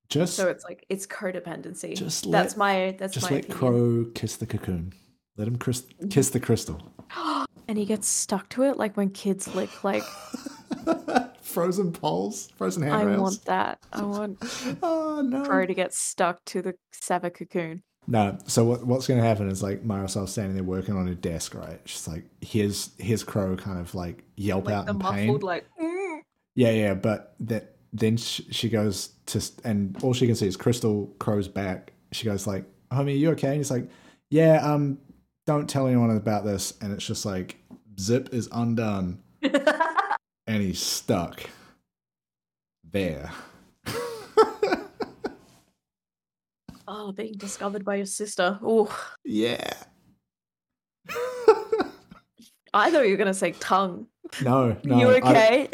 Just 0.08 0.36
So 0.36 0.48
it's 0.48 0.62
like 0.62 0.84
it's 0.90 1.06
codependency. 1.06 1.96
Just 1.96 2.26
let, 2.26 2.42
that's 2.42 2.56
my 2.56 2.94
that's 2.98 3.14
just 3.14 3.30
my 3.30 3.36
let 3.36 3.44
opinion. 3.46 3.58
Crow 3.58 4.10
kiss 4.14 4.36
the 4.36 4.46
cocoon. 4.46 4.92
Let 5.36 5.48
him 5.48 5.58
kiss, 5.58 5.84
kiss 6.10 6.28
the 6.28 6.38
crystal. 6.38 6.80
and 7.66 7.78
he 7.78 7.86
gets 7.86 8.06
stuck 8.06 8.48
to 8.50 8.62
it 8.64 8.76
like 8.76 8.96
when 8.96 9.08
kids 9.08 9.52
lick 9.54 9.82
like 9.82 10.04
frozen 11.40 11.92
poles, 11.92 12.50
frozen 12.56 12.84
I 12.84 13.16
want 13.16 13.44
that. 13.46 13.78
I 13.92 14.02
want 14.16 14.38
Oh 14.82 15.22
no! 15.22 15.44
Crow 15.44 15.66
to 15.66 15.74
get 15.74 15.94
stuck 15.94 16.44
to 16.46 16.60
the 16.62 16.74
Sava 16.92 17.30
cocoon. 17.30 17.82
No. 18.06 18.36
So 18.46 18.64
what, 18.64 18.86
what's 18.86 19.06
going 19.06 19.20
to 19.20 19.26
happen 19.26 19.48
is 19.48 19.62
like 19.62 19.84
Mara 19.84 20.08
Sov 20.08 20.28
standing 20.28 20.54
there 20.54 20.64
working 20.64 20.96
on 20.96 21.06
her 21.06 21.14
desk, 21.14 21.54
right? 21.54 21.80
She's 21.84 22.08
like, 22.08 22.24
here's 22.40 22.90
here's 22.98 23.22
Crow 23.22 23.56
kind 23.56 23.78
of 23.78 23.94
like 23.94 24.24
yelp 24.36 24.66
Like 24.66 24.74
out 24.74 24.88
in 24.88 24.98
pain. 24.98 25.38
like 25.38 25.66
"Mm." 25.80 26.20
Yeah, 26.54 26.70
yeah. 26.70 26.94
But 26.94 27.34
that 27.40 27.76
then 27.92 28.16
she, 28.16 28.44
she 28.50 28.68
goes 28.68 29.10
to 29.26 29.40
and 29.64 29.96
all 30.02 30.12
she 30.12 30.26
can 30.26 30.34
see 30.34 30.46
is 30.46 30.56
Crystal 30.56 31.06
Crow's 31.18 31.48
back. 31.48 31.92
She 32.12 32.24
goes 32.24 32.46
like, 32.46 32.64
"Homie, 32.90 33.18
you 33.18 33.30
okay?" 33.30 33.48
And 33.48 33.56
he's 33.56 33.70
like, 33.70 33.88
"Yeah, 34.30 34.56
um, 34.56 34.98
don't 35.46 35.68
tell 35.68 35.86
anyone 35.86 36.10
about 36.10 36.44
this." 36.44 36.74
And 36.80 36.92
it's 36.92 37.06
just 37.06 37.24
like, 37.24 37.56
zip 37.98 38.30
is 38.32 38.48
undone, 38.52 39.22
and 39.42 40.62
he's 40.62 40.80
stuck 40.80 41.42
there. 42.90 43.30
Oh, 46.88 47.12
being 47.12 47.34
discovered 47.34 47.84
by 47.84 47.96
your 47.96 48.06
sister. 48.06 48.58
Oh, 48.62 48.94
yeah. 49.24 49.72
I 52.74 52.90
thought 52.90 53.04
you 53.04 53.10
were 53.10 53.16
gonna 53.16 53.34
say 53.34 53.52
tongue. 53.52 54.06
No, 54.42 54.76
no. 54.84 54.98
you 54.98 55.08
I 55.10 55.14
okay? 55.18 55.68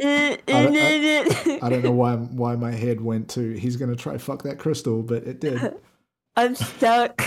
I 0.49 0.63
don't- 0.65 1.63
I 1.63 1.69
don't 1.69 1.85
know 1.85 1.93
why 1.93 2.17
why 2.17 2.57
my 2.57 2.73
head 2.73 3.01
went 3.01 3.29
to 3.31 3.53
he's 3.53 3.77
gonna 3.77 3.95
try 3.95 4.19
fuck 4.19 4.43
that 4.43 4.59
crystal, 4.59 5.03
but 5.03 5.25
it 5.25 5.41
did. 5.41 5.75
I'm 6.37 6.55
stuck. 6.55 7.23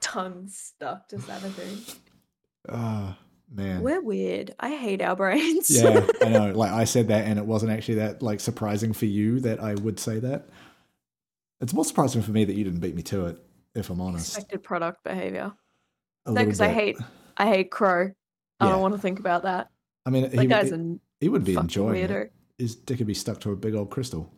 Tongue 0.00 0.48
stuck 0.48 1.08
to 1.08 1.16
Savathun. 1.16 1.96
Ah 2.68 3.16
man. 3.52 3.82
We're 3.82 4.00
weird. 4.00 4.54
I 4.58 4.70
hate 4.74 5.02
our 5.02 5.16
brains. 5.16 5.68
yeah, 5.70 6.06
I 6.22 6.28
know. 6.28 6.52
Like 6.52 6.72
I 6.72 6.84
said 6.84 7.08
that, 7.08 7.26
and 7.26 7.38
it 7.38 7.44
wasn't 7.46 7.72
actually 7.72 7.96
that 7.96 8.22
like 8.22 8.40
surprising 8.40 8.92
for 8.92 9.06
you 9.06 9.40
that 9.40 9.60
I 9.60 9.74
would 9.74 9.98
say 10.00 10.18
that. 10.20 10.48
It's 11.60 11.72
more 11.72 11.84
surprising 11.84 12.22
for 12.22 12.30
me 12.32 12.44
that 12.44 12.54
you 12.54 12.64
didn't 12.64 12.80
beat 12.80 12.94
me 12.94 13.02
to 13.04 13.26
it. 13.26 13.38
If 13.74 13.90
I'm 13.90 14.00
honest, 14.00 14.28
Expected 14.36 14.62
product 14.62 15.04
behavior. 15.04 15.52
a 16.26 16.32
No, 16.32 16.44
because 16.44 16.60
I 16.60 16.68
hate 16.68 16.96
I 17.36 17.46
hate 17.46 17.70
Crow. 17.70 18.10
I 18.60 18.64
Yeah. 18.66 18.72
don't 18.72 18.80
want 18.80 18.94
to 18.94 19.00
think 19.00 19.18
about 19.18 19.42
that. 19.42 19.70
I 20.06 20.10
mean, 20.10 20.22
That 20.30 20.40
he, 20.40 20.46
guy's 20.46 20.70
he, 20.70 20.74
a 20.76 20.96
he 21.20 21.28
would 21.28 21.44
be 21.44 21.54
enjoying 21.56 21.94
weirdo. 22.08 22.22
it. 22.26 22.32
His 22.58 22.74
dick 22.74 22.98
would 22.98 23.06
be 23.06 23.12
stuck 23.14 23.38
to 23.40 23.52
a 23.52 23.56
big 23.56 23.74
old 23.74 23.90
crystal. 23.90 24.32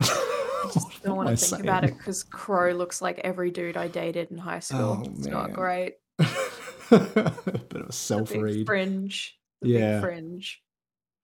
I 0.00 0.70
just 0.72 1.02
don't 1.02 1.16
want 1.16 1.28
to 1.28 1.36
think 1.36 1.62
about 1.62 1.84
it 1.84 1.96
because 1.98 2.22
Crow 2.22 2.72
looks 2.72 3.02
like 3.02 3.18
every 3.18 3.50
dude 3.50 3.76
I 3.76 3.88
dated 3.88 4.30
in 4.30 4.38
high 4.38 4.60
school. 4.60 5.02
Oh, 5.06 5.10
it's 5.10 5.26
not 5.26 5.48
man. 5.48 5.54
great. 5.54 5.94
Bit 6.18 7.00
of 7.00 7.72
a 7.72 7.82
The 7.86 7.92
self 7.92 8.30
big 8.32 8.40
read. 8.42 8.66
fringe. 8.66 9.38
Yeah. 9.60 10.00
fringe. 10.00 10.62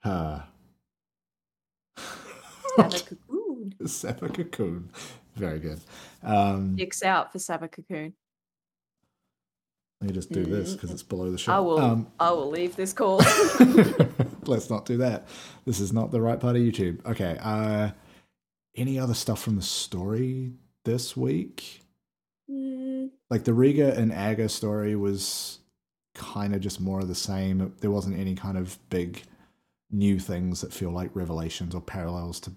Ah. 0.04 0.48
And 2.78 2.94
a 2.94 3.00
Seppa 3.82 4.32
cocoon. 4.34 4.90
Very 5.36 5.58
good. 5.60 5.80
Um, 6.22 6.76
Dicks 6.76 7.02
out 7.02 7.32
for 7.32 7.38
Sava 7.38 7.68
cocoon. 7.68 8.12
let 10.00 10.08
me 10.08 10.14
just 10.14 10.30
do 10.32 10.44
this 10.44 10.72
because 10.74 10.90
it's 10.90 11.02
below 11.02 11.30
the 11.30 11.38
show. 11.38 11.52
I 11.52 11.58
will 11.60 11.78
Um, 11.78 12.06
I 12.20 12.30
will 12.32 12.50
leave 12.50 12.76
this 12.76 12.92
call. 12.92 13.18
let's 14.46 14.68
not 14.68 14.84
do 14.84 14.98
that. 14.98 15.26
This 15.64 15.80
is 15.80 15.92
not 15.92 16.10
the 16.10 16.20
right 16.20 16.38
part 16.40 16.56
of 16.56 16.62
YouTube. 16.62 17.04
Okay. 17.06 17.38
Uh, 17.40 17.90
any 18.76 18.98
other 18.98 19.14
stuff 19.14 19.40
from 19.42 19.56
the 19.56 19.62
story 19.62 20.52
this 20.84 21.16
week? 21.16 21.80
Mm, 22.50 23.10
Like 23.30 23.44
the 23.44 23.54
Riga 23.54 23.94
and 23.94 24.12
Ager 24.12 24.48
story 24.48 24.96
was 24.96 25.58
kind 26.14 26.54
of 26.54 26.60
just 26.60 26.80
more 26.80 27.00
of 27.00 27.08
the 27.08 27.14
same. 27.14 27.74
There 27.80 27.90
wasn't 27.90 28.18
any 28.18 28.34
kind 28.34 28.58
of 28.58 28.78
big 28.90 29.22
new 29.90 30.18
things 30.18 30.60
that 30.62 30.72
feel 30.72 30.90
like 30.90 31.10
revelations 31.14 31.74
or 31.74 31.80
parallels 31.80 32.40
to 32.40 32.52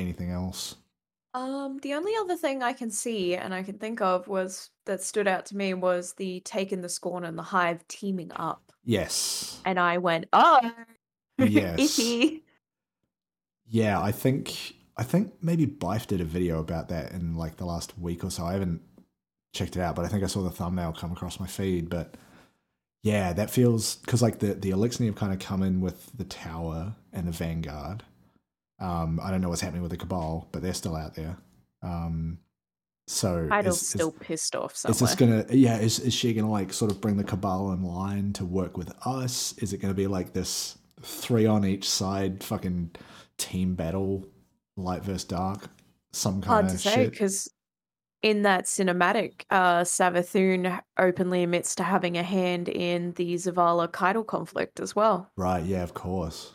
anything 0.00 0.30
else. 0.30 0.76
Um, 1.32 1.78
the 1.82 1.94
only 1.94 2.12
other 2.16 2.36
thing 2.36 2.62
I 2.62 2.72
can 2.72 2.90
see 2.90 3.36
and 3.36 3.54
I 3.54 3.62
can 3.62 3.78
think 3.78 4.00
of 4.00 4.26
was 4.26 4.70
that 4.86 5.02
stood 5.02 5.28
out 5.28 5.46
to 5.46 5.56
me 5.56 5.74
was 5.74 6.14
the 6.14 6.40
Taken 6.40 6.80
the 6.80 6.88
Scorn 6.88 7.24
and 7.24 7.38
the 7.38 7.42
Hive 7.42 7.86
teaming 7.86 8.32
up. 8.34 8.72
Yes. 8.84 9.60
And 9.64 9.78
I 9.78 9.98
went, 9.98 10.26
oh, 10.32 10.70
Yes. 11.38 11.78
icky. 11.98 12.42
Yeah, 13.66 14.00
I 14.02 14.10
think 14.10 14.74
I 14.96 15.04
think 15.04 15.32
maybe 15.40 15.66
Byf 15.66 16.06
did 16.08 16.20
a 16.20 16.24
video 16.24 16.58
about 16.58 16.88
that 16.88 17.12
in 17.12 17.36
like 17.36 17.56
the 17.56 17.64
last 17.64 17.96
week 17.98 18.24
or 18.24 18.30
so. 18.30 18.44
I 18.44 18.52
haven't 18.54 18.82
checked 19.54 19.76
it 19.76 19.80
out, 19.80 19.94
but 19.94 20.04
I 20.04 20.08
think 20.08 20.24
I 20.24 20.26
saw 20.26 20.42
the 20.42 20.50
thumbnail 20.50 20.92
come 20.92 21.12
across 21.12 21.38
my 21.38 21.46
feed. 21.46 21.88
But 21.88 22.16
yeah, 23.02 23.32
that 23.32 23.48
feels 23.50 23.96
because 23.96 24.20
like 24.20 24.40
the 24.40 24.54
the 24.54 24.70
Eliksni 24.70 25.06
have 25.06 25.14
kind 25.14 25.32
of 25.32 25.38
come 25.38 25.62
in 25.62 25.80
with 25.80 26.10
the 26.18 26.24
Tower 26.24 26.94
and 27.12 27.28
the 27.28 27.32
Vanguard. 27.32 28.02
Um, 28.80 29.20
I 29.22 29.30
don't 29.30 29.40
know 29.40 29.48
what's 29.48 29.60
happening 29.60 29.82
with 29.82 29.90
the 29.90 29.96
Cabal, 29.96 30.48
but 30.52 30.62
they're 30.62 30.74
still 30.74 30.96
out 30.96 31.14
there. 31.14 31.36
Um, 31.82 32.38
so 33.10 33.48
is- 33.50 33.88
still 33.88 34.12
pissed 34.12 34.54
off 34.54 34.72
is 34.88 35.00
this 35.00 35.14
gonna 35.16 35.44
yeah 35.50 35.78
is, 35.78 35.98
is 35.98 36.14
she 36.14 36.32
gonna 36.32 36.50
like 36.50 36.72
sort 36.72 36.92
of 36.92 37.00
bring 37.00 37.16
the 37.16 37.24
cabal 37.24 37.72
in 37.72 37.82
line 37.82 38.32
to 38.32 38.44
work 38.44 38.76
with 38.76 38.92
us 39.04 39.52
is 39.58 39.72
it 39.72 39.78
gonna 39.78 39.92
be 39.92 40.06
like 40.06 40.32
this 40.32 40.78
three 41.02 41.44
on 41.44 41.64
each 41.64 41.88
side 41.88 42.42
fucking 42.44 42.88
team 43.36 43.74
battle 43.74 44.24
light 44.76 45.02
versus 45.02 45.24
dark 45.24 45.68
some 46.12 46.40
kind 46.40 46.46
Hard 46.46 46.64
of 46.66 46.70
to 46.70 46.78
say 46.78 47.08
because 47.08 47.50
in 48.22 48.42
that 48.42 48.66
cinematic, 48.66 49.44
uh, 49.48 49.80
Savathun 49.80 50.78
openly 50.98 51.42
admits 51.42 51.74
to 51.76 51.82
having 51.82 52.18
a 52.18 52.22
hand 52.22 52.68
in 52.68 53.12
the 53.12 53.32
Zavala 53.34 53.90
Caiatl 53.90 54.26
conflict 54.26 54.78
as 54.78 54.94
well. 54.94 55.30
right 55.36 55.64
yeah 55.64 55.82
of 55.82 55.94
course 55.94 56.52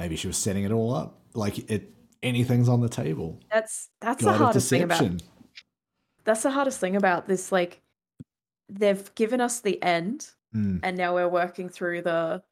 maybe 0.00 0.16
she 0.16 0.26
was 0.26 0.36
setting 0.36 0.64
it 0.64 0.72
all 0.72 0.94
up 0.94 1.20
like 1.34 1.70
it 1.70 1.92
anything's 2.22 2.68
on 2.68 2.80
the 2.80 2.88
table 2.88 3.38
That's 3.52 3.90
that's 4.00 4.24
God 4.24 4.32
the 4.32 4.38
hardest 4.38 4.68
thing 4.70 4.82
about 4.82 5.02
that's 6.24 6.42
the 6.42 6.50
hardest 6.50 6.78
thing 6.80 6.96
about 6.96 7.26
this. 7.26 7.50
Like, 7.50 7.80
they've 8.68 9.14
given 9.14 9.40
us 9.40 9.60
the 9.60 9.82
end, 9.82 10.28
Mm, 10.54 10.80
and 10.82 10.96
now 10.96 11.14
we're 11.14 11.28
working 11.28 11.68
through 11.68 12.02
the, 12.02 12.42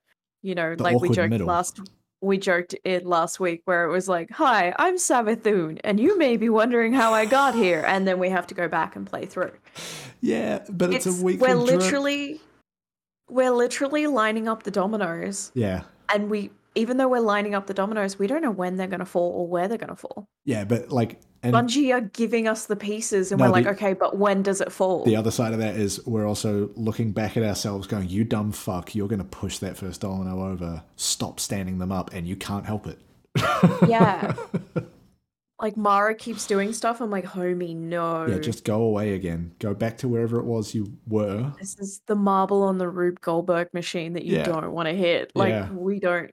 you 0.42 0.54
know, 0.54 0.76
The 0.76 0.82
like 0.84 1.00
we 1.00 1.10
joked 1.10 1.30
middle. 1.30 1.48
last. 1.48 1.80
We 2.20 2.38
joked 2.38 2.74
it 2.84 3.04
last 3.04 3.40
week 3.40 3.62
where 3.64 3.84
it 3.84 3.90
was 3.90 4.08
like, 4.08 4.30
"Hi, 4.30 4.72
I'm 4.78 4.96
Savathun, 4.96 5.80
and 5.84 5.98
you 6.00 6.16
may 6.16 6.36
be 6.36 6.48
wondering 6.48 6.92
how 6.92 7.12
I 7.12 7.26
got 7.26 7.54
here," 7.54 7.84
and 7.86 8.06
then 8.06 8.18
we 8.20 8.30
have 8.30 8.46
to 8.48 8.54
go 8.54 8.68
back 8.68 8.96
and 8.96 9.04
play 9.06 9.26
through. 9.26 9.52
yeah 10.20 10.64
but 10.70 10.94
it's, 10.94 11.06
a 11.06 11.12
week 11.22 11.40
we're 11.40 11.54
literally 11.54 12.40
we're 13.28 13.50
literally 13.52 14.06
lining 14.06 14.48
up 14.48 14.62
the 14.62 14.70
dominoes 14.70 15.52
yeah 15.54 15.82
and 16.12 16.30
we 16.30 16.50
even 16.78 16.96
though 16.96 17.08
we're 17.08 17.20
lining 17.20 17.54
up 17.54 17.66
the 17.66 17.74
dominoes 17.74 18.18
we 18.18 18.26
don't 18.26 18.40
know 18.42 18.50
when 18.50 18.76
they're 18.76 18.86
going 18.86 18.98
to 19.00 19.04
fall 19.06 19.30
or 19.32 19.46
where 19.46 19.68
they're 19.68 19.76
going 19.78 19.88
to 19.88 19.96
fall 19.96 20.28
yeah 20.44 20.64
but 20.64 20.90
like 20.90 21.20
and 21.42 21.54
bungie 21.54 21.92
are 21.94 22.00
giving 22.00 22.48
us 22.48 22.66
the 22.66 22.76
pieces 22.76 23.30
and 23.32 23.38
No, 23.38 23.46
we're 23.46 23.52
like 23.52 23.64
the- 23.64 23.70
okay 23.70 23.92
but 23.92 24.16
when 24.18 24.42
does 24.42 24.60
it 24.60 24.72
fall 24.72 25.04
The 25.04 25.16
other 25.16 25.30
side 25.30 25.52
of 25.52 25.58
that 25.58 25.76
is 25.76 26.04
we're 26.06 26.26
also 26.26 26.70
looking 26.76 27.12
back 27.12 27.36
at 27.36 27.42
ourselves 27.42 27.86
going, 27.86 28.08
you 28.08 28.24
dumb 28.24 28.52
fuck, 28.52 28.94
you're 28.94 29.08
going 29.08 29.18
to 29.18 29.24
push 29.24 29.58
that 29.58 29.76
first 29.76 30.00
domino 30.00 30.44
over, 30.50 30.82
stop 30.96 31.38
standing 31.40 31.78
them 31.78 31.92
up, 31.92 32.12
and 32.14 32.26
you 32.26 32.36
can't 32.36 32.64
help 32.66 32.86
it. 32.86 32.98
yeah 33.88 34.34
like 35.60 35.76
Mara 35.76 36.14
keeps 36.14 36.46
doing 36.46 36.72
stuff. 36.72 37.00
I'm 37.00 37.10
like, 37.10 37.24
homie, 37.24 37.74
no. 37.74 38.26
Yeah, 38.26 38.38
just 38.38 38.64
go 38.64 38.82
away 38.82 39.14
again. 39.14 39.52
Go 39.58 39.74
back 39.74 39.98
to 39.98 40.08
wherever 40.08 40.38
it 40.38 40.44
was 40.44 40.72
you 40.74 40.92
were. 41.08 41.52
this 41.58 41.76
is 41.80 42.00
the 42.06 42.14
marble 42.14 42.62
on 42.62 42.78
the 42.78 42.88
Rube 42.88 43.20
Goldberg 43.20 43.68
machine 43.74 44.12
that 44.12 44.24
you 44.24 44.36
Yeah. 44.36 44.44
don't 44.44 44.70
want 44.72 44.86
to 44.88 44.94
hit. 44.94 45.32
Like 45.34 45.48
Yeah. 45.50 45.70
we 45.72 45.98
don't. 45.98 46.30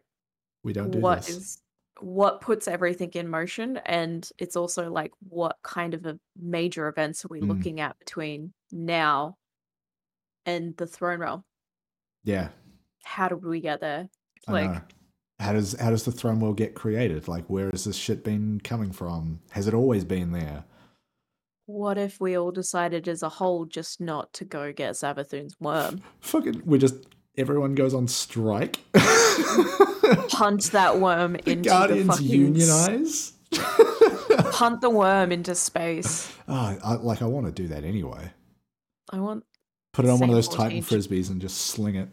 We 0.65 0.73
don't 0.73 0.91
do 0.91 0.99
What 0.99 1.21
this. 1.21 1.29
is 1.29 1.61
what 2.01 2.41
puts 2.41 2.67
everything 2.67 3.11
in 3.13 3.29
motion, 3.29 3.77
and 3.85 4.27
it's 4.37 4.57
also 4.57 4.91
like 4.91 5.11
what 5.29 5.55
kind 5.63 5.93
of 5.93 6.05
a 6.05 6.19
major 6.37 6.89
events 6.89 7.23
are 7.23 7.29
we 7.29 7.39
Mm. 7.39 7.47
looking 7.47 7.79
at 7.79 7.97
between 7.99 8.51
now 8.71 9.37
and 10.45 10.75
the 10.75 10.87
throne 10.87 11.19
realm? 11.19 11.43
Yeah, 12.25 12.49
How 13.03 13.29
do 13.29 13.35
we 13.37 13.61
get 13.61 13.79
there? 13.79 14.09
Like. 14.47 14.81
How 15.39 15.51
does 15.51 15.73
how 15.79 15.89
does 15.89 16.05
the 16.05 16.13
throne 16.13 16.39
world 16.39 16.55
get 16.55 16.75
created? 16.75 17.27
Like, 17.27 17.45
where 17.49 17.69
has 17.71 17.83
this 17.83 17.97
shit 17.97 18.23
been 18.23 18.61
coming 18.61 18.91
from? 18.93 19.41
Has 19.51 19.67
it 19.67 19.73
always 19.73 20.03
been 20.03 20.31
there? 20.31 20.65
what 21.67 21.97
if 21.97 22.21
we 22.21 22.37
all 22.37 22.51
decided 22.51 23.07
as 23.07 23.23
a 23.23 23.27
whole 23.29 23.65
just 23.65 23.99
not 23.99 24.31
to 24.33 24.45
go 24.45 24.71
get 24.71 24.93
Savathun's 24.93 25.55
worm? 25.59 25.99
Fucking, 26.21 26.61
we 26.63 26.77
just 26.77 26.95
everyone 27.37 27.73
goes 27.75 27.93
on 27.93 28.07
strike. 28.07 28.77
Punt 30.29 30.63
that 30.71 30.99
worm 30.99 31.33
the 31.33 31.51
into 31.51 31.69
Guardians 31.69 32.07
the 32.07 32.13
fucking 32.13 32.27
unionize. 32.29 33.33
punt 34.51 34.81
the 34.81 34.89
worm 34.89 35.31
into 35.31 35.55
space. 35.55 36.31
oh, 36.47 36.77
I, 36.83 36.95
like 36.95 37.21
I 37.21 37.25
want 37.25 37.45
to 37.47 37.51
do 37.51 37.67
that 37.69 37.83
anyway. 37.83 38.31
I 39.11 39.19
want 39.19 39.43
Put 39.93 40.05
it 40.05 40.09
on 40.09 40.19
one 40.19 40.29
of 40.29 40.35
Saint 40.43 40.57
those 40.57 40.57
Titan 40.57 40.81
frisbees 40.81 41.29
and 41.29 41.39
just 41.39 41.57
sling 41.57 41.95
it. 41.95 42.09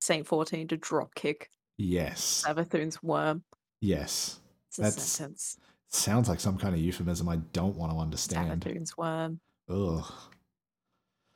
Saint 0.00 0.26
14 0.26 0.68
to 0.68 0.76
drop 0.76 1.14
kick 1.14 1.50
Yes, 1.76 2.44
Savathun's 2.46 3.02
worm. 3.02 3.42
yes. 3.80 4.38
That's- 4.76 5.02
sentence. 5.02 5.56
Sounds 5.88 6.28
like 6.28 6.40
some 6.40 6.58
kind 6.58 6.74
of 6.74 6.80
euphemism 6.80 7.28
I 7.28 7.36
don't 7.52 7.76
want 7.76 7.92
to 7.92 7.98
understand. 7.98 8.62
Savathun's 8.62 8.96
worm. 8.96 9.40
Ugh. 9.70 10.12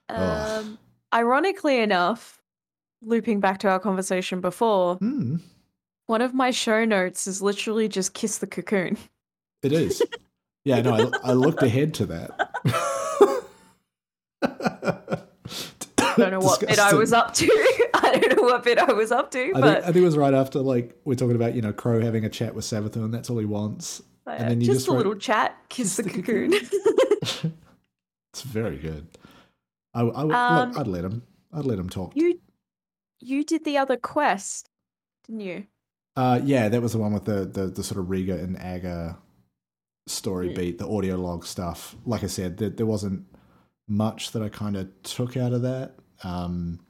Ugh. 0.08 0.64
Um, 0.64 0.78
ironically 1.14 1.78
enough, 1.80 2.40
looping 3.02 3.38
back 3.40 3.58
to 3.60 3.68
our 3.68 3.78
conversation 3.78 4.40
before, 4.40 4.96
Hmm. 4.96 5.36
One 6.08 6.20
of 6.22 6.34
my 6.34 6.50
show 6.50 6.84
notes 6.84 7.26
is 7.26 7.40
literally 7.40 7.86
just 7.88 8.14
kiss 8.14 8.38
the 8.38 8.46
cocoon. 8.46 8.98
It 9.62 9.72
is. 9.72 10.02
Yeah, 10.64 10.80
no, 10.82 10.92
I, 10.94 11.30
I 11.30 11.32
looked 11.34 11.62
ahead 11.62 11.94
to 11.94 12.06
that. 12.06 12.50
I 16.00 16.14
don't 16.16 16.30
know 16.32 16.40
what 16.40 16.60
bit 16.60 16.78
I 16.78 16.92
was 16.94 17.12
up 17.12 17.34
to. 17.34 17.46
I 17.94 18.18
don't 18.18 18.36
know 18.36 18.42
what 18.42 18.64
bit 18.64 18.78
I 18.78 18.92
was 18.92 19.12
up 19.12 19.30
to, 19.32 19.38
I 19.38 19.42
think, 19.44 19.54
but 19.54 19.78
I 19.82 19.86
think 19.86 19.96
it 19.96 20.00
was 20.04 20.16
right 20.16 20.34
after 20.34 20.60
like 20.60 20.96
we're 21.04 21.14
talking 21.14 21.36
about 21.36 21.54
you 21.54 21.62
know 21.62 21.72
Crow 21.72 22.00
having 22.00 22.24
a 22.24 22.28
chat 22.28 22.54
with 22.54 22.64
Savathun. 22.64 23.12
That's 23.12 23.30
all 23.30 23.38
he 23.38 23.44
wants. 23.44 24.02
uh, 24.26 24.30
and 24.30 24.50
then 24.50 24.60
you 24.60 24.66
just, 24.66 24.80
just 24.80 24.88
a 24.88 24.92
wrote, 24.92 24.96
little 24.98 25.14
chat, 25.16 25.56
kiss, 25.68 25.96
the, 25.96 26.02
the 26.04 26.10
cocoon. 26.10 26.54
It's 28.34 28.42
very 28.42 28.76
good. 28.76 29.06
I, 29.94 30.02
I 30.02 30.22
would 30.24 30.34
Um, 30.34 30.68
look. 30.70 30.78
I'd 30.78 30.86
let 30.86 31.04
him. 31.04 31.22
I'd 31.52 31.64
let 31.64 31.78
him 31.78 31.88
talk. 31.88 32.14
you, 32.14 32.38
you 33.20 33.42
did 33.42 33.64
the 33.64 33.78
other 33.78 33.96
quest, 33.96 34.68
didn't 35.26 35.40
you? 35.40 35.66
Uh, 36.18 36.40
yeah, 36.42 36.68
that 36.68 36.82
was 36.82 36.92
the 36.92 36.98
one 36.98 37.12
with 37.12 37.24
the 37.26 37.44
the, 37.44 37.68
the 37.68 37.84
sort 37.84 38.00
of 38.00 38.10
Riga 38.10 38.34
and 38.34 38.56
Ager 38.60 39.16
story 40.08 40.48
Mm. 40.48 40.56
beat, 40.56 40.78
the 40.78 40.88
audio 40.88 41.14
log 41.16 41.44
stuff. 41.44 41.94
Like 42.04 42.24
I 42.24 42.26
said, 42.26 42.56
there, 42.56 42.70
there 42.70 42.86
wasn't 42.86 43.24
much 43.86 44.32
that 44.32 44.42
I 44.42 44.48
kind 44.48 44.76
of 44.76 44.88
took 45.04 45.36
out 45.36 45.52
of 45.52 45.62
that. 45.62 45.94
Um, 46.24 46.80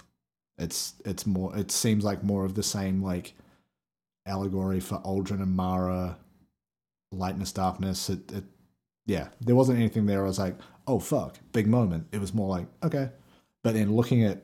it's 0.56 0.94
it's 1.04 1.26
more. 1.26 1.54
It 1.54 1.70
seems 1.70 2.04
like 2.04 2.24
more 2.24 2.46
of 2.46 2.54
the 2.54 2.62
same 2.62 3.02
like 3.02 3.34
allegory 4.24 4.80
for 4.80 4.98
Uldren 5.00 5.42
and 5.42 5.54
Mara, 5.54 6.16
lightness, 7.12 7.52
darkness. 7.52 8.08
It, 8.08 8.32
it 8.32 8.44
yeah, 9.04 9.28
there 9.42 9.56
wasn't 9.56 9.78
anything 9.78 10.06
there. 10.06 10.24
I 10.24 10.28
was 10.28 10.38
like, 10.38 10.56
oh 10.86 11.00
fuck, 11.00 11.36
big 11.52 11.66
moment. 11.66 12.06
It 12.12 12.20
was 12.20 12.32
more 12.32 12.48
like 12.48 12.66
okay, 12.82 13.10
but 13.62 13.74
then 13.74 13.94
looking 13.94 14.24
at 14.24 14.42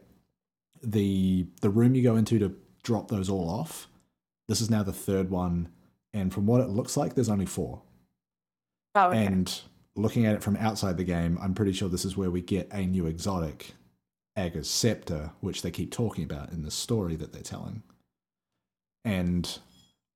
the 0.82 1.46
the 1.62 1.70
room 1.70 1.94
you 1.94 2.02
go 2.02 2.16
into 2.16 2.38
to 2.38 2.54
drop 2.82 3.08
those 3.08 3.30
all 3.30 3.48
off. 3.48 3.88
This 4.48 4.60
is 4.60 4.70
now 4.70 4.82
the 4.82 4.92
third 4.92 5.30
one, 5.30 5.68
and 6.12 6.32
from 6.32 6.46
what 6.46 6.60
it 6.60 6.68
looks 6.68 6.96
like, 6.96 7.14
there's 7.14 7.30
only 7.30 7.46
four. 7.46 7.82
Oh, 8.94 9.08
okay. 9.08 9.26
And 9.26 9.60
looking 9.96 10.26
at 10.26 10.34
it 10.34 10.42
from 10.42 10.56
outside 10.56 10.96
the 10.96 11.04
game, 11.04 11.38
I'm 11.40 11.54
pretty 11.54 11.72
sure 11.72 11.88
this 11.88 12.04
is 12.04 12.16
where 12.16 12.30
we 12.30 12.40
get 12.42 12.68
a 12.72 12.84
new 12.86 13.06
exotic, 13.06 13.74
Ager's 14.36 14.68
Scepter, 14.68 15.32
which 15.40 15.62
they 15.62 15.70
keep 15.70 15.90
talking 15.90 16.24
about 16.24 16.52
in 16.52 16.62
the 16.62 16.70
story 16.70 17.16
that 17.16 17.32
they're 17.32 17.42
telling. 17.42 17.82
And 19.04 19.58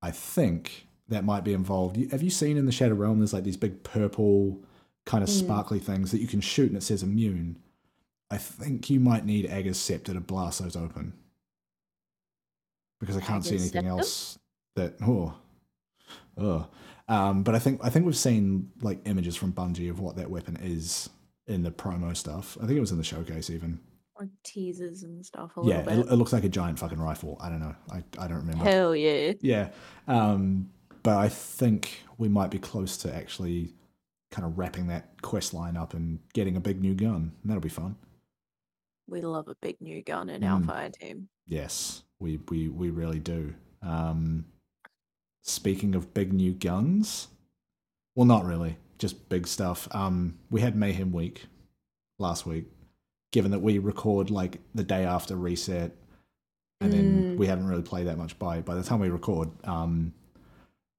I 0.02 0.10
think 0.10 0.86
that 1.08 1.24
might 1.24 1.44
be 1.44 1.52
involved. 1.54 1.96
Have 2.12 2.22
you 2.22 2.30
seen 2.30 2.56
in 2.56 2.66
the 2.66 2.72
Shattered 2.72 2.98
Realm? 2.98 3.18
There's 3.18 3.32
like 3.32 3.44
these 3.44 3.56
big 3.56 3.82
purple, 3.82 4.62
kind 5.06 5.22
of 5.24 5.30
Mm. 5.30 5.38
sparkly 5.38 5.78
things 5.78 6.10
that 6.10 6.20
you 6.20 6.26
can 6.26 6.40
shoot, 6.40 6.68
and 6.68 6.76
it 6.76 6.82
says 6.82 7.02
immune. 7.02 7.58
I 8.30 8.36
think 8.36 8.90
you 8.90 9.00
might 9.00 9.24
need 9.24 9.46
Ager's 9.46 9.78
Scepter 9.78 10.12
to 10.12 10.20
blast 10.20 10.60
those 10.60 10.76
open. 10.76 11.14
Because 13.00 13.16
I 13.16 13.20
can't 13.20 13.44
see 13.44 13.56
anything 13.56 13.86
else 13.86 14.38
that 14.76 14.94
oh, 15.02 15.34
oh. 16.36 16.66
Um, 17.08 17.42
but 17.42 17.54
I 17.54 17.58
think 17.58 17.80
I 17.82 17.90
think 17.90 18.04
we've 18.06 18.16
seen 18.16 18.70
like 18.82 19.00
images 19.06 19.34
from 19.36 19.52
Bungie 19.52 19.88
of 19.90 20.00
what 20.00 20.16
that 20.16 20.30
weapon 20.30 20.58
is 20.60 21.08
in 21.46 21.62
the 21.62 21.70
promo 21.70 22.16
stuff. 22.16 22.56
I 22.62 22.66
think 22.66 22.76
it 22.76 22.80
was 22.80 22.90
in 22.90 22.98
the 22.98 23.04
showcase 23.04 23.48
even. 23.50 23.80
or 24.16 24.28
teasers 24.44 25.04
and 25.04 25.24
stuff 25.24 25.56
a 25.56 25.60
Yeah, 25.62 25.78
little 25.78 25.92
it, 25.92 25.96
bit. 26.04 26.12
it 26.12 26.16
looks 26.16 26.32
like 26.32 26.44
a 26.44 26.48
giant 26.48 26.78
fucking 26.78 27.00
rifle. 27.00 27.38
I 27.40 27.48
don't 27.48 27.60
know. 27.60 27.74
I, 27.90 28.02
I 28.18 28.26
don't 28.28 28.38
remember. 28.38 28.64
Hell 28.64 28.94
yeah. 28.94 29.32
Yeah. 29.40 29.70
Um, 30.08 30.68
but 31.02 31.16
I 31.16 31.28
think 31.28 32.02
we 32.18 32.28
might 32.28 32.50
be 32.50 32.58
close 32.58 32.96
to 32.98 33.14
actually 33.14 33.72
kind 34.30 34.44
of 34.44 34.58
wrapping 34.58 34.88
that 34.88 35.22
quest 35.22 35.54
line 35.54 35.76
up 35.76 35.94
and 35.94 36.18
getting 36.34 36.56
a 36.56 36.60
big 36.60 36.82
new 36.82 36.94
gun. 36.94 37.32
And 37.42 37.50
that'll 37.50 37.62
be 37.62 37.68
fun. 37.70 37.96
We 39.06 39.22
love 39.22 39.48
a 39.48 39.54
big 39.62 39.80
new 39.80 40.02
gun 40.02 40.28
in 40.28 40.44
our 40.44 40.60
Mm. 40.60 40.66
fire 40.66 40.90
team. 40.90 41.28
Yes, 41.46 42.02
we 42.20 42.38
we 42.48 42.68
we 42.68 42.90
really 42.90 43.18
do. 43.18 43.54
Um, 43.82 44.44
speaking 45.44 45.94
of 45.94 46.12
big 46.14 46.32
new 46.32 46.52
guns, 46.52 47.28
well, 48.16 48.26
not 48.26 48.44
really, 48.44 48.76
just 48.98 49.28
big 49.28 49.46
stuff. 49.46 49.88
Um, 49.94 50.38
we 50.50 50.60
had 50.60 50.74
Mayhem 50.76 51.12
Week 51.12 51.46
last 52.18 52.46
week. 52.46 52.66
Given 53.30 53.50
that 53.50 53.60
we 53.60 53.78
record 53.78 54.30
like 54.30 54.58
the 54.74 54.82
day 54.82 55.04
after 55.04 55.36
reset, 55.36 55.94
and 56.80 56.92
then 56.92 57.34
Mm. 57.34 57.36
we 57.36 57.46
haven't 57.46 57.66
really 57.66 57.82
played 57.82 58.06
that 58.06 58.16
much 58.16 58.38
by 58.38 58.62
by 58.62 58.74
the 58.74 58.82
time 58.82 59.00
we 59.00 59.10
record. 59.10 59.50
Um, 59.64 60.14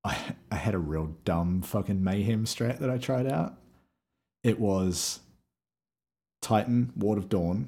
I 0.03 0.35
I 0.51 0.55
had 0.55 0.75
a 0.75 0.79
real 0.79 1.15
dumb 1.25 1.61
fucking 1.63 2.03
Mayhem 2.03 2.45
strat 2.45 2.77
that 2.79 2.89
I 2.89 2.97
tried 2.99 3.25
out. 3.27 3.57
It 4.43 4.59
was 4.59 5.21
Titan 6.41 6.93
Ward 6.95 7.17
of 7.17 7.29
Dawn, 7.29 7.67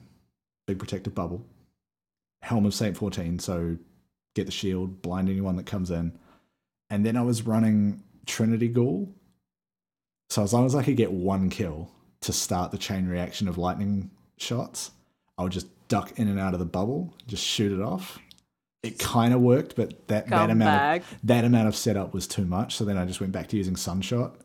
big 0.68 0.78
protective 0.80 1.14
bubble, 1.16 1.43
Helm 2.42 2.66
of 2.66 2.74
Saint 2.74 2.98
14, 2.98 3.39
so 3.39 3.78
get 4.36 4.46
the 4.46 4.52
shield, 4.52 5.02
blind 5.02 5.30
anyone 5.30 5.56
that 5.58 5.66
comes 5.66 5.92
in. 5.92 6.18
And 6.89 7.06
then 7.06 7.16
I 7.16 7.22
was 7.22 7.44
running 7.44 8.04
Trinity 8.26 8.68
Ghoul. 8.68 9.14
So 10.30 10.44
as 10.44 10.54
long 10.54 10.66
as 10.66 10.76
I 10.76 10.84
could 10.84 10.98
get 10.98 11.12
one 11.12 11.50
kill 11.50 11.92
to 12.22 12.34
start 12.34 12.72
the 12.72 12.78
chain 12.78 13.08
reaction 13.08 13.48
of 13.48 13.58
lightning 13.58 14.12
shots, 14.38 14.92
I 15.38 15.44
would 15.44 15.52
just 15.52 15.68
duck 15.88 16.14
in 16.18 16.28
and 16.28 16.39
out 16.39 16.54
of 16.54 16.60
the 16.60 16.66
bubble, 16.66 17.14
just 17.28 17.44
shoot 17.44 17.72
it 17.72 17.82
off. 17.82 18.20
It 18.84 18.98
kind 18.98 19.34
of 19.34 19.42
worked, 19.42 19.76
but 19.76 20.08
that, 20.08 20.28
that 20.30 20.50
amount 20.50 20.60
back. 20.60 21.02
of, 21.02 21.18
that 21.24 21.46
amount 21.46 21.68
of 21.68 21.76
setup 21.76 22.14
was 22.14 22.26
too 22.28 22.46
much. 22.46 22.76
So 22.76 22.86
then 22.86 22.98
I 22.98 23.06
just 23.06 23.20
went 23.20 23.32
back 23.32 23.48
to 23.50 23.58
using 23.58 23.76
Sunshot. 23.76 24.36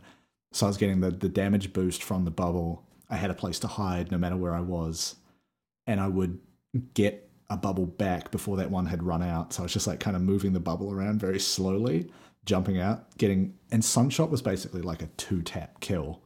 So 0.53 0.67
I 0.67 0.69
was 0.69 0.77
getting 0.77 1.01
the, 1.01 1.11
the 1.11 1.29
damage 1.29 1.73
boost 1.73 2.03
from 2.03 2.25
the 2.25 2.31
bubble. 2.31 2.85
I 3.09 3.17
had 3.17 3.31
a 3.31 3.35
place 3.35 3.59
to 3.61 3.67
hide 3.67 4.11
no 4.11 4.19
matter 4.19 4.37
where 4.37 4.55
I 4.55 4.61
was. 4.61 5.17
And 5.87 6.01
I 6.01 6.09
would 6.09 6.39
get 6.95 7.26
a 7.51 7.57
bubble 7.57 7.87
back 7.87 8.31
before 8.31 8.57
that 8.57 8.71
one 8.71 8.87
had 8.87 9.03
run 9.03 9.23
out. 9.23 9.53
So 9.53 9.63
I 9.63 9.65
was 9.65 9.73
just 9.73 9.87
like 9.87 10.01
kind 10.01 10.17
of 10.17 10.23
moving 10.23 10.53
the 10.53 10.61
bubble 10.61 10.93
around 10.93 11.21
very 11.21 11.39
slowly, 11.39 12.11
jumping 12.45 12.79
out, 12.81 13.17
getting. 13.19 13.55
And 13.71 13.85
Sunshot 13.85 14.31
was 14.31 14.43
basically 14.43 14.83
like 14.83 15.03
a 15.03 15.07
two 15.17 15.43
tap 15.43 15.81
kill, 15.81 16.21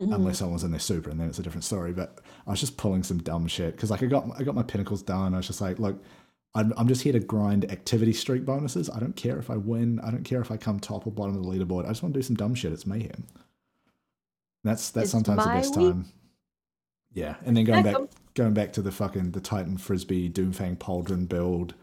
Mhm. 0.00 0.14
unless 0.14 0.38
someone 0.38 0.54
was 0.54 0.64
in 0.64 0.70
their 0.70 0.80
super, 0.80 1.10
and 1.10 1.18
then 1.20 1.28
it's 1.28 1.38
a 1.38 1.42
different 1.42 1.64
story. 1.64 1.92
But 1.92 2.20
I 2.46 2.50
was 2.50 2.60
just 2.60 2.76
pulling 2.76 3.02
some 3.02 3.18
dumb 3.18 3.46
shit 3.48 3.74
because 3.76 3.90
like 3.90 4.02
I 4.02 4.06
got 4.06 4.28
I 4.38 4.42
got 4.44 4.54
my 4.54 4.62
pinnacles 4.62 5.02
done. 5.02 5.34
I 5.34 5.38
was 5.38 5.46
just 5.48 5.60
like, 5.60 5.78
look, 5.78 6.02
I'm 6.54 6.72
I'm 6.76 6.86
just 6.88 7.02
here 7.02 7.12
to 7.14 7.20
grind 7.20 7.70
activity 7.72 8.12
streak 8.12 8.44
bonuses. 8.44 8.88
I 8.90 9.00
don't 9.00 9.16
care 9.16 9.38
if 9.38 9.50
I 9.50 9.56
win. 9.56 9.98
I 10.00 10.10
don't 10.10 10.24
care 10.24 10.40
if 10.40 10.50
I 10.52 10.56
come 10.56 10.78
top 10.80 11.06
or 11.06 11.10
bottom 11.12 11.36
of 11.36 11.42
the 11.42 11.48
leaderboard. 11.48 11.84
I 11.84 11.88
just 11.88 12.02
want 12.02 12.14
to 12.14 12.18
do 12.18 12.22
some 12.22 12.36
dumb 12.36 12.54
shit. 12.54 12.72
It's 12.72 12.86
mayhem. 12.86 13.24
That's 14.64 14.90
that's 14.90 15.06
It's 15.06 15.10
sometimes 15.12 15.42
the 15.44 15.50
best 15.50 15.76
week. 15.76 15.88
time. 15.90 16.04
Yeah, 17.14 17.34
and 17.44 17.56
then 17.56 17.64
going 17.64 17.82
back. 17.82 17.96
Going 18.34 18.54
back 18.54 18.72
to 18.74 18.82
the 18.82 18.92
fucking 18.92 19.32
the 19.32 19.40
Titan 19.40 19.76
Frisbee 19.76 20.30
Doomfang 20.30 20.78
Pauldron 20.78 21.28
build, 21.28 21.74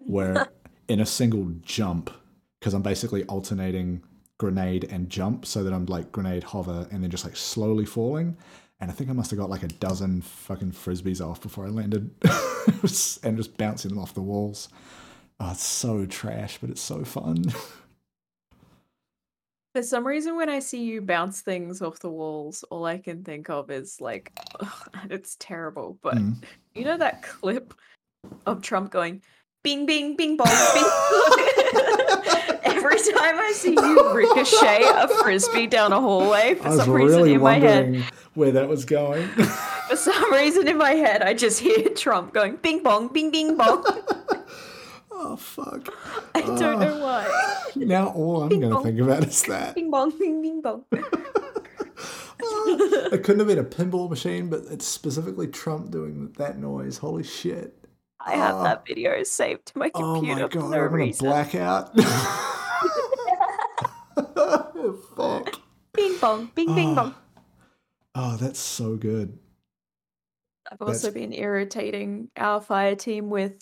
where 0.00 0.48
in 0.88 1.00
a 1.00 1.06
single 1.06 1.52
jump, 1.62 2.10
because 2.58 2.74
I'm 2.74 2.82
basically 2.82 3.24
alternating 3.24 4.02
grenade 4.38 4.84
and 4.90 5.10
jump, 5.10 5.46
so 5.46 5.64
that 5.64 5.72
I'm 5.72 5.86
like 5.86 6.12
grenade 6.12 6.44
hover 6.44 6.86
and 6.90 7.02
then 7.02 7.10
just 7.10 7.24
like 7.24 7.36
slowly 7.36 7.84
falling. 7.84 8.36
And 8.80 8.90
I 8.90 8.94
think 8.94 9.10
I 9.10 9.12
must 9.12 9.30
have 9.30 9.40
got 9.40 9.50
like 9.50 9.64
a 9.64 9.68
dozen 9.68 10.22
fucking 10.22 10.70
frisbees 10.72 11.20
off 11.20 11.40
before 11.40 11.66
I 11.66 11.70
landed, 11.70 12.10
and 12.22 13.36
just 13.36 13.56
bouncing 13.56 13.90
them 13.90 13.98
off 13.98 14.14
the 14.14 14.22
walls. 14.22 14.68
Oh, 15.40 15.50
it's 15.52 15.64
so 15.64 16.06
trash, 16.06 16.58
but 16.60 16.70
it's 16.70 16.80
so 16.80 17.04
fun. 17.04 17.44
For 19.78 19.84
some 19.84 20.04
reason, 20.04 20.34
when 20.34 20.48
I 20.48 20.58
see 20.58 20.82
you 20.82 21.00
bounce 21.00 21.40
things 21.40 21.80
off 21.82 22.00
the 22.00 22.10
walls, 22.10 22.64
all 22.68 22.84
I 22.84 22.98
can 22.98 23.22
think 23.22 23.48
of 23.48 23.70
is 23.70 24.00
like, 24.00 24.32
and 25.00 25.12
it's 25.12 25.36
terrible, 25.38 25.96
but 26.02 26.16
Mm. 26.16 26.42
you 26.74 26.84
know 26.84 26.96
that 26.96 27.22
clip 27.22 27.72
of 28.44 28.60
Trump 28.60 28.90
going, 28.90 29.22
bing, 29.62 29.86
bing, 29.86 30.16
bing, 30.16 30.36
bong, 30.36 30.48
bing. 30.48 30.82
bong." 30.82 32.58
Every 32.64 32.96
time 32.96 33.38
I 33.38 33.52
see 33.54 33.70
you 33.70 34.12
ricochet 34.12 34.82
a 34.82 35.06
frisbee 35.22 35.68
down 35.68 35.92
a 35.92 36.00
hallway, 36.00 36.50
I 36.50 36.54
for 36.56 36.70
was 36.70 36.78
some 36.78 36.90
reason 36.90 37.16
really 37.20 37.34
in 37.34 37.40
my 37.40 37.60
head, 37.60 37.84
wondering 37.84 38.04
where 38.34 38.50
that 38.50 38.68
was 38.68 38.84
going. 38.84 39.28
for 39.28 39.94
some 39.94 40.32
reason 40.32 40.66
in 40.66 40.76
my 40.76 40.94
head, 40.94 41.22
I 41.22 41.34
just 41.34 41.60
hear 41.60 41.88
Trump 41.90 42.34
going, 42.34 42.56
bing, 42.56 42.82
bong, 42.82 43.12
bing, 43.12 43.30
bing, 43.30 43.56
bong. 43.56 43.84
Oh 45.18 45.36
fuck! 45.36 45.88
I 46.34 46.40
don't 46.40 46.80
know 46.80 46.98
why. 47.00 47.54
Now 47.76 48.08
all 48.08 48.42
I'm 48.42 48.48
going 48.60 48.72
to 48.72 48.80
think 48.82 48.98
about 48.98 49.24
is 49.24 49.42
that. 49.42 49.74
Bing, 49.74 49.90
bong, 49.90 50.10
bing, 50.18 50.40
bing, 50.42 50.62
bong. 50.62 50.84
It 52.40 53.24
couldn't 53.24 53.38
have 53.40 53.48
been 53.48 53.58
a 53.58 53.64
pinball 53.64 54.08
machine, 54.08 54.48
but 54.48 54.62
it's 54.70 54.86
specifically 54.86 55.46
Trump 55.48 55.90
doing 55.90 56.32
that 56.38 56.58
noise. 56.58 56.98
Holy 56.98 57.22
shit! 57.24 57.74
I 58.20 58.32
have 58.36 58.56
Oh. 58.56 58.62
that 58.64 58.86
video 58.86 59.22
saved 59.24 59.66
to 59.66 59.78
my 59.78 59.88
computer. 59.90 60.32
Oh 60.34 60.36
my 60.36 60.48
for 60.48 60.48
god! 60.48 60.60
no 60.60 60.66
I'm 60.66 60.70
gonna 60.70 60.88
reason. 60.88 61.26
black 61.28 61.54
out. 61.54 61.90
Fuck! 65.16 65.60
Bing 65.94 66.16
bong, 66.20 66.50
bing 66.54 66.74
bing 66.74 66.90
Oh, 66.90 66.94
bong. 66.94 67.14
Oh, 68.14 68.36
that's 68.36 68.58
so 68.60 68.96
good. 68.96 69.38
I've 70.70 70.80
also 70.80 71.08
that's- 71.08 71.14
been 71.14 71.32
irritating 71.32 72.30
our 72.36 72.60
fire 72.60 72.94
team 72.94 73.30
with 73.30 73.54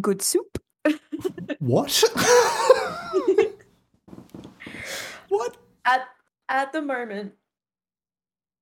good 0.00 0.22
soup. 0.22 0.58
What? 1.64 2.04
what? 5.30 5.56
At 5.86 6.08
at 6.50 6.72
the 6.74 6.82
moment, 6.82 7.32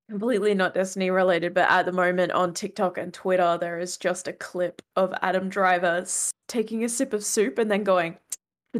completely 0.08 0.54
not 0.54 0.72
Destiny 0.72 1.10
related, 1.10 1.52
but 1.52 1.68
at 1.68 1.84
the 1.84 1.90
moment 1.90 2.30
on 2.30 2.54
TikTok 2.54 2.98
and 2.98 3.12
Twitter, 3.12 3.58
there 3.60 3.80
is 3.80 3.96
just 3.96 4.28
a 4.28 4.32
clip 4.32 4.82
of 4.94 5.12
Adam 5.20 5.48
Driver 5.48 6.06
taking 6.46 6.84
a 6.84 6.88
sip 6.88 7.12
of 7.12 7.24
soup 7.24 7.58
and 7.58 7.68
then 7.68 7.82
going, 7.82 8.18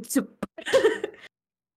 soup. 0.02 0.46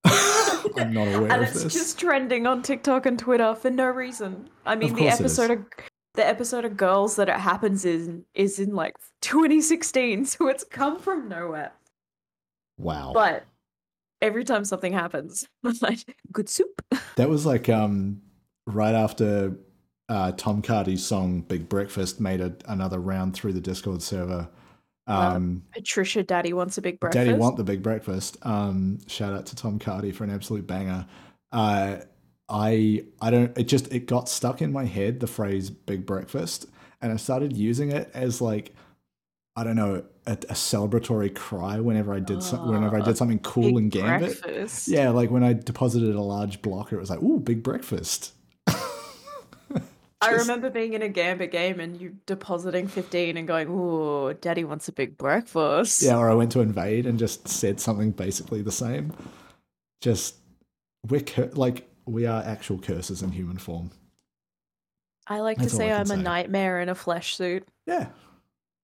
I'm 0.06 0.94
not 0.94 1.08
aware 1.08 1.32
and 1.32 1.42
of 1.42 1.48
it's 1.50 1.64
this. 1.64 1.74
just 1.74 2.00
trending 2.00 2.46
on 2.46 2.62
TikTok 2.62 3.08
and 3.08 3.18
Twitter 3.18 3.56
for 3.56 3.72
no 3.72 3.88
reason. 3.88 4.52
I 4.68 4.76
mean, 4.76 4.94
the 4.94 5.00
course 5.00 5.20
it 5.20 5.26
is. 5.26 5.40
episode 5.40 5.50
of 5.50 5.66
the 6.14 6.28
episode 6.28 6.64
of 6.64 6.78
Girls 6.78 7.16
that 7.16 7.28
it 7.28 7.40
happens 7.40 7.86
in 7.86 8.24
is 8.36 8.60
in 8.60 8.76
like 8.76 8.94
2016, 9.24 10.26
so 10.28 10.48
it's 10.48 10.64
come 10.64 11.00
from 11.00 11.28
nowhere. 11.28 11.72
Wow. 12.78 13.12
But 13.14 13.46
every 14.22 14.44
time 14.44 14.66
something 14.66 14.94
happens, 14.94 15.48
I'm 15.64 15.76
like, 15.82 16.00
good 16.32 16.50
soup. 16.50 16.82
That 17.16 17.30
was 17.30 17.46
like 17.46 17.70
um 17.70 18.22
right 18.66 18.94
after 18.94 19.56
uh 20.10 20.34
Tom 20.34 20.62
Cardy's 20.62 21.06
song 21.06 21.40
Big 21.42 21.70
Breakfast 21.70 22.20
made 22.20 22.42
a, 22.42 22.54
another 22.68 23.00
round 23.00 23.34
through 23.34 23.54
the 23.54 23.62
Discord 23.62 24.02
server. 24.02 24.50
Wow. 25.08 25.36
Um 25.36 25.64
Patricia, 25.74 26.24
Daddy 26.24 26.52
wants 26.52 26.78
a 26.78 26.82
big 26.82 27.00
breakfast. 27.00 27.26
Daddy 27.26 27.38
want 27.38 27.56
the 27.56 27.64
big 27.64 27.82
breakfast. 27.82 28.38
Um 28.42 29.00
shout 29.08 29.34
out 29.34 29.46
to 29.46 29.56
Tom 29.56 29.80
Cardy 29.80 30.14
for 30.14 30.26
an 30.26 30.30
absolute 30.30 30.68
banger. 30.68 31.06
Uh 31.54 32.00
I 32.50 33.06
I 33.22 33.32
don't 33.32 33.58
it 33.58 33.70
just 33.70 33.94
it 33.94 34.08
got 34.08 34.28
stuck 34.28 34.62
in 34.62 34.74
my 34.74 34.84
head 34.84 35.22
the 35.22 35.28
phrase 35.28 35.70
big 35.70 36.06
breakfast 36.06 36.68
and 37.02 37.14
I 37.14 37.16
started 37.16 37.56
using 37.56 37.92
it 37.92 38.12
as 38.14 38.42
like 38.42 38.74
I 39.56 39.64
don't 39.64 39.76
know 39.76 40.04
a, 40.28 40.32
a 40.34 40.54
celebratory 40.54 41.34
cry 41.34 41.80
whenever 41.80 42.14
I 42.14 42.20
did 42.20 42.44
some, 42.44 42.68
whenever 42.70 42.98
I 42.98 43.00
Ah, 43.02 43.06
did 43.06 43.18
something 43.18 43.40
cool 43.40 43.78
in 43.78 43.90
Gambit. 43.90 44.42
breakfast. 44.42 44.88
Yeah, 44.88 45.12
like 45.12 45.32
when 45.32 45.44
I 45.44 45.54
deposited 45.54 46.14
a 46.16 46.22
large 46.22 46.62
blocker, 46.62 46.98
it 46.98 47.00
was 47.00 47.10
like, 47.10 47.22
ooh, 47.22 47.40
big 47.40 47.64
breakfast. 47.64 48.34
I 50.22 50.32
remember 50.32 50.70
being 50.70 50.94
in 50.94 51.02
a 51.02 51.10
Gambit 51.10 51.52
game 51.52 51.80
and 51.80 52.00
you 52.00 52.18
depositing 52.26 52.88
15 52.88 53.38
and 53.38 53.48
going, 53.48 53.68
"Ooh, 53.70 54.34
Daddy 54.34 54.64
wants 54.64 54.88
a 54.88 54.92
big 54.92 55.18
breakfast." 55.18 56.02
Yeah, 56.02 56.18
or 56.18 56.30
I 56.30 56.34
went 56.34 56.52
to 56.54 56.62
invade 56.62 57.06
and 57.06 57.20
just 57.20 57.48
said 57.48 57.80
something 57.80 58.12
basically 58.12 58.62
the 58.62 58.72
same. 58.72 59.14
Just 60.02 60.36
we're 61.08 61.22
cur- 61.22 61.52
like 61.54 61.88
we 62.06 62.26
are 62.26 62.42
actual 62.44 62.80
curses 62.80 63.22
in 63.22 63.32
human 63.32 63.58
form. 63.58 63.92
I 65.28 65.40
like 65.42 65.58
That's 65.58 65.72
to 65.72 65.76
say 65.78 65.92
I'm 65.92 66.08
can 66.08 66.20
a 66.20 66.24
nightmare 66.24 66.82
in 66.82 66.90
a 66.90 66.96
flesh 66.96 67.36
suit. 67.36 67.68
Yeah, 67.86 68.08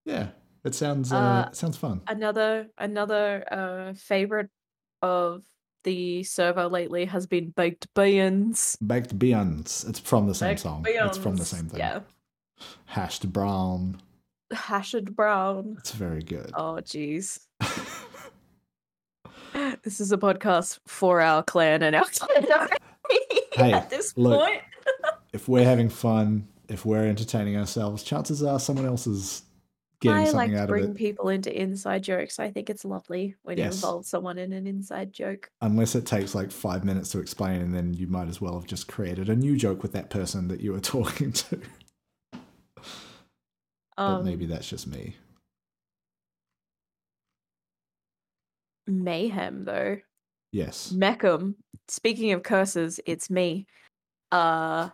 yeah. 0.05 0.30
It 0.64 0.76
sounds 0.76 1.12
uh, 1.12 1.18
Uh, 1.18 1.51
sounds 1.51 1.78
fun. 1.78 2.01
Another 2.07 2.68
another 2.78 3.43
uh 3.51 3.93
favorite 3.93 4.49
of 5.01 5.43
the 5.84 6.24
server 6.24 6.68
lately 6.68 7.05
has 7.05 7.26
been 7.26 7.49
baked 7.49 7.91
beans. 7.95 8.78
Baked 8.86 9.18
beans. 9.18 9.84
It's 9.88 9.99
from 9.99 10.28
the 10.28 10.36
same 10.36 10.49
Baked 10.51 10.62
song. 10.62 10.86
It's 10.88 11.18
from 11.18 11.36
the 11.38 11.45
same 11.45 11.68
thing. 11.68 11.80
Yeah. 11.80 12.01
Hashed 12.86 13.32
brown. 13.34 13.99
Hashed 14.51 15.16
brown. 15.16 15.78
It's 15.80 15.91
very 15.93 16.22
good. 16.22 16.51
Oh 16.53 16.80
jeez. 16.84 17.39
This 19.84 19.99
is 19.99 20.12
a 20.12 20.18
podcast 20.18 20.80
for 20.88 21.22
our 21.22 21.41
clan 21.43 21.82
and 21.82 21.95
our 21.95 22.05
clan 22.14 22.70
Hey, 23.53 23.74
at 23.74 23.89
this 23.89 24.16
look, 24.18 24.39
point. 24.39 24.62
if 25.34 25.47
we're 25.49 25.66
having 25.66 25.89
fun, 25.89 26.47
if 26.70 26.86
we're 26.86 27.05
entertaining 27.07 27.57
ourselves, 27.57 28.03
chances 28.03 28.43
are 28.43 28.59
someone 28.59 28.86
else 28.86 29.07
is 29.07 29.41
getting 30.02 30.18
I 30.18 30.24
like 30.32 30.32
something 30.32 30.52
to 30.52 30.58
out 30.58 30.64
of 30.64 30.70
bring 30.70 30.84
it. 30.91 30.95
people 30.95 31.30
into 31.30 31.56
inside 31.62 32.04
jokes. 32.04 32.39
I 32.39 32.52
think 32.52 32.70
it's 32.70 32.84
lovely 32.84 33.36
when 33.43 33.58
you 33.58 33.64
involve 33.66 34.06
someone 34.06 34.38
in 34.38 34.52
an 34.54 34.68
inside 34.68 35.14
joke. 35.14 35.49
unless 35.62 35.95
it 35.95 36.06
takes 36.06 36.36
like 36.36 36.52
five 36.52 36.84
minutes 36.84 37.10
to 37.12 37.20
explain, 37.20 37.62
and 37.62 37.74
then 37.74 37.93
you 37.93 38.08
might 38.08 38.28
as 38.28 38.41
well 38.41 38.56
have 38.56 38.66
just 38.66 38.88
created 38.88 39.30
a 39.30 39.36
new 39.36 39.56
joke 39.56 39.82
with 39.84 39.93
that 39.93 40.10
person 40.10 40.47
that 40.49 40.60
you 40.62 40.72
were 40.74 40.80
talking 40.97 41.32
to. 41.32 41.62
but 42.32 42.39
Um, 43.97 44.26
maybe 44.26 44.45
that's 44.47 44.68
just 44.70 44.88
me. 44.88 45.16
mayhem 48.88 49.64
though. 49.66 49.97
Yes. 50.52 50.91
Meckham. 50.91 51.56
Speaking 51.88 52.32
of 52.34 52.43
curses, 52.43 52.99
it's 53.06 53.30
me. 53.30 53.68
Uh 54.32 54.89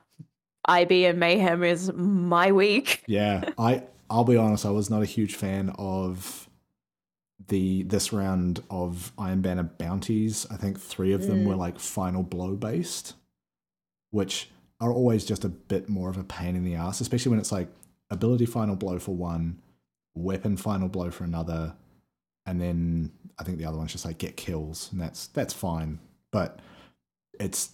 IB 0.70 1.06
and 1.06 1.20
Mayhem 1.20 1.64
is 1.64 1.92
my 1.94 2.52
week. 2.52 3.02
Yeah. 3.08 3.50
I 3.58 3.84
I'll 4.10 4.24
be 4.24 4.38
honest, 4.38 4.66
I 4.66 4.70
was 4.72 4.90
not 4.90 5.02
a 5.02 5.06
huge 5.06 5.36
fan 5.36 5.70
of 5.78 6.48
the 7.48 7.84
this 7.84 8.12
round 8.12 8.64
of 8.70 9.12
Iron 9.18 9.42
Banner 9.42 9.64
bounties. 9.64 10.46
I 10.50 10.56
think 10.58 10.80
three 10.80 11.14
of 11.14 11.28
them 11.28 11.44
Mm. 11.44 11.48
were 11.48 11.56
like 11.56 11.80
final 11.80 12.24
blow 12.24 12.56
based, 12.56 13.14
which 14.12 14.50
are 14.80 14.92
always 14.92 15.26
just 15.26 15.44
a 15.46 15.50
bit 15.50 15.90
more 15.90 16.10
of 16.10 16.18
a 16.18 16.24
pain 16.24 16.56
in 16.56 16.64
the 16.64 16.76
ass, 16.76 17.02
especially 17.02 17.30
when 17.32 17.40
it's 17.40 17.52
like 17.52 17.70
ability 18.10 18.46
final 18.46 18.76
blow 18.76 18.98
for 19.00 19.16
one, 19.16 19.60
weapon 20.16 20.58
final 20.58 20.88
blow 20.88 21.12
for 21.12 21.24
another, 21.24 21.76
and 22.46 22.60
then 22.62 23.12
I 23.38 23.44
think 23.44 23.58
the 23.58 23.66
other 23.66 23.78
one's 23.78 23.92
just 23.92 24.06
like 24.06 24.18
get 24.18 24.38
kills, 24.38 24.90
and 24.92 25.00
that's 25.02 25.28
that's 25.28 25.54
fine. 25.54 26.00
But 26.32 26.60
it's 27.40 27.72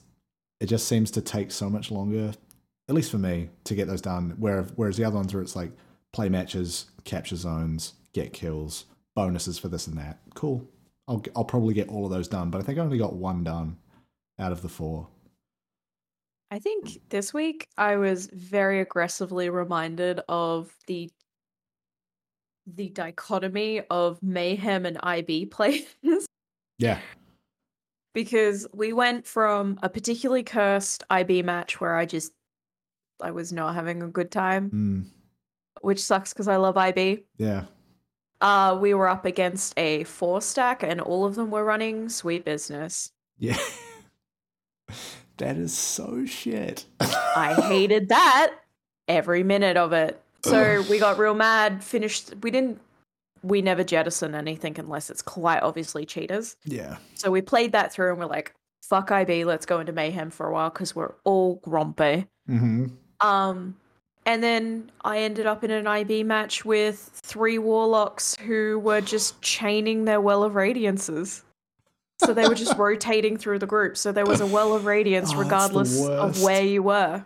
it 0.60 0.66
just 0.68 0.88
seems 0.88 1.12
to 1.12 1.22
take 1.22 1.52
so 1.52 1.70
much 1.70 1.90
longer, 1.92 2.34
at 2.90 2.96
least 2.96 3.12
for 3.12 3.18
me, 3.18 3.50
to 3.66 3.76
get 3.76 3.88
those 3.88 4.02
done. 4.02 4.32
Where 4.40 4.64
whereas 4.76 4.98
the 4.98 5.06
other 5.06 5.16
ones 5.18 5.34
where 5.34 5.44
it's 5.44 5.56
like 5.56 5.72
play 6.14 6.30
matches, 6.30 6.86
capture 7.04 7.36
zones, 7.36 7.94
get 8.14 8.32
kills, 8.34 8.86
bonuses 9.16 9.58
for 9.60 9.68
this 9.68 9.88
and 9.88 9.98
that. 9.98 10.20
Cool. 10.36 10.66
I'll 11.08 11.22
I'll 11.36 11.44
probably 11.44 11.74
get 11.74 11.90
all 11.90 12.06
of 12.06 12.12
those 12.12 12.28
done, 12.30 12.50
but 12.50 12.62
I 12.62 12.64
think 12.64 12.80
I 12.80 12.82
only 12.82 12.98
got 12.98 13.16
one 13.16 13.44
done 13.44 13.78
out 14.40 14.52
of 14.54 14.62
the 14.62 14.70
four. 14.70 15.08
I 16.52 16.60
think 16.60 17.00
this 17.10 17.34
week 17.34 17.68
I 17.78 17.96
was 17.98 18.28
very 18.32 18.80
aggressively 18.80 19.50
reminded 19.50 20.22
of 20.30 20.74
the 20.88 21.10
the 22.68 22.90
dichotomy 22.90 23.82
of 23.90 24.22
Mayhem 24.24 24.86
and 24.86 24.98
IB 25.04 25.48
players 25.48 25.84
Yeah. 26.78 27.00
because 28.14 28.66
we 28.74 28.94
went 28.94 29.28
from 29.28 29.78
a 29.84 29.90
particularly 29.90 30.44
cursed 30.44 31.04
IB 31.10 31.42
match 31.44 31.82
where 31.82 31.96
I 31.96 32.06
just 32.06 32.32
I 33.22 33.32
was 33.32 33.52
not 33.52 33.76
having 33.76 34.02
a 34.02 34.08
good 34.08 34.32
time, 34.32 34.70
Mm, 34.72 35.06
which 35.82 36.02
sucks 36.02 36.34
because 36.34 36.48
I 36.48 36.58
love 36.58 36.78
IB. 36.78 37.24
yeah. 37.38 37.66
Uh, 38.42 38.78
we 38.82 38.94
were 38.94 39.08
up 39.08 39.24
against 39.24 39.74
a 39.78 40.04
four 40.04 40.42
stack, 40.42 40.84
and 40.84 41.00
all 41.00 41.24
of 41.24 41.36
them 41.36 41.50
were 41.50 41.64
running 41.64 42.10
sweet 42.10 42.44
business. 42.44 43.12
Yeah. 43.40 43.58
that 45.38 45.56
is 45.58 45.74
so 45.74 46.26
shit. 46.26 46.86
I 47.00 47.54
hated 47.70 48.10
that 48.10 48.54
every 49.08 49.44
minute 49.44 49.78
of 49.78 49.94
it. 49.94 50.22
So 50.44 50.84
we 50.90 51.00
got 51.00 51.18
real 51.18 51.34
mad. 51.36 51.84
Finished. 51.84 52.34
We 52.42 52.52
didn't. 52.52 52.82
We 53.44 53.62
never 53.62 53.84
jettison 53.84 54.36
anything 54.36 54.78
unless 54.78 55.10
it's 55.10 55.22
quite 55.22 55.62
obviously 55.64 56.06
cheaters. 56.06 56.58
Yeah. 56.66 56.98
So 57.16 57.32
we 57.32 57.42
played 57.42 57.72
that 57.72 57.94
through, 57.94 58.10
and 58.12 58.20
we're 58.20 58.26
like, 58.26 58.54
"Fuck 58.82 59.10
IB, 59.10 59.46
let's 59.46 59.66
go 59.66 59.80
into 59.80 59.94
mayhem 59.94 60.30
for 60.30 60.48
a 60.50 60.52
while" 60.54 60.70
because 60.70 60.94
we're 60.94 61.14
all 61.24 61.56
grumpy. 61.64 62.28
hmm 62.46 62.88
Um, 63.22 63.78
and 64.26 64.42
then 64.44 64.92
I 65.04 65.20
ended 65.20 65.46
up 65.46 65.64
in 65.64 65.72
an 65.72 65.88
IB 65.88 66.24
match 66.24 66.64
with 66.66 66.98
three 67.24 67.58
warlocks 67.60 68.36
who 68.38 68.80
were 68.80 69.02
just 69.02 69.42
chaining 69.42 70.06
their 70.06 70.22
well 70.22 70.44
of 70.44 70.54
radiances. 70.54 71.42
so 72.24 72.34
they 72.34 72.48
were 72.48 72.56
just 72.56 72.78
rotating 72.78 73.38
through 73.38 73.60
the 73.60 73.66
group. 73.68 73.98
So 73.98 74.12
there 74.12 74.26
was 74.26 74.40
a 74.42 74.46
well 74.48 74.74
of 74.74 74.86
radiance 74.86 75.32
Oh, 75.34 75.38
regardless 75.40 76.06
of 76.06 76.42
where 76.42 76.64
you 76.64 76.84
were. 76.84 77.26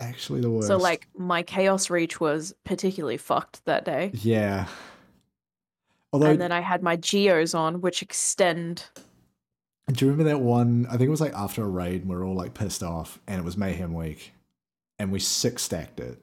Actually, 0.00 0.40
the 0.40 0.50
worst. 0.50 0.66
So 0.68 0.76
like 0.78 1.08
my 1.16 1.42
chaos 1.42 1.90
reach 1.90 2.20
was 2.20 2.54
particularly 2.64 3.16
fucked 3.18 3.64
that 3.66 3.84
day. 3.84 4.10
yeah. 4.14 4.66
Although, 6.12 6.26
and 6.30 6.40
then 6.40 6.50
I 6.50 6.60
had 6.60 6.82
my 6.82 6.96
geos 6.96 7.54
on, 7.54 7.80
which 7.82 8.02
extend. 8.02 8.84
do 9.92 10.04
you 10.04 10.10
remember 10.10 10.28
that 10.30 10.40
one? 10.40 10.86
I 10.86 10.92
think 10.92 11.02
it 11.02 11.08
was 11.10 11.20
like 11.20 11.34
after 11.34 11.62
a 11.62 11.68
raid, 11.68 12.00
and 12.00 12.10
we 12.10 12.16
are 12.16 12.24
all 12.24 12.34
like 12.34 12.52
pissed 12.54 12.82
off, 12.82 13.20
and 13.28 13.38
it 13.38 13.44
was 13.44 13.56
Mayhem 13.56 13.94
Week, 13.94 14.32
and 15.00 15.10
we 15.10 15.18
six 15.18 15.62
stacked 15.62 15.98
it. 15.98 16.18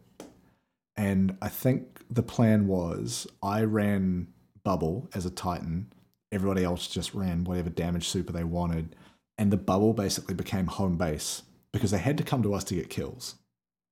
And 0.96 1.36
I 1.42 1.50
think 1.50 2.00
the 2.12 2.22
plan 2.24 2.68
was 2.68 3.26
I 3.42 3.64
ran 3.64 4.28
Bubble 4.64 5.10
as 5.16 5.26
a 5.26 5.30
Titan, 5.32 5.92
everybody 6.32 6.64
else 6.64 6.88
just 6.88 7.14
ran 7.16 7.44
whatever 7.44 7.70
damage 7.72 8.08
super 8.08 8.32
they 8.32 8.44
wanted, 8.44 8.96
and 9.40 9.52
the 9.52 9.58
Bubble 9.58 9.94
basically 9.94 10.36
became 10.36 10.68
home 10.68 10.96
base 10.98 11.42
because 11.74 11.90
they 11.92 11.98
had 11.98 12.18
to 12.20 12.24
come 12.24 12.44
to 12.44 12.54
us 12.54 12.64
to 12.66 12.76
get 12.76 12.90
kills. 12.90 13.36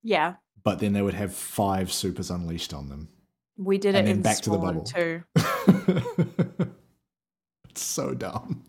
Yeah, 0.04 0.36
But 0.64 0.80
then 0.80 0.94
they 0.94 1.02
would 1.02 1.14
have 1.16 1.34
five 1.34 1.92
supers 1.92 2.30
unleashed 2.30 2.74
on 2.74 2.90
them. 2.90 3.08
we 3.58 3.78
did 3.80 3.96
And 3.96 4.08
it 4.08 4.12
in 4.12 4.22
back 4.22 4.38
to 4.42 4.52
the 4.52 4.58
bubble. 4.58 4.84
too. 4.84 5.24
it's 7.70 7.84
so 7.84 8.14
dumb. 8.14 8.64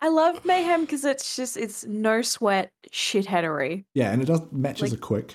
I 0.00 0.08
love 0.08 0.44
mayhem 0.44 0.82
because 0.82 1.04
it's 1.04 1.36
just 1.36 1.56
it's 1.56 1.84
no 1.86 2.20
sweat 2.22 2.70
shitheadery. 2.92 3.84
Yeah, 3.94 4.10
and 4.12 4.20
it 4.20 4.26
does 4.26 4.42
matches 4.52 4.90
Like- 4.90 4.98
are 4.98 5.02
quick. 5.02 5.34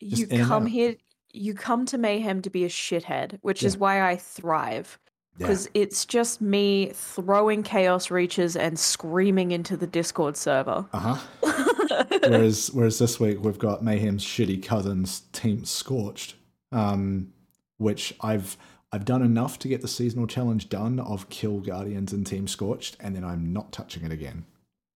You 0.00 0.26
come 0.26 0.66
here, 0.66 0.96
you 1.32 1.54
come 1.54 1.86
to 1.86 1.98
mayhem 1.98 2.42
to 2.42 2.50
be 2.50 2.64
a 2.64 2.68
shithead, 2.68 3.38
which 3.42 3.62
is 3.62 3.76
why 3.76 4.08
I 4.08 4.16
thrive. 4.16 4.98
Yeah. 5.38 5.46
Because 5.46 5.70
it's 5.74 6.04
just 6.04 6.40
me 6.40 6.90
throwing 6.92 7.62
chaos 7.62 8.10
reaches 8.10 8.56
and 8.56 8.78
screaming 8.78 9.52
into 9.52 9.76
the 9.76 9.86
Discord 9.86 10.36
server. 10.36 10.84
Uh 10.92 11.14
huh. 11.14 12.04
whereas 12.22 12.70
whereas 12.72 12.98
this 12.98 13.20
week 13.20 13.42
we've 13.42 13.58
got 13.58 13.82
Mayhem's 13.82 14.24
shitty 14.24 14.62
cousins 14.62 15.22
team 15.32 15.64
Scorched, 15.64 16.34
um, 16.72 17.32
which 17.78 18.14
I've 18.20 18.56
I've 18.92 19.04
done 19.04 19.22
enough 19.22 19.58
to 19.60 19.68
get 19.68 19.82
the 19.82 19.88
seasonal 19.88 20.26
challenge 20.26 20.68
done 20.68 20.98
of 20.98 21.28
kill 21.28 21.60
Guardians 21.60 22.12
and 22.12 22.26
Team 22.26 22.48
Scorched, 22.48 22.96
and 22.98 23.14
then 23.14 23.24
I'm 23.24 23.52
not 23.52 23.72
touching 23.72 24.04
it 24.04 24.10
again. 24.12 24.44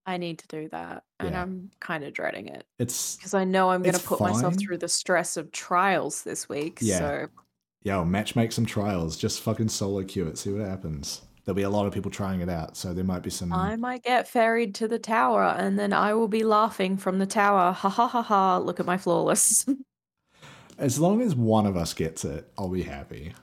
I 0.06 0.16
need 0.18 0.38
to 0.40 0.46
do 0.48 0.68
that, 0.70 1.04
and 1.20 1.30
Yeah. 1.30 1.42
I'm 1.42 1.70
kind 1.80 2.04
of 2.04 2.12
dreading 2.12 2.48
it 2.48 2.64
It's 2.78 3.16
because 3.16 3.32
I 3.34 3.44
know 3.44 3.70
I'm 3.70 3.82
going 3.82 3.94
to 3.94 4.02
put 4.04 4.20
myself 4.20 4.54
fine. 4.54 4.58
through 4.58 4.78
the 4.78 4.88
stress 4.88 5.36
of 5.36 5.50
trials 5.52 6.22
this 6.22 6.48
week. 6.48 6.78
Yeah. 6.82 6.98
So 6.98 7.26
yo 7.82 8.04
match 8.04 8.36
make 8.36 8.52
some 8.52 8.66
trials, 8.66 9.16
just 9.16 9.40
fucking 9.40 9.68
solo 9.68 10.02
queue 10.04 10.26
it, 10.26 10.36
see 10.38 10.52
what 10.52 10.66
happens. 10.66 11.22
There'll 11.44 11.56
be 11.56 11.62
a 11.62 11.70
lot 11.70 11.86
of 11.86 11.92
people 11.92 12.10
trying 12.10 12.40
it 12.40 12.48
out, 12.48 12.74
so 12.76 12.94
there 12.94 13.04
might 13.04 13.22
be 13.22 13.28
some. 13.28 13.52
I 13.52 13.76
might 13.76 14.02
get 14.02 14.26
ferried 14.26 14.74
to 14.76 14.88
the 14.88 14.98
tower, 14.98 15.44
and 15.58 15.78
then 15.78 15.92
I 15.92 16.14
will 16.14 16.28
be 16.28 16.42
laughing 16.42 16.96
from 16.96 17.18
the 17.18 17.26
tower. 17.26 17.72
Ha 17.72 17.88
ha 17.90 18.06
ha 18.08 18.22
ha! 18.22 18.56
Look 18.58 18.80
at 18.80 18.86
my 18.86 18.96
flawless. 18.96 19.66
As 20.78 20.98
long 20.98 21.20
as 21.22 21.34
one 21.36 21.66
of 21.66 21.76
us 21.76 21.94
gets 21.94 22.24
it, 22.24 22.50
I'll 22.58 22.68
be 22.70 22.82
happy. 22.82 23.34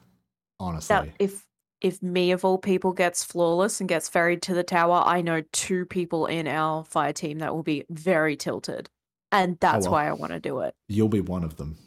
Honestly, 0.59 0.95
Now, 0.95 1.05
if 1.19 1.45
if 1.81 2.01
me 2.01 2.31
of 2.31 2.45
all 2.45 2.57
people 2.57 2.93
gets 2.93 3.23
flawless 3.23 3.79
and 3.79 3.89
gets 3.89 4.07
ferried 4.07 4.41
to 4.43 4.53
the 4.53 4.63
tower, 4.63 5.01
I 5.05 5.21
know 5.21 5.41
two 5.51 5.85
people 5.85 6.27
in 6.27 6.47
our 6.47 6.83
fire 6.83 7.13
team 7.13 7.39
that 7.39 7.53
will 7.53 7.63
be 7.63 7.85
very 7.89 8.35
tilted, 8.35 8.89
and 9.31 9.57
that's 9.59 9.85
well. 9.85 9.93
why 9.93 10.07
I 10.07 10.13
want 10.13 10.31
to 10.31 10.39
do 10.39 10.59
it. 10.59 10.75
you'll 10.87 11.09
be 11.09 11.21
one 11.21 11.43
of 11.43 11.57
them. 11.57 11.77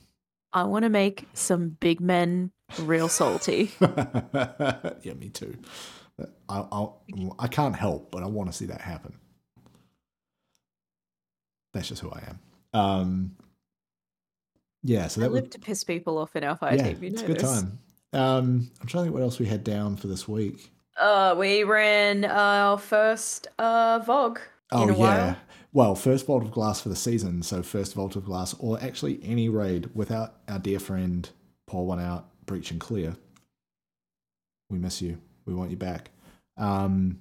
I 0.53 0.65
want 0.65 0.85
to 0.85 0.89
make 0.89 1.27
some 1.35 1.71
big 1.71 2.01
men 2.01 2.53
real 2.81 3.09
salty. 3.09 3.73
yeah, 3.81 5.15
me 5.19 5.31
too. 5.31 5.57
I, 6.49 6.59
I'll, 6.71 7.03
I 7.39 7.49
can't 7.49 7.75
help, 7.75 8.11
but 8.13 8.23
I 8.23 8.27
want 8.27 8.51
to 8.51 8.57
see 8.57 8.67
that 8.67 8.81
happen. 8.81 9.15
That's 11.73 11.89
just 11.89 12.03
who 12.03 12.11
I 12.11 12.23
am. 12.29 12.39
Um, 12.73 13.37
yeah, 14.85 15.09
so 15.09 15.21
I 15.21 15.25
that 15.25 15.33
was 15.33 15.43
live 15.43 15.51
to 15.51 15.59
piss 15.59 15.83
people 15.83 16.19
off 16.19 16.37
in 16.37 16.45
our 16.45 16.57
fire 16.57 16.77
yeah, 16.77 16.93
team. 16.93 17.03
You 17.03 17.09
it's 17.11 17.23
a 17.23 17.27
good 17.27 17.37
this. 17.37 17.43
time. 17.43 17.79
Um, 18.15 18.71
I'm 18.81 18.87
trying 18.87 19.03
to 19.03 19.07
think 19.07 19.15
what 19.15 19.23
else 19.23 19.39
we 19.39 19.47
had 19.47 19.65
down 19.65 19.97
for 19.97 20.07
this 20.07 20.29
week. 20.29 20.71
Uh, 20.99 21.35
we 21.37 21.65
ran 21.65 22.25
our 22.25 22.79
first 22.79 23.49
uh 23.59 24.01
VOG 24.01 24.39
Oh 24.73 24.89
yeah. 24.89 24.95
while. 24.95 25.37
Well, 25.73 25.95
first 25.97 26.27
Vault 26.27 26.45
of 26.45 26.53
Glass 26.53 26.81
for 26.81 26.89
the 26.89 26.95
season, 26.97 27.43
so 27.43 27.63
first 27.63 27.95
Vault 27.95 28.15
of 28.15 28.25
Glass, 28.25 28.55
or 28.61 28.81
actually 28.81 29.19
any 29.25 29.49
raid 29.49 29.91
without 29.93 30.37
our 30.49 30.61
dear 30.61 30.79
friend 30.79 31.29
Paul 31.67 31.87
One 31.87 31.99
Out, 32.01 32.29
Breach 32.47 32.71
and 32.71 32.81
Clear. 32.81 33.17
We 34.71 34.79
miss 34.79 35.03
you. 35.03 35.19
We 35.47 35.55
want 35.55 35.71
you 35.73 35.77
back. 35.77 36.11
Um, 36.57 37.19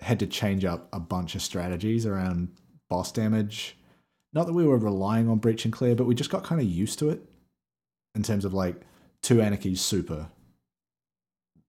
had 0.00 0.20
to 0.20 0.26
change 0.26 0.64
up 0.66 0.88
a 0.92 1.00
bunch 1.00 1.34
of 1.34 1.40
strategies 1.42 2.04
around 2.04 2.48
boss 2.90 3.10
damage. 3.10 3.76
Not 4.34 4.46
that 4.46 4.52
we 4.52 4.66
were 4.66 4.76
relying 4.76 5.28
on 5.28 5.38
Breach 5.38 5.64
and 5.64 5.72
Clear, 5.72 5.94
but 5.94 6.06
we 6.06 6.14
just 6.14 6.30
got 6.30 6.44
kind 6.44 6.60
of 6.60 6.66
used 6.66 6.98
to 6.98 7.08
it 7.08 7.22
in 8.14 8.22
terms 8.22 8.44
of 8.44 8.52
like 8.52 8.76
two 9.22 9.40
Anarchy's 9.40 9.80
super, 9.80 10.28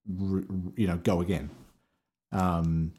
you 0.08 0.88
know, 0.88 0.98
go 0.98 1.22
again. 1.22 1.50
Um, 2.32 2.94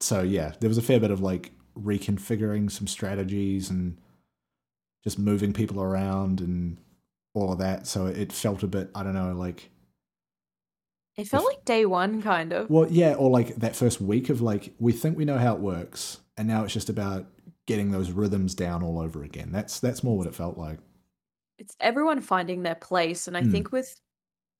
so 0.00 0.22
yeah, 0.22 0.52
there 0.60 0.68
was 0.68 0.78
a 0.78 0.82
fair 0.82 1.00
bit 1.00 1.10
of 1.10 1.20
like 1.20 1.52
reconfiguring 1.76 2.70
some 2.70 2.86
strategies 2.86 3.70
and 3.70 3.96
just 5.04 5.18
moving 5.18 5.52
people 5.52 5.80
around 5.82 6.40
and 6.40 6.76
all 7.34 7.52
of 7.52 7.58
that. 7.58 7.86
So 7.86 8.06
it 8.06 8.32
felt 8.32 8.62
a 8.62 8.66
bit, 8.66 8.90
I 8.94 9.02
don't 9.02 9.14
know, 9.14 9.32
like 9.34 9.70
It 11.16 11.26
felt 11.28 11.44
If- 11.44 11.56
like 11.56 11.64
day 11.64 11.86
one, 11.86 12.22
kind 12.22 12.52
of. 12.52 12.70
well, 12.70 12.86
yeah, 12.90 13.14
or 13.14 13.30
like 13.30 13.56
that 13.56 13.76
first 13.76 14.00
week 14.00 14.28
of 14.30 14.40
like 14.40 14.74
we 14.78 14.92
think 14.92 15.16
we 15.16 15.24
know 15.24 15.38
how 15.38 15.54
it 15.54 15.60
works, 15.60 16.20
and 16.36 16.48
now 16.48 16.64
it's 16.64 16.72
just 16.72 16.88
about 16.88 17.26
getting 17.66 17.90
those 17.90 18.10
rhythms 18.10 18.54
down 18.54 18.82
all 18.82 18.98
over 18.98 19.22
again. 19.22 19.50
That's 19.52 19.80
that's 19.80 20.02
more 20.02 20.16
what 20.16 20.26
it 20.26 20.34
felt 20.34 20.56
like. 20.56 20.78
It's 21.60 21.76
everyone 21.80 22.20
finding 22.22 22.62
their 22.62 22.74
place, 22.74 23.28
and 23.28 23.36
I 23.36 23.42
Mm. 23.42 23.50
think 23.52 23.72
with 23.72 24.00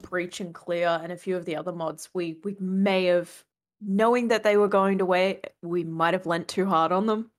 Breach 0.03 0.41
and 0.41 0.55
Clear 0.55 0.89
and 1.03 1.13
a 1.13 1.17
few 1.17 1.37
of 1.37 1.47
the 1.47 1.57
other 1.57 1.73
mods, 1.73 2.11
we 2.15 2.39
we 2.45 2.57
may 2.61 3.07
have 3.07 3.45
knowing 3.81 4.29
that 4.29 4.43
they 4.45 4.57
were 4.59 4.69
going 4.69 4.99
to 4.99 5.07
wait, 5.07 5.47
we 5.63 5.85
might 5.85 6.15
have 6.15 6.27
lent 6.27 6.49
too 6.49 6.67
hard 6.67 6.93
on 6.93 7.07
them. 7.07 7.31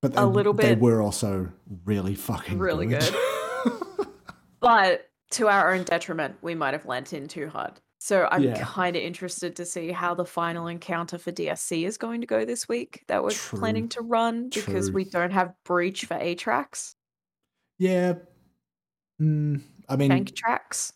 But 0.00 0.12
A 0.16 0.16
they, 0.16 0.24
little 0.24 0.54
they 0.54 0.68
bit. 0.70 0.80
were 0.80 1.02
also 1.02 1.52
really 1.84 2.14
fucking 2.14 2.58
Really 2.58 2.86
good. 2.86 3.14
But 4.60 5.10
to 5.32 5.48
our 5.48 5.74
own 5.74 5.84
detriment, 5.84 6.36
we 6.42 6.54
might 6.54 6.72
have 6.74 6.86
lent 6.86 7.12
in 7.12 7.28
too 7.28 7.48
hard. 7.48 7.80
So 7.98 8.28
I'm 8.30 8.42
Yeah. 8.44 8.64
kind 8.64 8.96
of 8.96 9.02
interested 9.02 9.56
to 9.56 9.64
see 9.64 9.92
how 9.92 10.14
the 10.14 10.24
final 10.24 10.66
encounter 10.66 11.18
for 11.18 11.32
DSC 11.32 11.84
is 11.84 11.98
going 11.98 12.20
to 12.20 12.26
go 12.26 12.44
this 12.44 12.68
week 12.68 13.04
that 13.08 13.22
we're 13.22 13.30
True. 13.30 13.58
planning 13.58 13.88
to 13.90 14.00
run 14.02 14.50
because 14.50 14.88
True. 14.88 14.94
we 14.94 15.04
don't 15.04 15.30
have 15.32 15.54
breach 15.64 16.04
for 16.04 16.16
Atraks, 16.18 16.94
yeah. 17.78 18.14
Mm, 19.22 19.60
I 19.88 19.96
mean, 19.96 20.08
bank 20.08 20.34
tracks. 20.34 20.92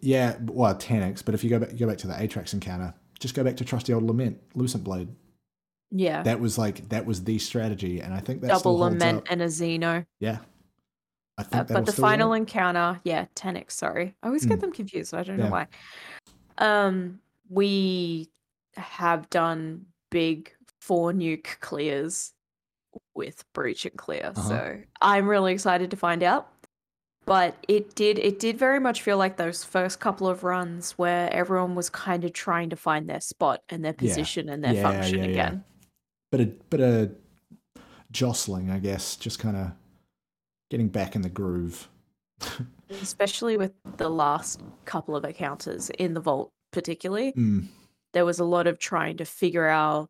yeah, 0.00 0.36
well, 0.42 0.74
Taniks. 0.74 1.24
But 1.24 1.34
if 1.34 1.44
you 1.44 1.50
go 1.50 1.58
back, 1.60 1.72
you 1.72 1.78
go 1.78 1.86
back 1.86 1.98
to 1.98 2.06
the 2.08 2.14
Atraks 2.14 2.52
encounter, 2.52 2.94
just 3.20 3.34
go 3.34 3.44
back 3.44 3.56
to 3.58 3.64
trusty 3.64 3.92
old 3.92 4.02
Lament, 4.04 4.38
Lucent 4.54 4.82
Blade. 4.84 5.08
Yeah. 5.90 6.22
That 6.22 6.40
was 6.40 6.56
like 6.58 6.88
that 6.88 7.04
was 7.06 7.24
the 7.24 7.38
strategy, 7.38 8.00
and 8.00 8.12
I 8.14 8.20
think 8.20 8.40
that 8.40 8.48
Double 8.48 8.78
lament 8.78 9.18
up. 9.18 9.24
and 9.30 9.42
a 9.42 9.46
Xeno. 9.46 10.04
Yeah, 10.20 10.38
I 11.38 11.42
think 11.42 11.70
Uh, 11.70 11.74
but 11.74 11.86
the 11.86 11.92
final 11.92 12.30
work. 12.30 12.38
encounter, 12.38 13.00
yeah, 13.04 13.26
Taniks, 13.36 13.72
sorry. 13.72 14.14
I 14.22 14.26
always 14.26 14.46
get 14.46 14.58
Mm. 14.58 14.62
them 14.62 14.72
confused. 14.72 15.14
I 15.14 15.22
don't 15.22 15.38
Yeah. 15.38 15.44
know 15.44 15.50
why. 15.50 15.66
Um, 16.58 17.20
we 17.48 18.30
have 18.76 19.28
done 19.30 19.86
big 20.10 20.52
four 20.80 21.12
nuke 21.12 21.60
clears 21.60 22.32
with 23.14 23.44
breach 23.52 23.84
and 23.84 23.96
clear. 23.96 24.32
Uh-huh. 24.34 24.48
So 24.48 24.80
I'm 25.00 25.28
really 25.28 25.52
excited 25.52 25.90
to 25.90 25.96
find 25.96 26.22
out. 26.22 26.51
But 27.32 27.56
it 27.66 27.94
did 27.94 28.18
it 28.18 28.38
did 28.38 28.58
very 28.58 28.78
much 28.78 29.00
feel 29.00 29.16
like 29.16 29.38
those 29.38 29.64
first 29.64 30.00
couple 30.00 30.28
of 30.28 30.44
runs 30.44 30.92
where 30.98 31.32
everyone 31.32 31.74
was 31.74 31.88
kind 31.88 32.24
of 32.24 32.34
trying 32.34 32.68
to 32.68 32.76
find 32.76 33.08
their 33.08 33.22
spot 33.22 33.62
and 33.70 33.82
their 33.82 33.94
Yeah. 33.98 34.08
position 34.08 34.50
and 34.50 34.62
their 34.62 34.74
Yeah, 34.74 34.82
function 34.82 35.16
yeah, 35.20 35.24
yeah. 35.24 35.30
again. 35.30 35.64
But 36.30 36.40
a 36.42 36.46
but 36.68 36.80
a 36.80 37.10
jostling, 38.10 38.70
I 38.70 38.80
guess, 38.80 39.16
just 39.16 39.38
kind 39.38 39.56
of 39.56 39.72
getting 40.70 40.88
back 40.88 41.16
in 41.16 41.22
the 41.22 41.30
groove. 41.30 41.88
Especially 42.90 43.56
with 43.56 43.72
the 43.96 44.10
last 44.10 44.60
couple 44.84 45.16
of 45.16 45.24
encounters 45.24 45.88
in 45.88 46.12
the 46.12 46.20
vault 46.20 46.50
particularly. 46.70 47.32
Mm, 47.32 47.68
there 48.12 48.26
was 48.26 48.40
a 48.40 48.44
lot 48.44 48.66
of 48.66 48.78
trying 48.78 49.16
to 49.16 49.24
figure 49.24 49.68
our 49.68 50.06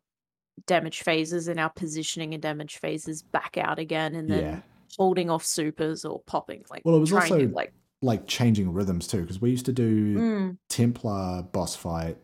damage 0.67 1.03
phases 1.03 1.47
and 1.47 1.57
our 1.57 1.69
positioning 1.69 2.33
and 2.33 2.43
damage 2.43 2.79
phases 2.79 3.21
back 3.23 3.57
out 3.57 3.79
again 3.79 4.13
and 4.13 4.29
then 4.29 4.43
yeah, 4.43 4.59
holding 4.97 5.29
off 5.29 5.43
supers 5.45 6.05
or 6.05 6.21
popping 6.25 6.63
like 6.69 6.81
Well, 6.85 6.95
it 6.95 6.99
was 6.99 7.13
also- 7.13 7.39
to 7.39 7.47
like 7.49 7.73
like 8.01 8.27
changing 8.27 8.73
rhythms 8.73 9.07
too, 9.07 9.21
because 9.21 9.39
we 9.39 9.49
used 9.49 9.65
to 9.65 9.71
do 9.71 10.17
mm, 10.17 10.57
Templar 10.69 11.43
boss 11.43 11.75
fight 11.75 12.17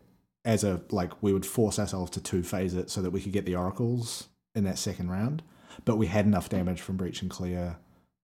as 0.44 0.62
a 0.64 0.82
like 0.90 1.22
we 1.22 1.32
would 1.32 1.46
force 1.46 1.78
ourselves 1.78 2.10
to 2.12 2.20
two 2.20 2.42
phase 2.42 2.74
it 2.74 2.90
so 2.90 3.00
that 3.02 3.10
we 3.10 3.20
could 3.20 3.32
get 3.32 3.46
the 3.46 3.56
oracles 3.56 4.28
in 4.54 4.64
that 4.64 4.78
second 4.78 5.10
round, 5.10 5.42
but 5.84 5.96
we 5.96 6.06
had 6.06 6.26
enough 6.26 6.48
damage 6.50 6.80
from 6.82 6.96
breach 6.96 7.22
and 7.22 7.30
clear 7.30 7.76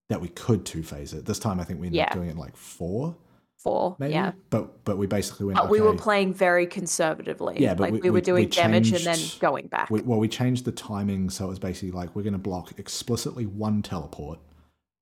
that 0.08 0.20
we 0.20 0.28
could 0.28 0.64
two 0.66 0.82
phase 0.82 1.12
it. 1.14 1.24
This 1.24 1.38
time, 1.38 1.58
I 1.60 1.64
think 1.64 1.80
we 1.80 1.86
ended 1.86 2.02
up 2.02 2.12
doing 2.12 2.28
it 2.28 2.32
in 2.32 2.36
like 2.36 2.56
four. 2.56 3.16
Four. 3.58 3.96
maybe. 3.98 4.12
Yeah. 4.14 4.32
But 4.50 4.84
but 4.84 4.98
we 4.98 5.06
basically 5.06 5.46
went. 5.46 5.56
But 5.58 5.70
we 5.70 5.80
were 5.80 5.94
playing 5.94 6.34
very 6.34 6.66
conservatively. 6.66 7.56
Yeah, 7.58 7.74
but 7.74 7.80
like 7.84 7.92
we- 7.94 7.98
we, 8.00 8.02
we- 8.04 8.10
were 8.10 8.20
doing 8.20 8.44
we 8.44 8.50
damage 8.50 8.92
and 8.92 9.02
then 9.04 9.18
going 9.40 9.66
back. 9.68 9.90
We, 9.90 10.00
well, 10.02 10.18
we 10.18 10.28
changed 10.28 10.64
the 10.64 10.72
timing 10.72 11.30
so 11.30 11.46
it 11.46 11.48
was 11.48 11.58
basically 11.58 11.90
like 11.90 12.14
we're 12.14 12.22
going 12.22 12.32
to 12.34 12.38
block 12.38 12.78
explicitly 12.78 13.46
one 13.46 13.82
teleport, 13.82 14.38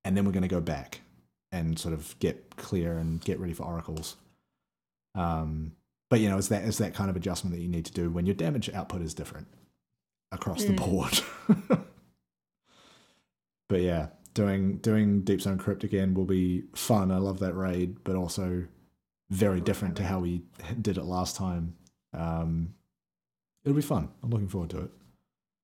and 0.05 0.17
then 0.17 0.25
we're 0.25 0.33
going 0.33 0.43
to 0.43 0.49
go 0.49 0.61
back 0.61 1.01
and 1.53 1.79
sort 1.79 1.95
of 1.95 2.19
get 2.19 2.57
clear 2.57 2.99
and 2.99 3.21
get 3.25 3.39
ready 3.39 3.53
for 3.53 3.65
oracles. 3.65 4.17
Um, 5.15 5.73
but 6.11 6.21
you 6.21 6.29
know, 6.29 6.39
it's 6.39 6.49
that 6.49 6.65
it's 6.65 6.79
that 6.79 6.95
kind 6.95 7.11
of 7.11 7.17
adjustment 7.17 7.55
that 7.55 7.63
you 7.63 7.69
need 7.69 7.85
to 7.87 7.93
do 7.93 8.11
when 8.11 8.27
your 8.27 8.35
damage 8.35 8.69
output 8.71 9.03
is 9.03 9.15
different 9.15 9.47
across 10.33 10.65
the 10.65 10.73
Mm. 10.73 10.77
board. 10.79 11.79
but 13.69 13.81
yeah, 13.81 14.09
doing 14.35 14.79
doing 14.79 15.23
Deep 15.23 15.41
Stone 15.41 15.59
Crypt 15.59 15.85
again 15.85 16.15
will 16.15 16.25
be 16.25 16.65
fun. 16.75 17.11
I 17.11 17.19
love 17.19 17.39
that 17.39 17.55
raid, 17.55 17.97
but 18.05 18.17
also 18.17 18.65
very 19.31 19.61
different 19.61 19.97
to 19.97 20.05
how 20.05 20.21
we 20.21 20.43
did 20.81 20.99
it 20.99 21.05
last 21.05 21.37
time. 21.37 21.75
Um, 22.13 22.75
it'll 23.65 23.77
be 23.77 23.83
fun. 23.83 24.09
I'm 24.23 24.31
looking 24.31 24.49
forward 24.49 24.71
to 24.71 24.83
it. 24.83 24.91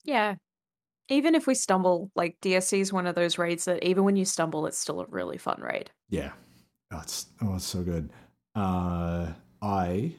yeah. 0.05 0.37
Even 1.09 1.35
if 1.35 1.49
we 1.49 1.57
stumble, 1.57 2.13
like 2.15 2.41
DSC 2.41 2.79
is 2.79 2.93
one 2.93 3.05
of 3.09 3.17
those 3.17 3.37
raids 3.37 3.65
that 3.65 3.83
even 3.83 4.05
when 4.05 4.15
you 4.15 4.25
stumble, 4.25 4.65
it's 4.67 4.79
still 4.79 5.01
a 5.01 5.07
really 5.07 5.39
fun 5.39 5.61
raid. 5.61 5.91
Yeah. 6.09 6.31
Oh, 6.93 7.01
it's 7.03 7.27
oh, 7.43 7.57
it's 7.57 7.65
so 7.65 7.83
good. 7.83 8.11
Uh, 8.55 9.33
I 9.61 10.15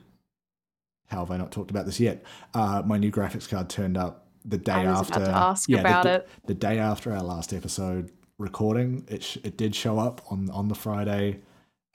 how 1.08 1.20
have 1.20 1.32
I 1.32 1.38
not 1.38 1.52
talked 1.52 1.72
about 1.72 1.86
this 1.86 2.00
yet? 2.00 2.24
Uh, 2.54 2.82
my 2.86 2.98
new 2.98 3.12
graphics 3.12 3.48
card 3.48 3.70
turned 3.70 3.98
up 3.98 4.28
the 4.44 4.58
day 4.58 4.72
after. 4.72 5.22
ask 5.22 5.70
yeah, 5.70 5.80
about 5.80 6.04
the, 6.04 6.14
it. 6.16 6.30
The 6.48 6.54
day 6.54 6.80
after 6.80 7.14
our 7.14 7.24
last 7.24 7.54
episode 7.54 8.12
recording, 8.42 9.06
it 9.08 9.24
sh- 9.24 9.38
it 9.44 9.58
did 9.58 9.76
show 9.76 10.00
up 10.00 10.22
on 10.30 10.50
on 10.50 10.68
the 10.68 10.76
Friday. 10.76 11.40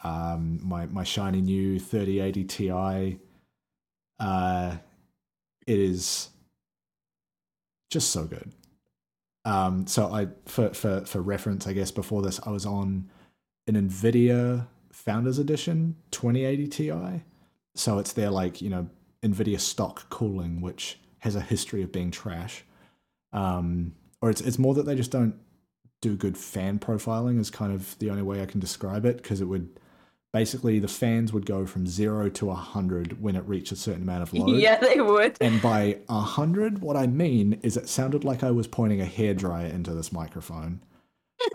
Um, 0.03 0.61
my 0.63 0.87
my 0.87 1.05
shiny 1.05 1.41
new 1.41 1.79
3080 1.79 2.45
Ti. 2.45 3.19
Uh, 4.19 4.77
it 5.67 5.79
is 5.79 6.31
just 7.91 8.11
so 8.11 8.25
good. 8.25 8.53
Um, 9.45 9.87
so 9.87 10.13
I 10.13 10.29
for 10.47 10.71
for 10.71 11.01
for 11.05 11.21
reference, 11.21 11.67
I 11.67 11.73
guess 11.73 11.91
before 11.91 12.23
this, 12.23 12.41
I 12.45 12.51
was 12.51 12.67
on 12.67 13.11
an 13.67 13.75
Nvidia 13.75 14.67
Founders 14.93 15.39
Edition 15.39 15.97
2080 16.11 16.69
Ti. 16.69 17.23
So 17.75 17.99
it's 17.99 18.13
their 18.13 18.31
like 18.31 18.63
you 18.63 18.71
know 18.71 18.89
Nvidia 19.23 19.61
stock 19.61 20.09
cooling, 20.09 20.61
which 20.61 20.99
has 21.21 21.37
a 21.37 21.41
history 21.41 21.83
of 21.83 21.93
being 21.93 22.11
trash. 22.11 22.65
Um, 23.33 23.95
or 24.21 24.31
it's 24.31 24.41
it's 24.41 24.59
more 24.59 24.75
that 24.75 24.87
they 24.87 24.95
just 24.95 25.11
don't 25.11 25.35
do 26.01 26.17
good 26.17 26.37
fan 26.37 26.79
profiling. 26.79 27.39
Is 27.41 27.51
kind 27.51 27.73
of 27.73 27.99
the 27.99 28.11
only 28.11 28.23
way 28.23 28.43
I 28.43 28.47
can 28.47 28.61
describe 28.61 29.05
it 29.05 29.19
because 29.19 29.41
it 29.41 29.47
would 29.47 29.69
basically 30.33 30.79
the 30.79 30.89
fans 30.89 31.33
would 31.33 31.47
go 31.47 31.65
from 31.65 31.87
zero 31.87 32.29
to 32.29 32.51
a 32.51 32.55
hundred 32.55 33.23
when 33.23 33.37
it 33.37 33.45
reached 33.47 33.73
a 33.73 33.77
certain 33.77 34.03
amount 34.03 34.23
of 34.23 34.35
load. 34.35 34.57
Yeah, 34.61 34.77
they 34.79 35.01
would. 35.01 35.37
And 35.41 35.63
by 35.63 35.99
a 36.09 36.21
hundred, 36.21 36.81
what 36.81 36.97
I 36.97 37.07
mean 37.07 37.59
is 37.63 37.77
it 37.77 37.89
sounded 37.89 38.23
like 38.23 38.45
I 38.45 38.51
was 38.51 38.67
pointing 38.67 39.01
a 39.01 39.07
hairdryer 39.07 39.73
into 39.73 39.95
this 39.95 40.13
microphone. 40.13 40.81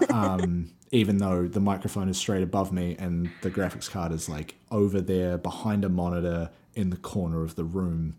Um, 0.09 0.71
even 0.91 1.17
though 1.17 1.47
the 1.47 1.59
microphone 1.59 2.09
is 2.09 2.17
straight 2.17 2.43
above 2.43 2.71
me 2.71 2.95
and 2.99 3.31
the 3.41 3.49
graphics 3.49 3.89
card 3.89 4.11
is 4.11 4.27
like 4.27 4.55
over 4.69 4.99
there 4.99 5.37
behind 5.37 5.85
a 5.85 5.89
monitor 5.89 6.49
in 6.75 6.89
the 6.89 6.97
corner 6.97 7.43
of 7.43 7.55
the 7.55 7.63
room. 7.63 8.15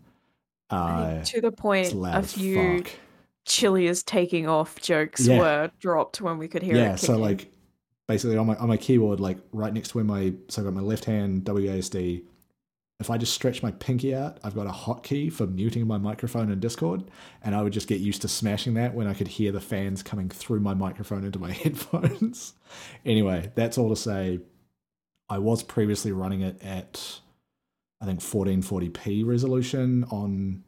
Uh, 0.69 1.23
to 1.23 1.39
the 1.39 1.51
point, 1.51 1.93
a 1.93 2.23
few 2.23 2.79
fuck. 2.79 2.91
Chili 3.45 3.87
is 3.87 4.03
taking 4.03 4.47
off 4.47 4.79
jokes 4.81 5.27
Yeah. 5.27 5.39
were 5.39 5.71
dropped 5.79 6.21
when 6.21 6.37
we 6.37 6.47
could 6.47 6.63
hear 6.63 6.75
Yeah, 6.75 6.93
it. 6.93 6.99
so 6.99 7.17
like 7.17 7.51
basically 8.07 8.37
on 8.37 8.47
my 8.47 8.55
on 8.57 8.67
my 8.67 8.77
keyboard, 8.77 9.19
like 9.19 9.37
right 9.51 9.73
next 9.73 9.89
to 9.89 9.97
where 9.97 10.03
my 10.05 10.33
so 10.49 10.61
I've 10.61 10.65
got 10.65 10.73
my 10.73 10.81
left 10.81 11.05
hand 11.05 11.43
WASD. 11.45 12.23
If 12.99 13.09
I 13.09 13.17
just 13.17 13.33
stretch 13.33 13.61
my 13.61 13.71
pinky 13.71 14.15
out, 14.15 14.37
I've 14.43 14.55
got 14.55 14.67
a 14.67 14.71
hotkey 14.71 15.33
for 15.33 15.45
muting 15.45 15.85
my 15.87 15.97
microphone 15.97 16.49
in 16.49 16.59
Discord, 16.61 17.03
and 17.41 17.53
I 17.53 17.61
would 17.61 17.73
just 17.73 17.87
get 17.87 17.99
used 17.99 18.21
to 18.21 18.29
smashing 18.29 18.75
that 18.75 18.93
when 18.93 19.07
I 19.07 19.13
could 19.13 19.27
hear 19.27 19.51
the 19.51 19.59
fans 19.59 20.03
coming 20.03 20.29
through 20.29 20.61
my 20.61 20.73
microphone 20.73 21.25
into 21.25 21.39
my 21.39 21.51
headphones. 21.63 22.53
anyway, 23.05 23.51
that's 23.55 23.77
all 23.77 23.89
to 23.89 23.95
say. 23.95 24.39
I 25.27 25.39
was 25.39 25.63
previously 25.63 26.11
running 26.11 26.41
it 26.41 26.61
at 26.63 27.19
I 27.99 28.05
think 28.05 28.19
1440p 28.19 29.25
resolution 29.25 30.03
on 30.05 30.63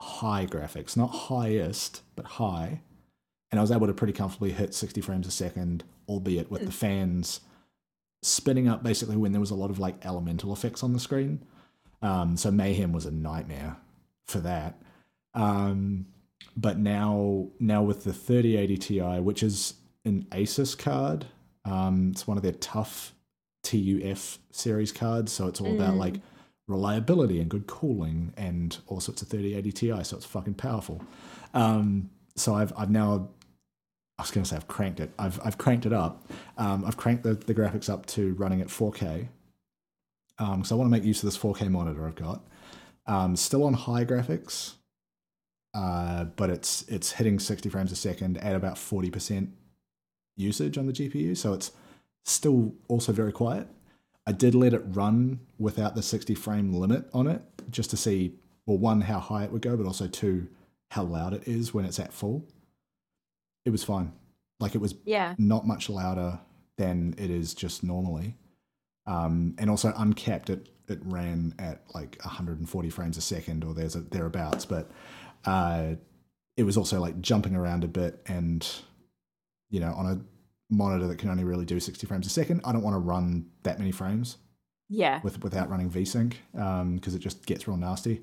high 0.00 0.46
graphics, 0.46 0.96
not 0.96 1.08
highest, 1.08 2.02
but 2.16 2.24
high 2.24 2.80
and 3.50 3.58
I 3.58 3.62
was 3.62 3.72
able 3.72 3.86
to 3.88 3.92
pretty 3.94 4.12
comfortably 4.12 4.52
hit 4.52 4.74
60 4.74 5.00
frames 5.00 5.26
a 5.26 5.30
second, 5.30 5.82
albeit 6.08 6.50
with 6.50 6.64
the 6.66 6.72
fans 6.72 7.40
spinning 8.22 8.68
up 8.68 8.82
basically 8.82 9.16
when 9.16 9.32
there 9.32 9.40
was 9.40 9.50
a 9.50 9.56
lot 9.56 9.70
of 9.70 9.78
like 9.78 10.04
elemental 10.06 10.52
effects 10.52 10.82
on 10.82 10.92
the 10.92 11.00
screen. 11.00 11.44
Um, 12.02 12.36
so 12.36 12.50
Mayhem 12.50 12.92
was 12.92 13.06
a 13.06 13.10
nightmare 13.10 13.76
for 14.28 14.38
that. 14.40 14.80
Um, 15.34 16.06
but 16.56 16.78
now, 16.78 17.48
now 17.58 17.82
with 17.82 18.04
the 18.04 18.12
3080 18.12 18.76
Ti, 18.78 19.00
which 19.20 19.42
is 19.42 19.74
an 20.04 20.26
Asus 20.30 20.78
card, 20.78 21.26
um, 21.64 22.10
it's 22.12 22.26
one 22.26 22.36
of 22.36 22.42
their 22.42 22.52
tough 22.52 23.14
TUF 23.64 24.38
series 24.52 24.92
cards. 24.92 25.32
So 25.32 25.48
it's 25.48 25.60
all 25.60 25.74
about 25.74 25.94
Mm. 25.94 25.98
like 25.98 26.14
reliability 26.70 27.40
and 27.40 27.50
good 27.50 27.66
cooling 27.66 28.32
and 28.36 28.78
also 28.86 29.12
it's 29.12 29.22
a 29.22 29.26
3080 29.26 29.72
Ti, 29.72 30.04
so 30.04 30.16
it's 30.16 30.26
fucking 30.26 30.54
powerful. 30.54 31.02
Um, 31.52 32.10
so 32.36 32.54
I've 32.54 32.72
I've 32.76 32.90
now 32.90 33.28
I 34.18 34.22
was 34.22 34.30
going 34.30 34.44
to 34.44 34.50
say 34.50 34.56
I've 34.56 34.68
cranked 34.68 35.00
it. 35.00 35.10
I've 35.18 35.40
I've 35.44 35.58
cranked 35.58 35.86
it 35.86 35.92
up. 35.92 36.30
Um, 36.56 36.84
I've 36.84 36.96
cranked 36.96 37.22
the, 37.22 37.34
the 37.34 37.54
graphics 37.54 37.88
up 37.88 38.06
to 38.06 38.34
running 38.34 38.60
at 38.60 38.68
4K. 38.68 39.28
Um, 40.38 40.64
so 40.64 40.74
I 40.74 40.78
want 40.78 40.88
to 40.88 40.90
make 40.90 41.04
use 41.04 41.22
of 41.22 41.26
this 41.26 41.38
4K 41.38 41.70
monitor 41.70 42.06
I've 42.06 42.14
got. 42.14 42.44
Um, 43.06 43.36
still 43.36 43.64
on 43.64 43.74
high 43.74 44.04
graphics, 44.04 44.74
uh, 45.74 46.24
but 46.24 46.50
it's 46.50 46.82
it's 46.88 47.12
hitting 47.12 47.38
60 47.38 47.68
frames 47.68 47.92
a 47.92 47.96
second 47.96 48.38
at 48.38 48.54
about 48.54 48.76
40% 48.76 49.50
usage 50.36 50.78
on 50.78 50.86
the 50.86 50.92
GPU. 50.92 51.36
So 51.36 51.52
it's 51.52 51.72
still 52.24 52.74
also 52.88 53.12
very 53.12 53.32
quiet. 53.32 53.68
I 54.30 54.32
did 54.32 54.54
let 54.54 54.72
it 54.72 54.82
run 54.86 55.40
without 55.58 55.94
the 55.94 56.02
60 56.02 56.34
frame 56.36 56.72
limit 56.72 57.10
on 57.12 57.26
it, 57.26 57.42
just 57.70 57.90
to 57.90 57.96
see 57.96 58.34
well 58.64 58.78
one 58.78 59.00
how 59.00 59.18
high 59.18 59.44
it 59.44 59.52
would 59.52 59.62
go, 59.62 59.76
but 59.76 59.86
also 59.86 60.06
two 60.06 60.48
how 60.92 61.02
loud 61.02 61.34
it 61.34 61.46
is 61.46 61.74
when 61.74 61.84
it's 61.84 61.98
at 61.98 62.12
full 62.12 62.46
it 63.64 63.70
was 63.70 63.84
fine. 63.84 64.12
Like 64.58 64.74
it 64.74 64.80
was 64.80 64.94
yeah, 65.04 65.34
not 65.38 65.66
much 65.66 65.88
louder 65.88 66.38
than 66.76 67.14
it 67.18 67.30
is 67.30 67.54
just 67.54 67.82
normally. 67.82 68.36
Um, 69.06 69.54
and 69.58 69.70
also 69.70 69.92
uncapped, 69.96 70.50
it 70.50 70.68
it 70.88 70.98
ran 71.04 71.54
at 71.58 71.82
like 71.94 72.18
140 72.22 72.90
frames 72.90 73.16
a 73.16 73.20
second 73.20 73.64
or 73.64 73.74
there's 73.74 73.96
a 73.96 74.00
thereabouts. 74.00 74.66
But 74.66 74.90
uh, 75.44 75.94
it 76.56 76.64
was 76.64 76.76
also 76.76 77.00
like 77.00 77.20
jumping 77.20 77.54
around 77.54 77.84
a 77.84 77.88
bit, 77.88 78.20
and 78.26 78.66
you 79.70 79.80
know, 79.80 79.92
on 79.92 80.06
a 80.06 80.20
monitor 80.70 81.06
that 81.08 81.18
can 81.18 81.28
only 81.28 81.44
really 81.44 81.64
do 81.64 81.80
60 81.80 82.06
frames 82.06 82.26
a 82.26 82.30
second, 82.30 82.60
I 82.64 82.72
don't 82.72 82.82
want 82.82 82.94
to 82.94 83.00
run 83.00 83.46
that 83.62 83.78
many 83.78 83.92
frames 83.92 84.38
yeah. 84.88 85.20
with 85.22 85.42
without 85.42 85.70
running 85.70 85.90
VSync 85.90 86.34
because 86.94 87.14
it 87.14 87.20
just 87.20 87.46
gets 87.46 87.66
real 87.66 87.76
nasty. 87.76 88.22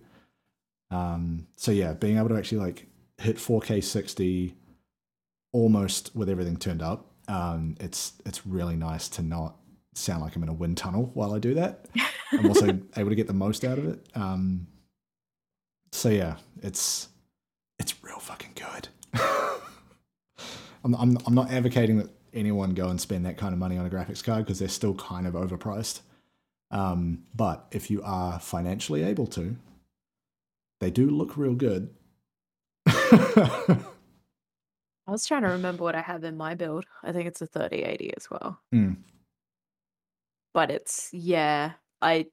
Um, 0.91 1.47
so 1.55 1.71
yeah, 1.71 1.93
being 1.93 2.17
able 2.17 2.29
to 2.29 2.37
actually 2.37 2.59
like 2.59 2.87
hit 3.17 3.37
4K 3.37 3.83
60 3.83 4.53
almost 5.53 6.15
with 6.15 6.29
everything 6.29 6.57
turned 6.57 6.81
up, 6.81 7.11
um, 7.27 7.75
it's 7.79 8.13
it's 8.25 8.45
really 8.45 8.75
nice 8.75 9.09
to 9.09 9.21
not 9.21 9.55
sound 9.95 10.21
like 10.21 10.35
I'm 10.35 10.43
in 10.43 10.49
a 10.49 10.53
wind 10.53 10.77
tunnel 10.77 11.11
while 11.13 11.33
I 11.33 11.39
do 11.39 11.53
that. 11.55 11.87
I'm 12.31 12.47
also 12.47 12.67
able 12.97 13.09
to 13.09 13.15
get 13.15 13.27
the 13.27 13.33
most 13.33 13.65
out 13.65 13.77
of 13.77 13.85
it. 13.85 14.05
Um, 14.15 14.67
so 15.91 16.09
yeah, 16.09 16.35
it's 16.61 17.09
it's 17.79 18.03
real 18.03 18.19
fucking 18.19 18.53
good. 18.55 18.87
I'm, 20.83 20.93
I'm 20.95 21.17
I'm 21.25 21.33
not 21.33 21.51
advocating 21.51 21.97
that 21.97 22.09
anyone 22.37 22.73
go 22.73 22.89
and 22.89 23.01
spend 23.01 23.25
that 23.25 23.37
kind 23.37 23.53
of 23.53 23.59
money 23.59 23.77
on 23.77 23.85
a 23.85 23.89
graphics 23.89 24.23
card 24.23 24.45
because 24.45 24.59
they're 24.59 24.67
still 24.69 24.95
kind 24.95 25.27
of 25.27 25.33
overpriced. 25.33 26.01
Um, 26.71 27.25
but 27.35 27.67
if 27.71 27.89
you 27.91 28.01
are 28.03 28.39
financially 28.39 29.03
able 29.03 29.27
to, 29.27 29.55
they 30.79 30.91
do 30.91 31.09
look 31.09 31.37
real 31.37 31.55
good. 31.55 31.93
I 35.07 35.11
was 35.11 35.25
trying 35.25 35.43
to 35.43 35.49
remember 35.49 35.83
what 35.83 35.95
I 35.95 36.01
have 36.01 36.23
in 36.23 36.37
my 36.37 36.55
build. 36.55 36.85
I 37.03 37.11
think 37.11 37.27
it's 37.27 37.41
a 37.41 37.47
3080 37.47 38.13
as 38.17 38.29
well. 38.29 38.61
Hmm. 38.71 38.93
But 40.53 40.71
it's 40.71 41.09
yeah, 41.13 41.73
I 42.01 42.27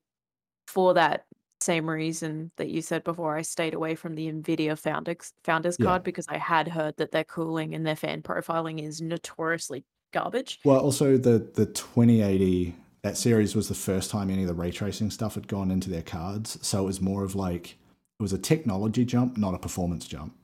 for 0.69 0.95
that 0.95 1.27
same 1.61 1.89
reason 1.91 2.53
that 2.59 2.71
you 2.71 2.83
said 2.83 3.05
before, 3.05 3.37
I 3.37 3.43
stayed 3.43 3.75
away 3.75 3.95
from 3.97 4.15
the 4.15 4.33
Nvidia 4.33 4.79
founders 4.79 5.33
founders 5.45 5.79
Yeah. 5.79 5.87
card 5.87 6.05
because 6.05 6.27
I 6.29 6.39
had 6.39 6.69
heard 6.69 6.97
that 6.99 7.13
their 7.13 7.25
cooling 7.25 7.75
and 7.75 7.87
their 7.87 7.97
fan 7.97 8.23
profiling 8.23 8.83
is 8.83 9.01
notoriously 9.03 9.85
garbage. 10.15 10.61
Well, 10.65 10.81
also 10.81 11.17
the 11.17 11.47
the 11.55 11.67
2080 11.67 12.75
that 13.03 13.19
series 13.19 13.55
was 13.55 13.69
the 13.69 13.75
first 13.75 14.11
time 14.11 14.31
any 14.31 14.43
of 14.43 14.49
the 14.49 14.55
ray 14.55 14.71
tracing 14.71 15.11
stuff 15.11 15.35
had 15.35 15.47
gone 15.47 15.71
into 15.71 15.91
their 15.91 16.03
cards, 16.03 16.59
so 16.67 16.83
it 16.83 16.87
was 16.87 17.01
more 17.01 17.25
of 17.25 17.35
like 17.35 17.73
it 18.19 18.23
was 18.23 18.33
a 18.33 18.39
technology 18.39 19.05
jump, 19.05 19.37
not 19.37 19.55
a 19.55 19.59
performance 19.59 20.07
jump. 20.07 20.35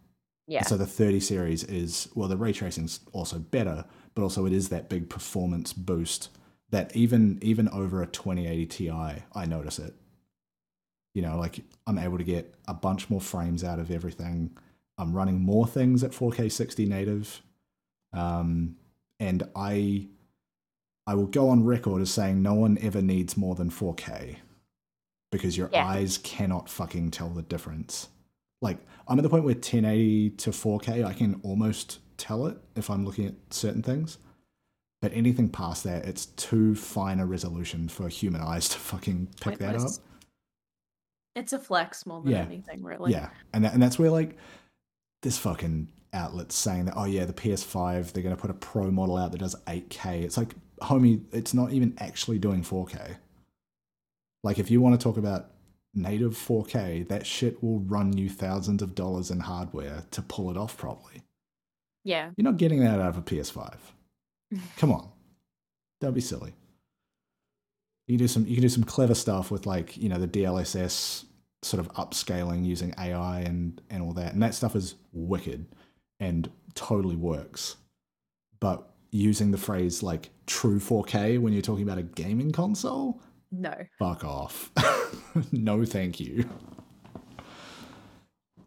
Yeah. 0.47 0.65
So 0.65 0.77
the 0.77 0.87
30 0.87 1.21
series 1.21 1.65
is 1.65 2.09
well, 2.15 2.29
the 2.29 2.37
ray 2.37 2.53
tracing's 2.53 3.01
also 3.13 3.39
better, 3.39 3.85
but 4.15 4.23
also 4.23 4.45
it 4.47 4.53
is 4.53 4.69
that 4.69 4.89
big 4.89 5.09
performance 5.09 5.73
boost 5.73 6.29
that 6.71 6.95
even 6.95 7.39
even 7.43 7.69
over 7.71 8.03
a 8.03 8.07
2080 8.07 8.67
Ti, 8.67 8.91
I 8.91 9.47
notice 9.47 9.79
it. 9.79 9.95
You 11.15 11.23
know, 11.23 11.39
like 11.39 11.61
I'm 11.87 11.99
able 11.99 12.19
to 12.19 12.25
get 12.25 12.55
a 12.69 12.75
bunch 12.75 13.11
more 13.11 13.21
frames 13.21 13.65
out 13.65 13.79
of 13.79 13.91
everything. 13.91 14.57
I'm 14.99 15.15
running 15.15 15.41
more 15.41 15.67
things 15.67 16.05
at 16.05 16.13
4K 16.13 16.53
60 16.53 16.85
native, 16.85 17.41
um, 18.13 18.77
and 19.21 19.45
I 19.55 20.09
I 21.07 21.15
will 21.15 21.27
go 21.27 21.49
on 21.49 21.65
record 21.65 22.03
as 22.03 22.11
saying 22.11 22.43
no 22.43 22.55
one 22.55 22.79
ever 22.81 23.03
needs 23.03 23.37
more 23.37 23.55
than 23.55 23.71
4K 23.71 24.37
because 25.33 25.57
your 25.57 25.69
Yeah. 25.73 25.87
eyes 25.87 26.19
cannot 26.19 26.69
fucking 26.69 27.11
tell 27.11 27.31
the 27.31 27.43
difference. 27.43 28.09
Like 28.63 28.79
I'm 29.09 29.19
at 29.19 29.23
the 29.23 29.29
point 29.31 29.45
where 29.45 29.55
1080 29.55 30.31
to 30.31 30.51
4K, 30.51 31.05
I 31.05 31.13
can 31.13 31.41
almost 31.43 31.99
tell 32.17 32.47
it 32.47 32.59
if 32.77 32.91
I'm 32.91 33.05
looking 33.05 33.27
at 33.27 33.35
certain 33.51 33.83
things. 33.83 34.19
But 35.03 35.13
anything 35.15 35.49
past 35.49 35.85
that, 35.85 36.05
it's 36.05 36.27
too 36.27 36.75
fine 36.75 37.21
a 37.21 37.27
resolution 37.27 37.89
for 37.89 38.09
human 38.09 38.43
eyes 38.43 38.69
to 38.69 38.79
fucking 38.79 39.29
pick 39.41 39.59
that 39.59 39.77
up. 39.77 39.91
It's 41.35 41.53
a 41.53 41.59
flex 41.59 42.05
more 42.07 42.21
than 42.23 42.33
Yeah. 42.33 42.43
anything, 42.43 42.83
really. 42.83 43.13
Yeah, 43.13 43.31
and 43.55 43.65
that, 43.65 43.73
and 43.73 43.83
that's 43.83 43.99
where 43.99 44.11
like 44.11 44.37
this 45.23 45.39
fucking 45.39 45.89
outlet's 46.13 46.55
saying 46.55 46.87
that 46.87 46.95
oh 46.97 47.05
yeah, 47.05 47.25
the 47.25 47.33
PS5 47.33 48.13
they're 48.13 48.23
gonna 48.23 48.37
put 48.37 48.51
a 48.51 48.55
pro 48.55 48.91
model 48.91 49.17
out 49.17 49.33
that 49.33 49.39
does 49.39 49.57
8K. 49.67 50.23
It's 50.23 50.37
like 50.37 50.55
homie, 50.81 51.23
it's 51.33 51.55
not 51.55 51.73
even 51.73 51.95
actually 51.99 52.39
doing 52.39 52.63
4K. 52.63 53.17
Like 54.43 54.59
if 54.59 54.71
you 54.71 54.81
want 54.81 54.99
to 54.99 55.03
talk 55.03 55.17
about 55.17 55.51
native 55.95 56.33
4K, 56.33 57.09
that 57.09 57.27
shit 57.27 57.63
will 57.63 57.81
run 57.81 58.17
you 58.17 58.29
thousands 58.29 58.83
of 58.83 58.95
dollars 58.95 59.31
in 59.31 59.41
hardware 59.41 60.05
to 60.13 60.23
pull 60.23 60.51
it 60.51 60.57
off 60.57 60.77
properly. 60.77 61.23
Yeah. 62.05 62.31
You're 62.37 62.45
not 62.45 62.57
getting 62.57 62.81
that 62.81 63.01
out 63.01 63.11
of 63.11 63.19
a 63.19 63.23
PS5. 63.23 63.77
Come 64.77 64.93
on, 64.93 65.09
don't 66.01 66.15
be 66.15 66.21
silly. 66.21 66.55
You 68.07 68.19
do 68.19 68.27
some 68.27 68.47
you 68.47 68.55
can 68.55 68.63
do 68.63 68.69
some 68.69 68.83
clever 68.83 69.15
stuff 69.15 69.51
with 69.53 69.67
like 69.67 69.97
you 69.97 70.09
know 70.09 70.19
the 70.19 70.27
DLSS 70.27 71.25
sort 71.63 71.79
of 71.79 71.93
upscaling 71.93 72.65
using 72.65 72.93
AI 72.99 73.41
and 73.41 73.81
and 73.91 74.03
all 74.03 74.13
that, 74.15 74.33
and 74.33 74.43
that 74.43 74.55
stuff 74.55 74.75
is 74.75 74.97
wicked 75.13 75.67
and 76.21 76.51
totally 76.75 77.17
works. 77.17 77.77
But 78.61 78.89
using 79.11 79.51
the 79.51 79.59
phrase 79.59 80.03
like 80.03 80.31
true 80.47 80.79
4K 80.79 81.41
when 81.41 81.53
you're 81.53 81.63
talking 81.63 81.83
about 81.83 81.99
a 81.99 82.03
gaming 82.03 82.53
console, 82.53 83.21
No. 83.51 83.75
fuck 83.99 84.25
off. 84.25 84.71
no, 85.53 85.85
thank 85.85 86.21
you. 86.21 86.49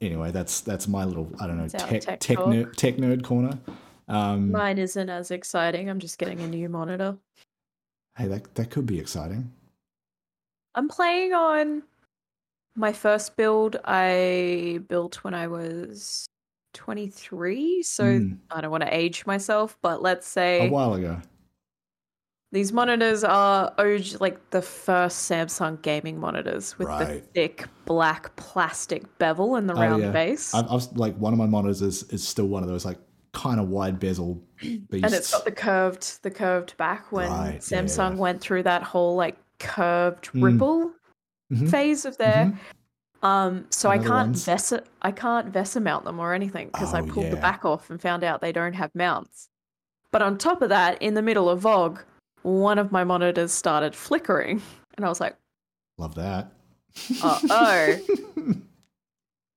Anyway, 0.02 0.32
that's 0.32 0.60
that's 0.62 0.88
my 0.88 1.06
little 1.06 1.32
I 1.40 1.48
don't 1.48 1.58
know 1.58 1.68
That's 1.68 1.84
our 1.84 1.90
tech 2.00 2.20
tech 2.20 2.38
nerd, 2.40 2.76
tech 2.76 2.98
nerd 2.98 3.24
corner. 3.24 3.58
Um, 4.10 4.52
Mine 4.52 4.78
isn't 4.78 5.10
as 5.10 5.32
exciting. 5.32 5.90
I'm 5.90 6.00
just 6.00 6.18
getting 6.18 6.42
a 6.42 6.48
new 6.48 6.68
monitor. 6.68 7.18
hey, 8.18 8.28
that 8.28 8.54
that 8.56 8.70
could 8.70 8.86
be 8.86 9.00
exciting. 9.00 9.52
I'm 10.76 10.90
playing 10.90 11.34
on 11.34 11.84
my 12.76 12.92
first 12.92 13.38
build 13.38 13.78
I 13.86 14.82
built 14.90 15.24
when 15.24 15.34
I 15.34 15.48
was 15.48 16.26
23. 16.74 17.84
So 17.84 18.20
Hmm. 18.20 18.34
I 18.52 18.62
don't 18.62 18.72
want 18.72 18.84
to 18.84 18.94
age 18.94 19.26
myself, 19.26 19.78
but 19.82 20.02
let's 20.02 20.28
say 20.28 20.68
A 20.68 20.70
while 20.72 20.94
ago. 20.96 21.20
these 22.52 22.72
monitors 22.72 23.24
are 23.24 23.74
OG, 23.78 24.20
like 24.20 24.50
the 24.52 24.62
first 24.62 25.30
Samsung 25.30 25.82
gaming 25.82 26.20
monitors 26.20 26.78
with 26.78 26.88
the 27.00 27.22
thick 27.34 27.66
black 27.86 28.36
plastic 28.36 29.18
bevel 29.18 29.56
and 29.56 29.68
the 29.70 29.74
Oh, 29.76 29.80
round 29.82 30.04
yeah. 30.04 30.12
base. 30.12 30.54
I've, 30.54 30.70
I've 30.70 30.86
like 30.98 31.16
one 31.18 31.34
of 31.34 31.40
my 31.40 31.48
monitors 31.48 31.82
is, 31.82 32.04
is 32.10 32.28
still 32.28 32.48
one 32.48 32.64
of 32.64 32.70
those 32.70 32.86
like 32.86 32.98
kind 33.32 33.60
of 33.60 33.70
wide 33.70 34.00
bezel 34.00 34.44
beasts. 34.60 34.86
and 34.92 35.14
it's 35.14 35.32
got 35.32 35.46
the 35.46 35.52
curved 35.52 36.22
the 36.22 36.30
curved 36.30 36.78
back 36.78 37.12
when 37.12 37.30
Right, 37.32 37.60
Samsung 37.60 38.12
yeah. 38.12 38.18
went 38.20 38.42
through 38.42 38.64
that 38.64 38.84
whole 38.84 39.16
like 39.16 39.38
curved 39.60 40.32
Mm. 40.34 40.44
ripple 40.44 40.92
Mhm, 41.52 41.70
phase 41.70 42.06
of 42.06 42.18
their 42.18 42.46
mhm. 42.46 42.58
Um 43.24 43.66
so 43.72 43.90
I 43.90 43.98
can't 43.98 44.28
ones. 44.28 44.46
VESA 44.46 44.84
I 45.02 45.12
can't 45.12 45.52
VESA 45.52 45.82
mount 45.82 46.06
them 46.06 46.20
or 46.20 46.34
anything 46.34 46.68
because 46.68 46.94
I 46.94 47.00
Oh, 47.02 47.06
pulled 47.08 47.32
the 47.32 47.38
back 47.38 47.66
off 47.66 47.90
and 47.90 48.00
found 48.02 48.24
out 48.24 48.42
they 48.42 48.52
don't 48.52 48.74
have 48.74 48.94
mounts. 48.94 49.48
But 50.12 50.22
on 50.22 50.38
top 50.38 50.62
of 50.62 50.70
that, 50.70 51.02
in 51.02 51.16
the 51.16 51.22
middle 51.24 51.50
of 51.50 51.62
VOG, 51.62 52.04
one 52.44 52.78
of 52.78 52.92
my 52.92 53.04
monitors 53.04 53.52
started 53.52 53.96
flickering 53.96 54.62
and 54.98 55.06
I 55.06 55.10
was 55.10 55.20
like, 55.20 55.36
Love 55.98 56.16
that. 56.16 56.52
uh 57.24 57.40
oh. 57.50 57.98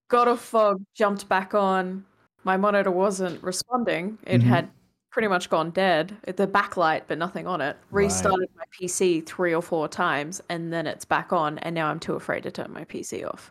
got 0.09 0.29
a 0.29 0.37
fog, 0.37 0.83
jumped 0.95 1.29
back 1.29 1.55
on. 1.55 2.05
My 2.45 2.57
monitor 2.57 2.91
wasn't 2.93 3.43
responding. 3.43 4.19
It 4.27 4.41
Mhm. 4.41 4.45
had 4.45 4.71
pretty 5.17 5.29
much 5.29 5.49
gone 5.49 5.71
dead. 5.71 6.14
The 6.27 6.47
backlight, 6.47 7.05
but 7.07 7.17
nothing 7.17 7.47
on 7.47 7.62
it. 7.62 7.75
Right. 7.91 8.03
Restarted 8.03 8.51
my 8.55 8.64
PC 8.79 9.25
three 9.25 9.55
or 9.55 9.62
four 9.62 9.89
times, 9.89 10.43
and 10.51 10.71
then 10.71 10.87
it's 10.87 11.07
back 11.07 11.33
on. 11.33 11.57
And 11.61 11.75
now 11.75 11.89
I'm 11.89 11.99
too 11.99 12.12
afraid 12.12 12.43
to 12.43 12.51
turn 12.51 12.71
my 12.71 12.85
PC 12.85 13.27
off. 13.27 13.51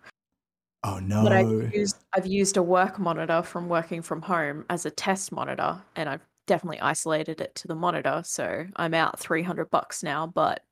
oh 0.84 1.00
no. 1.00 1.24
But 1.24 1.32
I've 1.32 1.74
used 1.74 2.06
I've 2.14 2.28
used 2.28 2.58
a 2.58 2.62
work 2.62 3.00
monitor 3.00 3.42
from 3.42 3.68
working 3.68 4.04
from 4.04 4.22
home 4.22 4.64
as 4.70 4.86
a 4.86 4.92
test 4.92 5.32
monitor, 5.32 5.82
and 5.96 6.08
I've 6.08 6.22
definitely 6.46 6.82
isolated 6.82 7.42
it 7.42 7.56
to 7.56 7.68
the 7.68 7.74
monitor. 7.74 8.22
So 8.24 8.68
I'm 8.76 8.94
out 8.94 9.20
three 9.20 9.42
hundred 9.42 9.72
bucks 9.72 10.04
now, 10.04 10.28
but 10.28 10.64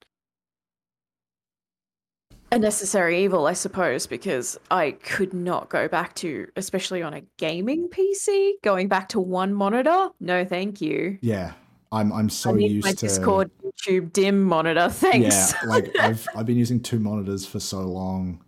a 2.54 2.60
necessary 2.60 3.24
evil, 3.24 3.47
I 3.47 3.54
suppose, 3.54 4.06
because 4.06 4.60
I 4.70 4.91
could 4.91 5.34
not 5.34 5.70
go 5.70 5.88
back 5.88 6.14
to, 6.16 6.47
especially 6.56 7.01
on 7.01 7.14
a 7.14 7.22
gaming 7.38 7.89
PC, 7.89 8.54
going 8.62 8.88
back 8.88 9.10
to 9.10 9.20
one 9.20 9.54
monitor. 9.54 10.10
No, 10.20 10.45
thank 10.45 10.80
you. 10.80 11.18
yeah, 11.22 11.54
I'm 11.91 12.14
I'm 12.14 12.30
so 12.30 12.51
I 12.51 12.54
need 12.54 12.72
used 12.72 12.86
my 12.86 12.91
to 12.91 13.08
Discord, 13.08 13.51
YouTube, 13.64 14.14
dim 14.14 14.43
monitor. 14.43 14.89
Thanks. 14.91 15.54
Yeah, 15.54 15.70
like 15.70 15.95
I've 15.99 16.28
I've 16.36 16.45
been 16.45 16.58
using 16.58 16.80
two 16.80 16.99
monitors 16.99 17.45
for 17.45 17.60
so 17.60 17.82
long. 17.82 18.43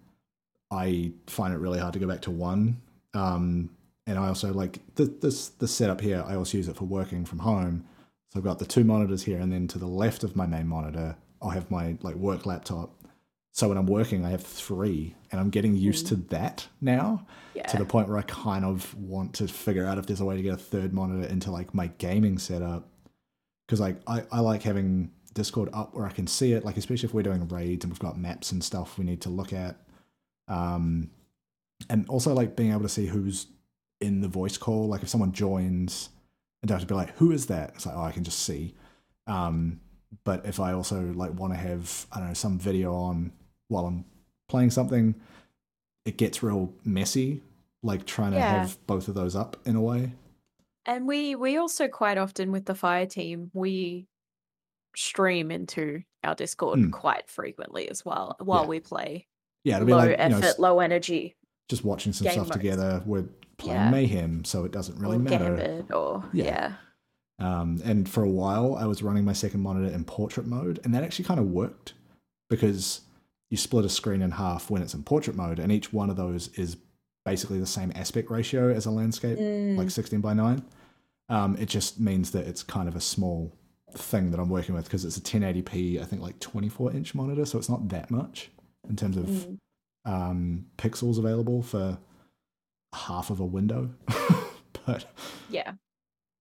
I 0.72 1.12
find 1.28 1.54
it 1.54 1.58
really 1.58 1.80
hard 1.80 1.94
to 1.94 2.00
go 2.00 2.08
back 2.08 2.22
to 2.22 2.32
one. 2.32 2.82
Um, 3.14 3.70
and 4.08 4.20
I 4.20 4.28
also 4.28 4.54
like 4.54 4.80
the 4.96 5.06
this 5.06 5.50
the 5.50 5.68
setup 5.68 6.02
here. 6.02 6.24
I 6.28 6.36
also 6.36 6.58
use 6.58 6.68
it 6.68 6.76
for 6.76 6.86
working 6.86 7.26
from 7.26 7.40
home. 7.40 7.86
So 8.32 8.40
I've 8.40 8.44
got 8.44 8.60
the 8.60 8.66
two 8.66 8.84
monitors 8.84 9.24
here, 9.24 9.40
and 9.40 9.52
then 9.52 9.68
to 9.70 9.80
the 9.80 9.88
left 9.88 10.24
of 10.24 10.36
my 10.36 10.46
main 10.46 10.68
monitor, 10.68 11.16
I'll 11.42 11.50
have 11.50 11.72
my 11.72 11.98
like 12.02 12.16
work 12.16 12.46
laptop. 12.46 12.92
So 13.56 13.70
when 13.70 13.78
I'm 13.78 13.86
working, 13.86 14.26
I 14.26 14.32
have 14.32 14.44
three, 14.44 15.16
and 15.32 15.40
I'm 15.40 15.50
getting 15.50 15.78
used 15.78 16.08
to 16.08 16.18
that 16.18 16.68
now 16.82 17.26
yeah. 17.54 17.66
to 17.68 17.78
the 17.78 17.86
point 17.86 18.10
where 18.10 18.18
I 18.18 18.24
kind 18.24 18.66
of 18.66 18.94
want 18.96 19.34
to 19.36 19.48
figure 19.48 19.86
out 19.86 19.98
if 19.98 20.06
there's 20.06 20.20
a 20.20 20.26
way 20.26 20.36
to 20.36 20.42
get 20.42 20.52
a 20.52 20.58
third 20.58 20.92
monitor 20.92 21.26
into 21.30 21.52
like 21.52 21.74
my 21.74 21.88
gaming 21.98 22.38
setup. 22.38 22.90
Because 23.66 23.80
like 23.80 23.96
I, 24.08 24.24
I 24.30 24.42
like 24.42 24.62
having 24.62 25.10
Discord 25.34 25.70
up 25.72 25.96
where 25.96 26.06
I 26.06 26.12
can 26.12 26.28
see 26.28 26.52
it, 26.52 26.66
like 26.66 26.76
especially 26.76 27.08
if 27.08 27.14
we're 27.14 27.24
doing 27.24 27.48
raids 27.48 27.86
and 27.86 27.94
we've 27.94 28.00
got 28.00 28.20
maps 28.20 28.52
and 28.52 28.62
stuff 28.62 28.98
we 28.98 29.06
need 29.06 29.22
to 29.22 29.30
look 29.30 29.54
at. 29.54 29.78
Um 30.50 31.12
and 31.90 32.10
also 32.10 32.34
like 32.34 32.58
being 32.58 32.72
able 32.72 32.82
to 32.82 32.90
see 32.90 33.06
who's 33.06 33.48
in 34.02 34.20
the 34.20 34.28
voice 34.28 34.58
call. 34.58 34.90
Like 34.90 35.02
if 35.02 35.08
someone 35.08 35.32
joins 35.32 36.10
and 36.62 36.68
don't 36.68 36.76
have 36.78 36.86
to 36.86 36.94
be 36.94 36.98
like, 36.98 37.16
who 37.16 37.32
is 37.32 37.46
that? 37.46 37.72
It's 37.76 37.86
like, 37.86 37.96
oh 37.96 38.04
I 38.04 38.12
can 38.12 38.26
just 38.26 38.40
see. 38.40 38.76
Um 39.28 39.80
but 40.26 40.46
if 40.46 40.60
I 40.60 40.74
also 40.74 41.14
like 41.16 41.34
want 41.40 41.54
to 41.54 41.58
have, 41.58 42.06
I 42.12 42.20
don't 42.20 42.28
know, 42.28 42.34
some 42.34 42.60
video 42.60 42.94
on 42.94 43.32
while 43.68 43.86
I'm 43.86 44.06
playing 44.50 44.72
something, 44.72 45.16
it 46.06 46.18
gets 46.18 46.44
real 46.44 46.74
messy, 46.84 47.42
like 47.84 48.06
trying 48.06 48.32
to 48.34 48.40
have 48.42 48.78
both 48.88 49.08
of 49.08 49.16
those 49.16 49.36
up 49.36 49.58
in 49.66 49.76
a 49.76 49.82
way. 49.82 50.12
And 50.86 51.08
we 51.08 51.36
we 51.36 51.58
also 51.58 51.88
quite 51.88 52.18
often 52.18 52.52
with 52.52 52.66
the 52.66 52.76
fire 52.76 53.06
team 53.08 53.50
we 53.54 54.08
stream 54.96 55.52
into 55.52 56.04
our 56.24 56.36
Discord 56.36 56.80
Mm. 56.80 56.92
quite 56.92 57.30
frequently 57.30 57.90
as 57.90 58.06
well 58.06 58.36
while 58.40 58.64
Yeah. 58.64 58.68
we 58.70 58.80
play 58.80 59.28
Yeah, 59.64 59.78
it'll 59.78 59.88
be 59.88 59.92
low 59.94 59.98
like 60.00 60.10
you 60.12 60.30
know, 60.30 60.38
effort, 60.38 60.60
low 60.60 60.80
energy 60.80 61.36
just 61.70 61.84
watching 61.84 62.14
some 62.14 62.28
stuff 62.28 62.38
modes. 62.48 62.52
together. 62.52 63.02
We're 63.06 63.26
playing 63.58 63.80
Yeah. 63.82 63.90
Mayhem, 63.90 64.46
so 64.46 64.64
it 64.64 64.72
doesn't 64.72 65.00
really 65.00 65.16
or 65.18 65.20
matter. 65.20 65.56
Gambit 65.58 65.92
or 65.92 66.24
Yeah. 66.34 66.76
yeah. 67.40 67.62
Um, 67.62 67.82
and 67.84 68.08
for 68.08 68.24
a 68.24 68.30
while, 68.30 68.76
I 68.76 68.86
was 68.86 69.02
running 69.04 69.26
my 69.26 69.34
second 69.34 69.62
monitor 69.62 69.92
in 69.94 70.06
portrait 70.06 70.46
mode, 70.46 70.80
and 70.84 70.94
that 70.94 71.04
actually 71.04 71.26
kind 71.26 71.40
of 71.40 71.48
worked 71.48 71.94
because 72.50 73.02
you 73.50 73.58
split 73.58 73.86
a 73.86 73.90
screen 73.90 74.22
in 74.22 74.32
half 74.32 74.70
when 74.70 74.82
it's 74.82 74.94
in 74.94 75.04
portrait 75.04 75.36
mode, 75.36 75.60
and 75.60 75.72
each 75.72 75.94
one 75.94 76.10
of 76.10 76.16
those 76.18 76.48
is 76.58 76.78
basically 77.26 77.60
the 77.60 77.66
same 77.66 77.92
aspect 77.96 78.30
ratio 78.30 78.72
as 78.72 78.86
a 78.86 78.92
landscape, 78.92 79.38
Mm. 79.40 79.78
like 79.78 79.90
16 79.90 80.22
by 80.22 80.34
9. 80.34 80.64
Um, 81.30 81.56
it 81.58 81.68
just 81.68 82.00
means 82.00 82.32
that 82.32 82.46
it's 82.48 82.62
kind 82.64 82.88
of 82.88 82.96
a 82.96 83.02
small 83.02 83.52
thing 83.92 84.30
that 84.32 84.40
I'm 84.40 84.50
working 84.50 84.76
with 84.76 84.86
because 84.86 85.06
it's 85.06 85.18
a 85.18 85.22
1080p, 85.22 86.00
I 86.02 86.06
think 86.06 86.22
like 86.22 86.40
24 86.40 86.92
inch 86.92 87.16
monitor, 87.16 87.46
so 87.46 87.58
it's 87.58 87.70
not 87.70 87.88
that 87.90 88.12
much 88.12 88.50
in 88.90 88.96
terms 88.96 89.18
of 89.18 89.26
Mm. 89.26 89.58
um, 90.06 90.66
pixels 90.78 91.18
available 91.18 91.62
for 91.64 91.98
half 92.94 93.30
of 93.30 93.40
a 93.40 93.46
window. 93.46 93.90
but 94.86 95.06
Yeah. 95.50 95.74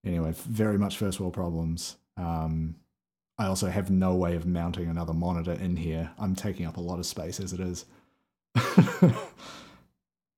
anyway, 0.04 0.32
very 0.36 0.78
much 0.78 0.98
first 0.98 1.18
world 1.20 1.32
problems. 1.32 1.96
Um, 2.16 2.76
I 3.38 3.46
also 3.46 3.68
have 3.68 3.90
no 3.90 4.14
way 4.14 4.36
of 4.36 4.46
mounting 4.46 4.88
another 4.88 5.12
monitor 5.12 5.52
in 5.52 5.76
here. 5.76 6.10
I'm 6.18 6.36
taking 6.36 6.66
up 6.66 6.76
a 6.76 6.80
lot 6.80 6.98
of 7.00 7.06
space 7.06 7.40
as 7.40 7.52
it 7.52 7.60
is. 7.60 7.84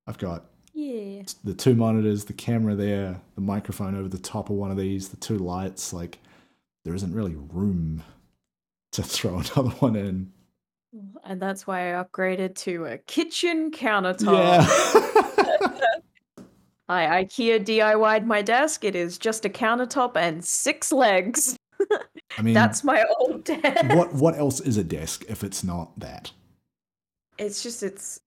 I've 0.07 0.18
got 0.18 0.44
Yeah. 0.72 1.22
the 1.44 1.55
two 1.55 1.74
monitors, 1.74 2.24
the 2.24 2.32
camera 2.32 2.74
there, 2.74 3.20
the 3.34 3.40
microphone 3.40 3.94
over 3.97 4.09
the 4.09 4.18
top 4.18 4.49
of 4.51 4.57
one 4.57 4.70
of 4.70 4.76
these, 4.76 5.09
the 5.09 5.16
two 5.16 5.36
lights. 5.38 5.92
Like, 5.92 6.18
there 6.84 6.94
isn't 6.94 7.14
really 7.14 7.34
room 7.36 8.03
to 8.92 9.03
throw 9.03 9.38
another 9.38 9.70
one 9.80 9.97
in. 9.97 10.32
And 11.24 11.42
that's 11.42 11.66
why 11.66 11.92
I 11.94 12.03
upgraded 12.03 12.55
to 12.61 12.86
a 12.86 12.97
kitchen 12.99 13.70
countertop. 13.70 14.32
Yeah. 14.32 14.66
I 16.88 17.24
IKEA 17.24 17.62
DIY'd 17.64 18.24
my 18.26 18.40
desk. 18.40 18.84
It 18.84 18.94
is 18.94 19.18
just 19.18 19.44
a 19.44 19.49
countertop 19.51 20.16
and 20.16 20.42
six 20.42 20.92
legs. 20.92 21.57
I 22.39 22.43
mean, 22.43 22.55
That's 22.55 22.85
my 22.85 23.05
old 23.18 23.45
desk. 23.45 23.85
what 23.95 24.14
what 24.14 24.37
else 24.39 24.61
is 24.61 24.77
a 24.77 24.85
desk 24.85 25.24
if 25.29 25.43
it's 25.45 25.64
not 25.64 25.99
that? 26.01 26.31
It's 27.39 27.62
just 27.62 27.83
it's 27.83 28.20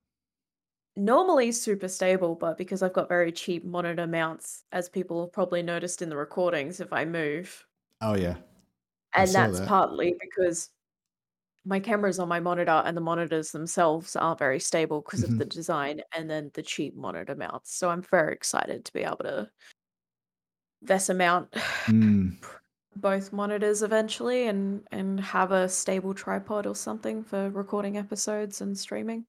normally 0.96 1.52
super 1.52 1.88
stable, 1.88 2.36
but 2.36 2.58
because 2.58 2.82
I've 2.84 2.94
got 2.94 3.08
very 3.10 3.32
cheap 3.32 3.64
monitor 3.64 4.08
mounts, 4.08 4.64
as 4.72 4.90
people 4.90 5.22
have 5.24 5.32
probably 5.34 5.62
noticed 5.62 6.02
in 6.02 6.10
the 6.10 6.18
recordings, 6.18 6.80
if 6.80 6.92
I 6.94 7.06
move, 7.06 7.66
Oh 8.02 8.16
yeah. 8.16 8.36
I 9.14 9.24
and 9.24 9.34
that's 9.34 9.60
that. 9.60 9.68
partly 9.68 10.16
because 10.20 10.70
my 11.66 11.80
camera's 11.80 12.20
on 12.20 12.28
my 12.28 12.40
monitor 12.40 12.82
and 12.86 12.96
the 12.96 13.02
monitors 13.02 13.52
themselves 13.52 14.16
aren't 14.16 14.40
very 14.40 14.60
stable 14.60 15.02
because 15.02 15.22
Mhm. 15.24 15.32
of 15.34 15.38
the 15.40 15.46
design 15.46 16.02
and 16.16 16.30
then 16.30 16.52
the 16.54 16.64
cheap 16.64 16.96
monitor 16.96 17.36
mounts. 17.36 17.74
So 17.76 17.90
I'm 17.90 18.02
very 18.02 18.34
excited 18.34 18.86
to 18.86 18.94
be 18.94 19.02
able 19.02 19.18
to 19.18 19.50
VESA 20.86 21.16
mount 21.16 21.52
Mm, 21.88 22.38
both 23.02 23.32
monitors 23.34 23.82
eventually 23.84 24.48
and 24.48 24.84
and 24.92 25.20
have 25.20 25.52
a 25.52 25.68
stable 25.70 26.14
tripod 26.14 26.66
or 26.66 26.76
something 26.76 27.24
for 27.24 27.50
recording 27.50 27.98
episodes 27.98 28.62
and 28.62 28.78
streaming. 28.78 29.26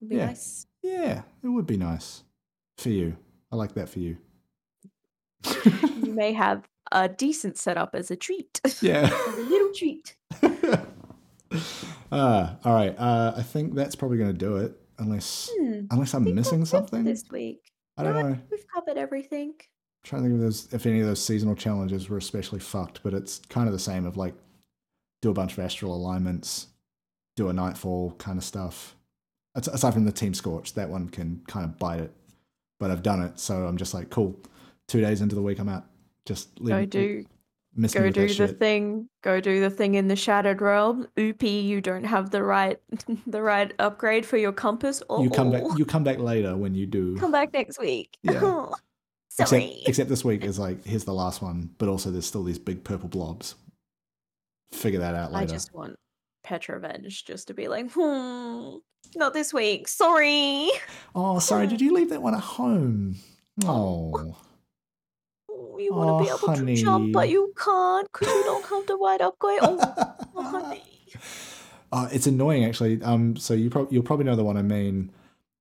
It'd 0.00 0.10
be 0.10 0.16
Yeah. 0.16 0.26
nice. 0.26 0.66
yeah, 0.82 1.22
it 1.42 1.48
would 1.48 1.66
be 1.66 1.76
nice 1.76 2.22
for 2.78 2.90
you. 2.90 3.16
I 3.52 3.56
like 3.56 3.74
that 3.74 3.88
for 3.88 3.98
you. 4.00 4.16
You 6.02 6.12
may 6.12 6.32
have 6.32 6.66
a 6.92 7.08
decent 7.08 7.56
setup 7.58 7.94
as 7.94 8.10
a 8.10 8.16
treat. 8.16 8.60
yeah. 8.82 9.08
a 9.08 9.40
little 9.40 9.72
treat. 9.72 10.16
uh, 12.12 12.54
all 12.64 12.74
right. 12.74 12.94
Uh, 12.98 13.34
I 13.36 13.42
think 13.42 13.74
that's 13.74 13.94
probably 13.94 14.18
going 14.18 14.32
to 14.32 14.38
do 14.38 14.56
it, 14.56 14.78
unless 14.98 15.50
Hmm. 15.58 15.86
unless 15.90 16.14
I'm 16.14 16.24
missing 16.24 16.60
that's 16.60 16.70
it 16.72 16.76
for 16.76 16.78
something. 16.78 17.04
this 17.04 17.24
week. 17.30 17.60
I 17.96 18.02
don't 18.02 18.14
No, 18.14 18.22
know. 18.30 18.38
We've 18.50 18.66
covered 18.74 18.98
everything. 18.98 19.54
Trying 20.06 20.22
to 20.22 20.28
think 20.28 20.38
of 20.38 20.42
those 20.42 20.72
if 20.72 20.86
any 20.86 21.00
of 21.00 21.06
those 21.06 21.22
seasonal 21.22 21.54
challenges 21.54 22.08
were 22.08 22.16
especially 22.18 22.60
fucked, 22.60 23.00
but 23.02 23.12
it's 23.12 23.40
kind 23.48 23.66
of 23.68 23.72
the 23.72 23.78
same 23.78 24.06
of 24.06 24.16
like 24.16 24.34
do 25.22 25.30
a 25.30 25.34
bunch 25.34 25.52
of 25.52 25.58
astral 25.58 25.94
alignments, 25.94 26.68
do 27.36 27.48
a 27.48 27.52
nightfall 27.52 28.12
kind 28.18 28.38
of 28.38 28.44
stuff. 28.44 28.94
As- 29.56 29.68
Aside 29.68 29.94
from 29.94 30.04
the 30.04 30.12
team 30.12 30.34
scorch, 30.34 30.74
that 30.74 30.88
one 30.88 31.08
can 31.08 31.42
kind 31.48 31.64
of 31.64 31.78
bite 31.78 32.00
it. 32.00 32.12
But 32.78 32.90
I've 32.90 33.02
done 33.02 33.22
it, 33.22 33.40
so 33.40 33.66
I'm 33.66 33.78
just 33.78 33.94
like, 33.94 34.10
cool. 34.10 34.38
Two 34.86 35.00
days 35.00 35.22
into 35.22 35.34
the 35.34 35.42
week, 35.42 35.58
I'm 35.58 35.68
out. 35.68 35.86
Just 36.26 36.60
leave 36.60 36.70
Go 36.74 36.84
do 36.84 37.24
go 37.92 38.10
do 38.10 38.26
the 38.26 38.28
shit. 38.28 38.58
thing. 38.58 39.08
Go 39.22 39.40
do 39.40 39.60
the 39.60 39.68
thing 39.70 39.94
in 39.96 40.08
the 40.08 40.16
shattered 40.16 40.60
realm. 40.62 41.06
Oopie, 41.16 41.64
you 41.64 41.80
don't 41.80 42.04
have 42.04 42.30
the 42.30 42.42
right 42.42 42.78
the 43.26 43.40
right 43.42 43.72
upgrade 43.78 44.24
for 44.26 44.36
your 44.36 44.52
compass. 44.52 45.02
You 45.10 45.30
come 45.30 45.50
back. 45.50 45.62
Oh, 45.64 45.76
You 45.76 45.84
come 45.84 46.04
back 46.04 46.18
later 46.18 46.56
when 46.56 46.74
you 46.74 46.86
do. 46.86 47.16
come 47.18 47.32
back 47.32 47.52
next 47.52 47.78
week. 47.80 48.16
Yeah. 48.22 48.66
Except, 49.38 49.50
Sorry. 49.50 49.82
except 49.86 50.08
this 50.08 50.24
week 50.24 50.44
is 50.44 50.58
like 50.58 50.84
here's 50.84 51.04
the 51.04 51.12
last 51.12 51.42
one, 51.42 51.70
but 51.78 51.88
also 51.88 52.10
there's 52.10 52.26
still 52.26 52.42
these 52.42 52.58
big 52.58 52.82
purple 52.84 53.08
blobs. 53.08 53.54
Figure 54.72 55.00
that 55.00 55.14
out 55.14 55.30
later. 55.32 55.42
I 55.42 55.46
just 55.46 55.74
want 55.74 55.96
Petra 56.42 56.80
Venj 56.80 57.24
just 57.24 57.48
to 57.48 57.54
be 57.54 57.68
like, 57.68 57.90
hmm, 57.92 58.76
not 59.14 59.34
this 59.34 59.52
week. 59.52 59.88
Sorry. 59.88 60.70
Oh, 61.14 61.38
sorry. 61.38 61.66
Did 61.66 61.80
you 61.82 61.92
leave 61.92 62.08
that 62.10 62.22
one 62.22 62.34
at 62.34 62.40
home? 62.40 63.16
Oh, 63.66 64.36
Oh, 65.50 65.78
You 65.78 65.92
want 65.92 66.18
to 66.18 66.24
be 66.24 66.30
Oh, 66.30 66.54
able 66.54 66.66
to 66.66 66.74
jump, 66.74 67.12
but 67.12 67.28
you 67.28 67.52
can't 67.62 68.10
because 68.10 68.28
you 68.28 68.42
don't 68.44 68.64
have 68.66 68.86
the 68.86 68.96
right 68.96 69.20
upgrade. 69.20 69.58
Oh, 69.62 70.24
oh 70.34 70.42
honey. 70.42 70.82
Uh, 71.92 72.08
it's 72.10 72.26
annoying 72.26 72.64
actually. 72.64 73.00
Um, 73.02 73.36
so 73.36 73.54
you 73.54 73.70
prob- 73.70 73.92
you'll 73.92 74.02
probably 74.02 74.24
know 74.24 74.34
the 74.34 74.42
one 74.42 74.56
I 74.56 74.62
mean. 74.62 75.12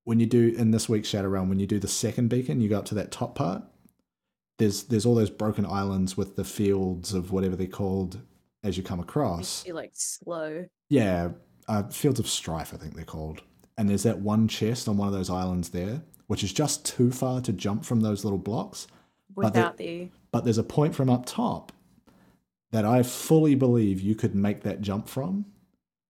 When 0.06 0.20
you 0.20 0.26
do 0.28 0.54
in 0.58 0.72
this 0.72 0.88
week's 0.88 1.10
Shattered 1.10 1.32
Realm, 1.32 1.50
when 1.50 1.60
you 1.60 1.68
do 1.68 1.80
the 1.80 1.88
second 1.88 2.30
beacon, 2.30 2.62
you 2.62 2.70
go 2.70 2.78
up 2.80 2.86
to 2.86 2.96
that 2.96 3.12
top 3.12 3.36
part. 3.36 3.64
There's 4.58 4.84
there's 4.84 5.06
all 5.06 5.16
those 5.16 5.30
broken 5.32 5.66
islands 5.66 6.16
with 6.16 6.36
the 6.36 6.44
fields 6.46 7.14
of 7.14 7.32
whatever 7.32 7.56
they're 7.56 7.68
called 7.68 8.22
as 8.64 8.78
you 8.78 8.84
come 8.84 9.00
across. 9.00 9.66
You 9.66 9.74
like 9.74 9.92
slow. 9.94 10.66
Yeah, 10.90 11.30
uh, 11.68 11.84
Fields 11.90 12.20
of 12.20 12.28
Strife, 12.28 12.74
I 12.74 12.78
think 12.78 12.96
they're 12.96 13.04
called. 13.04 13.42
And 13.78 13.90
there's 13.90 14.04
that 14.04 14.20
one 14.20 14.48
chest 14.48 14.88
on 14.88 14.98
one 14.98 15.08
of 15.08 15.14
those 15.14 15.30
islands 15.30 15.70
there, 15.70 16.02
which 16.28 16.44
is 16.44 16.54
just 16.54 16.86
too 16.86 17.12
far 17.12 17.42
to 17.42 17.52
jump 17.52 17.84
from 17.84 18.02
those 18.02 18.24
little 18.24 18.40
blocks. 18.40 18.88
But 19.36 19.54
the- 19.54 19.60
Without 19.60 19.78
the 19.78 20.10
But 20.32 20.44
there's 20.46 20.58
a 20.58 20.64
point 20.64 20.96
from 20.96 21.10
up 21.10 21.26
top 21.26 21.72
that 22.72 22.86
I 22.86 23.04
fully 23.04 23.56
believe 23.56 24.02
you 24.02 24.16
could 24.16 24.36
make 24.36 24.62
that 24.64 24.82
jump 24.82 25.08
from, 25.10 25.46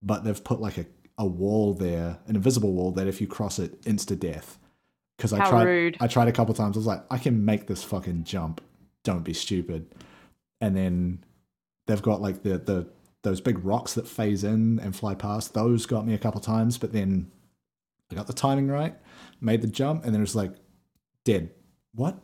but 0.03 0.23
they've 0.23 0.43
put 0.43 0.59
like 0.61 0.77
a, 0.77 0.85
a 1.17 1.25
wall 1.25 1.73
there, 1.73 2.19
an 2.27 2.35
invisible 2.35 2.73
wall 2.73 2.91
that 2.91 3.07
if 3.07 3.21
you 3.21 3.27
cross 3.27 3.59
it, 3.59 3.81
insta 3.83 4.19
death. 4.19 4.57
Because 5.17 5.31
I 5.31 5.47
tried, 5.47 5.63
rude. 5.63 5.97
I 6.01 6.07
tried 6.07 6.27
a 6.27 6.33
couple 6.33 6.53
times. 6.53 6.75
I 6.75 6.79
was 6.79 6.87
like, 6.87 7.03
I 7.09 7.17
can 7.17 7.45
make 7.45 7.67
this 7.67 7.83
fucking 7.83 8.25
jump. 8.25 8.61
Don't 9.03 9.23
be 9.23 9.33
stupid. 9.33 9.93
And 10.59 10.75
then 10.75 11.23
they've 11.87 12.01
got 12.01 12.21
like 12.21 12.43
the 12.43 12.57
the 12.57 12.87
those 13.23 13.41
big 13.41 13.63
rocks 13.63 13.93
that 13.93 14.07
phase 14.07 14.43
in 14.43 14.79
and 14.79 14.95
fly 14.95 15.15
past. 15.15 15.53
Those 15.53 15.85
got 15.85 16.05
me 16.05 16.13
a 16.13 16.17
couple 16.17 16.41
times, 16.41 16.77
but 16.77 16.91
then 16.91 17.31
I 18.11 18.15
got 18.15 18.27
the 18.27 18.33
timing 18.33 18.67
right, 18.67 18.95
made 19.41 19.61
the 19.61 19.67
jump, 19.67 20.03
and 20.03 20.13
then 20.13 20.21
it 20.21 20.23
was 20.23 20.35
like 20.35 20.53
dead. 21.23 21.49
What? 21.93 22.19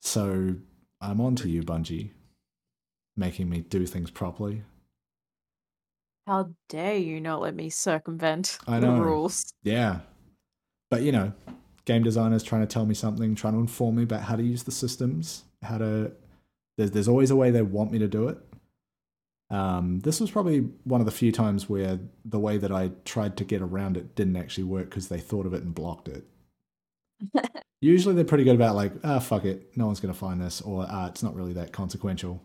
So 0.00 0.56
I'm 1.00 1.20
on 1.20 1.36
to 1.36 1.48
you, 1.48 1.62
Bungie, 1.62 2.10
making 3.16 3.48
me 3.48 3.60
do 3.60 3.86
things 3.86 4.10
properly. 4.10 4.64
How 6.26 6.50
dare 6.68 6.96
you 6.96 7.20
not 7.20 7.40
let 7.40 7.54
me 7.54 7.70
circumvent 7.70 8.58
I 8.66 8.80
the 8.80 8.86
know. 8.86 9.00
rules? 9.00 9.52
Yeah. 9.62 10.00
But 10.90 11.02
you 11.02 11.12
know, 11.12 11.32
game 11.84 12.02
designers 12.02 12.42
trying 12.42 12.62
to 12.62 12.66
tell 12.66 12.86
me 12.86 12.94
something, 12.94 13.34
trying 13.34 13.54
to 13.54 13.60
inform 13.60 13.96
me 13.96 14.02
about 14.04 14.22
how 14.22 14.36
to 14.36 14.42
use 14.42 14.62
the 14.62 14.70
systems, 14.70 15.44
how 15.62 15.78
to 15.78 16.12
there's 16.76 16.90
there's 16.92 17.08
always 17.08 17.30
a 17.30 17.36
way 17.36 17.50
they 17.50 17.62
want 17.62 17.92
me 17.92 17.98
to 17.98 18.08
do 18.08 18.28
it. 18.28 18.38
Um, 19.50 20.00
this 20.00 20.18
was 20.18 20.30
probably 20.30 20.60
one 20.84 21.00
of 21.00 21.04
the 21.04 21.12
few 21.12 21.30
times 21.30 21.68
where 21.68 21.98
the 22.24 22.38
way 22.38 22.56
that 22.56 22.72
I 22.72 22.92
tried 23.04 23.36
to 23.36 23.44
get 23.44 23.60
around 23.60 23.98
it 23.98 24.14
didn't 24.14 24.36
actually 24.36 24.64
work 24.64 24.88
because 24.88 25.08
they 25.08 25.20
thought 25.20 25.44
of 25.44 25.52
it 25.52 25.62
and 25.62 25.74
blocked 25.74 26.08
it. 26.08 26.24
Usually 27.80 28.14
they're 28.14 28.24
pretty 28.24 28.44
good 28.44 28.54
about 28.54 28.76
like, 28.76 28.92
ah, 29.04 29.18
fuck 29.18 29.44
it, 29.44 29.76
no 29.76 29.86
one's 29.86 30.00
gonna 30.00 30.14
find 30.14 30.40
this, 30.40 30.60
or 30.62 30.86
ah, 30.88 31.08
it's 31.08 31.22
not 31.22 31.34
really 31.34 31.52
that 31.54 31.72
consequential. 31.72 32.40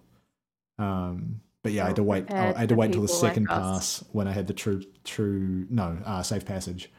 Um, 0.80 1.42
but 1.64 1.72
yeah, 1.72 1.84
I 1.84 1.88
had 1.88 1.96
to 1.98 2.04
wait. 2.04 2.32
I 2.32 2.54
had 2.54 2.70
to 2.70 2.76
wait 2.76 2.92
till 2.92 3.02
the 3.02 3.08
people 3.08 3.22
like 3.22 3.32
second 3.32 3.48
pass 3.48 4.04
when 4.12 4.28
I 4.28 4.32
had 4.32 4.48
the 4.48 4.54
true, 4.54 4.82
true 5.04 5.66
no, 5.70 5.98
uh, 6.06 6.24
safe 6.24 6.46
passage, 6.46 6.92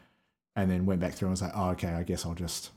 and 0.55 0.69
then 0.69 0.85
went 0.85 1.01
back 1.01 1.13
through 1.13 1.27
and 1.27 1.33
was 1.33 1.41
like, 1.41 1.53
oh, 1.55 1.69
okay, 1.71 1.89
I 1.89 2.03
guess 2.03 2.25
I'll 2.25 2.35
just, 2.35 2.71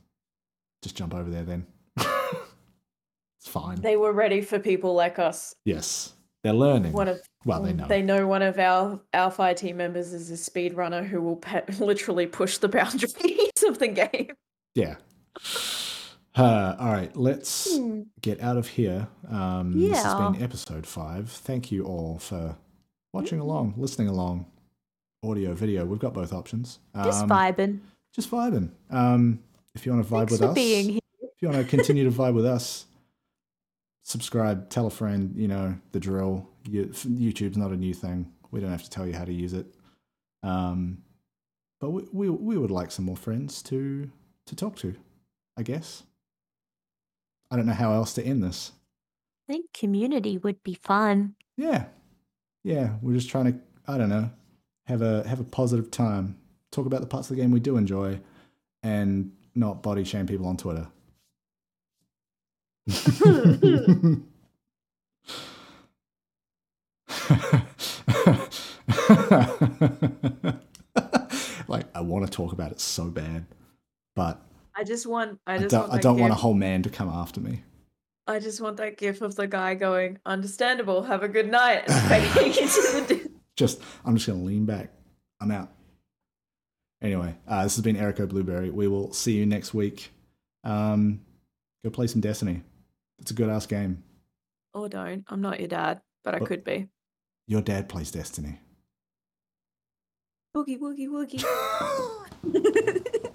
just 0.82 0.96
jump 0.96 1.14
over 1.14 1.30
there 1.30 1.44
then. 1.44 1.66
it's 1.96 3.48
fine. 3.48 3.80
They 3.80 3.96
were 3.96 4.12
ready 4.12 4.40
for 4.40 4.58
people 4.58 4.94
like 4.94 5.18
us. 5.18 5.54
yes, 5.64 6.14
they're 6.42 6.52
learning. 6.52 6.92
One 6.92 7.08
of 7.08 7.20
well, 7.44 7.62
they 7.62 7.72
know. 7.72 7.86
They 7.86 8.02
know 8.02 8.26
one 8.26 8.42
of 8.42 8.58
our 8.58 9.00
our 9.14 9.30
fire 9.30 9.54
team 9.54 9.76
members 9.76 10.12
is 10.12 10.30
a 10.30 10.36
speed 10.36 10.74
runner 10.74 11.02
who 11.02 11.20
will 11.20 11.36
pe- 11.36 11.64
literally 11.78 12.26
push 12.26 12.58
the 12.58 12.68
boundaries 12.68 13.14
of 13.66 13.78
the 13.78 13.88
game. 13.88 14.32
Yeah. 14.74 14.96
Uh, 16.34 16.74
all 16.78 16.90
right, 16.92 17.14
let's 17.16 17.76
Hmm. 17.76 18.02
get 18.20 18.40
out 18.40 18.56
of 18.56 18.66
here. 18.68 19.08
Um, 19.28 19.72
This 19.72 20.02
has 20.02 20.14
been 20.14 20.42
episode 20.42 20.86
five. 20.86 21.30
Thank 21.30 21.70
you 21.70 21.84
all 21.84 22.18
for 22.18 22.56
watching 23.12 23.38
Mm-hmm. 23.38 23.48
along, 23.48 23.74
listening 23.76 24.08
along, 24.08 24.46
audio, 25.22 25.52
video. 25.52 25.84
We've 25.84 25.98
got 25.98 26.14
both 26.14 26.32
options. 26.32 26.78
Just 27.04 27.24
Um, 27.24 27.28
vibing. 27.28 27.80
Just 28.14 28.30
vibing. 28.30 28.70
Um, 28.90 29.40
if 29.74 29.84
you 29.84 29.92
want 29.92 30.06
to 30.06 30.10
vibe 30.12 30.18
Thanks 30.28 30.32
with 30.32 30.42
us, 30.42 30.54
being 30.54 30.88
here. 30.90 31.00
if 31.20 31.42
you 31.42 31.48
want 31.48 31.62
to 31.62 31.68
continue 31.68 32.04
to 32.04 32.10
vibe 32.10 32.34
with 32.34 32.46
us, 32.46 32.86
subscribe, 34.02 34.70
tell 34.70 34.86
a 34.86 34.90
friend. 34.90 35.34
You 35.36 35.48
know 35.48 35.78
the 35.92 36.00
drill. 36.00 36.48
You, 36.68 36.86
YouTube's 36.86 37.56
not 37.58 37.72
a 37.72 37.76
new 37.76 37.92
thing. 37.94 38.32
We 38.50 38.60
don't 38.60 38.70
have 38.70 38.84
to 38.84 38.90
tell 38.90 39.06
you 39.06 39.12
how 39.14 39.24
to 39.24 39.32
use 39.32 39.52
it. 39.52 39.66
Um, 40.42 41.02
but 41.80 41.90
we, 41.90 42.02
we 42.12 42.30
we 42.30 42.56
would 42.58 42.70
like 42.70 42.90
some 42.90 43.04
more 43.04 43.16
friends 43.16 43.62
to 43.64 44.10
to 44.46 44.56
talk 44.56 44.76
to. 44.76 44.94
I 45.58 45.62
guess. 45.62 46.04
I 47.52 47.56
don't 47.56 47.66
know 47.66 47.74
how 47.74 47.92
else 47.92 48.14
to 48.14 48.24
end 48.24 48.42
this. 48.42 48.72
I 49.46 49.52
think 49.52 49.74
community 49.74 50.38
would 50.38 50.62
be 50.62 50.72
fun. 50.72 51.34
Yeah, 51.58 51.84
yeah. 52.64 52.94
We're 53.02 53.12
just 53.12 53.28
trying 53.28 53.52
to. 53.52 53.58
I 53.86 53.98
don't 53.98 54.08
know. 54.08 54.30
Have 54.86 55.02
a 55.02 55.28
have 55.28 55.38
a 55.38 55.44
positive 55.44 55.90
time. 55.90 56.38
Talk 56.70 56.86
about 56.86 57.02
the 57.02 57.06
parts 57.06 57.28
of 57.28 57.36
the 57.36 57.42
game 57.42 57.50
we 57.50 57.60
do 57.60 57.76
enjoy, 57.76 58.20
and 58.82 59.32
not 59.54 59.82
body 59.82 60.02
shame 60.04 60.26
people 60.26 60.46
on 60.46 60.56
Twitter. 60.56 60.88
like 71.68 71.84
I 71.94 72.00
want 72.00 72.24
to 72.24 72.30
talk 72.30 72.54
about 72.54 72.72
it 72.72 72.80
so 72.80 73.10
bad, 73.10 73.44
but 74.16 74.40
I 74.76 74.84
just 74.84 75.06
want. 75.06 75.38
I 75.46 75.54
I 75.54 75.58
just 75.58 75.70
don't. 75.70 75.88
want 75.88 75.92
I 75.92 75.98
don't 75.98 76.18
want 76.18 76.32
a 76.32 76.36
whole 76.36 76.54
man 76.54 76.82
to 76.82 76.90
come 76.90 77.08
after 77.08 77.40
me. 77.40 77.62
I 78.26 78.38
just 78.38 78.60
want 78.60 78.76
that 78.76 78.98
gif 78.98 79.20
of 79.20 79.34
the 79.34 79.46
guy 79.46 79.74
going, 79.74 80.18
understandable, 80.24 81.02
have 81.02 81.22
a 81.22 81.28
good 81.28 81.50
night, 81.50 81.84
and 81.88 82.08
fading 82.08 82.46
into 82.62 82.80
the. 83.08 83.30
Just, 83.56 83.82
I'm 84.04 84.16
just 84.16 84.26
going 84.26 84.38
to 84.38 84.44
lean 84.44 84.64
back. 84.64 84.90
I'm 85.40 85.50
out. 85.50 85.70
Anyway, 87.02 87.34
uh, 87.48 87.64
this 87.64 87.74
has 87.74 87.84
been 87.84 87.96
Erico 87.96 88.28
Blueberry. 88.28 88.70
We 88.70 88.86
will 88.86 89.12
see 89.12 89.32
you 89.32 89.44
next 89.44 89.74
week. 89.74 90.12
Um, 90.62 91.20
go 91.84 91.90
play 91.90 92.06
some 92.06 92.20
Destiny. 92.20 92.62
It's 93.18 93.32
a 93.32 93.34
good 93.34 93.48
ass 93.48 93.66
game. 93.66 94.04
Or 94.72 94.88
don't. 94.88 95.24
I'm 95.28 95.40
not 95.40 95.58
your 95.58 95.68
dad, 95.68 96.00
but 96.24 96.34
I 96.34 96.38
could 96.38 96.62
be. 96.62 96.88
Your 97.48 97.60
dad 97.60 97.88
plays 97.88 98.12
Destiny. 98.12 98.60
Woogie, 100.56 100.78
woogie, 100.78 101.08
woogie. 101.08 101.44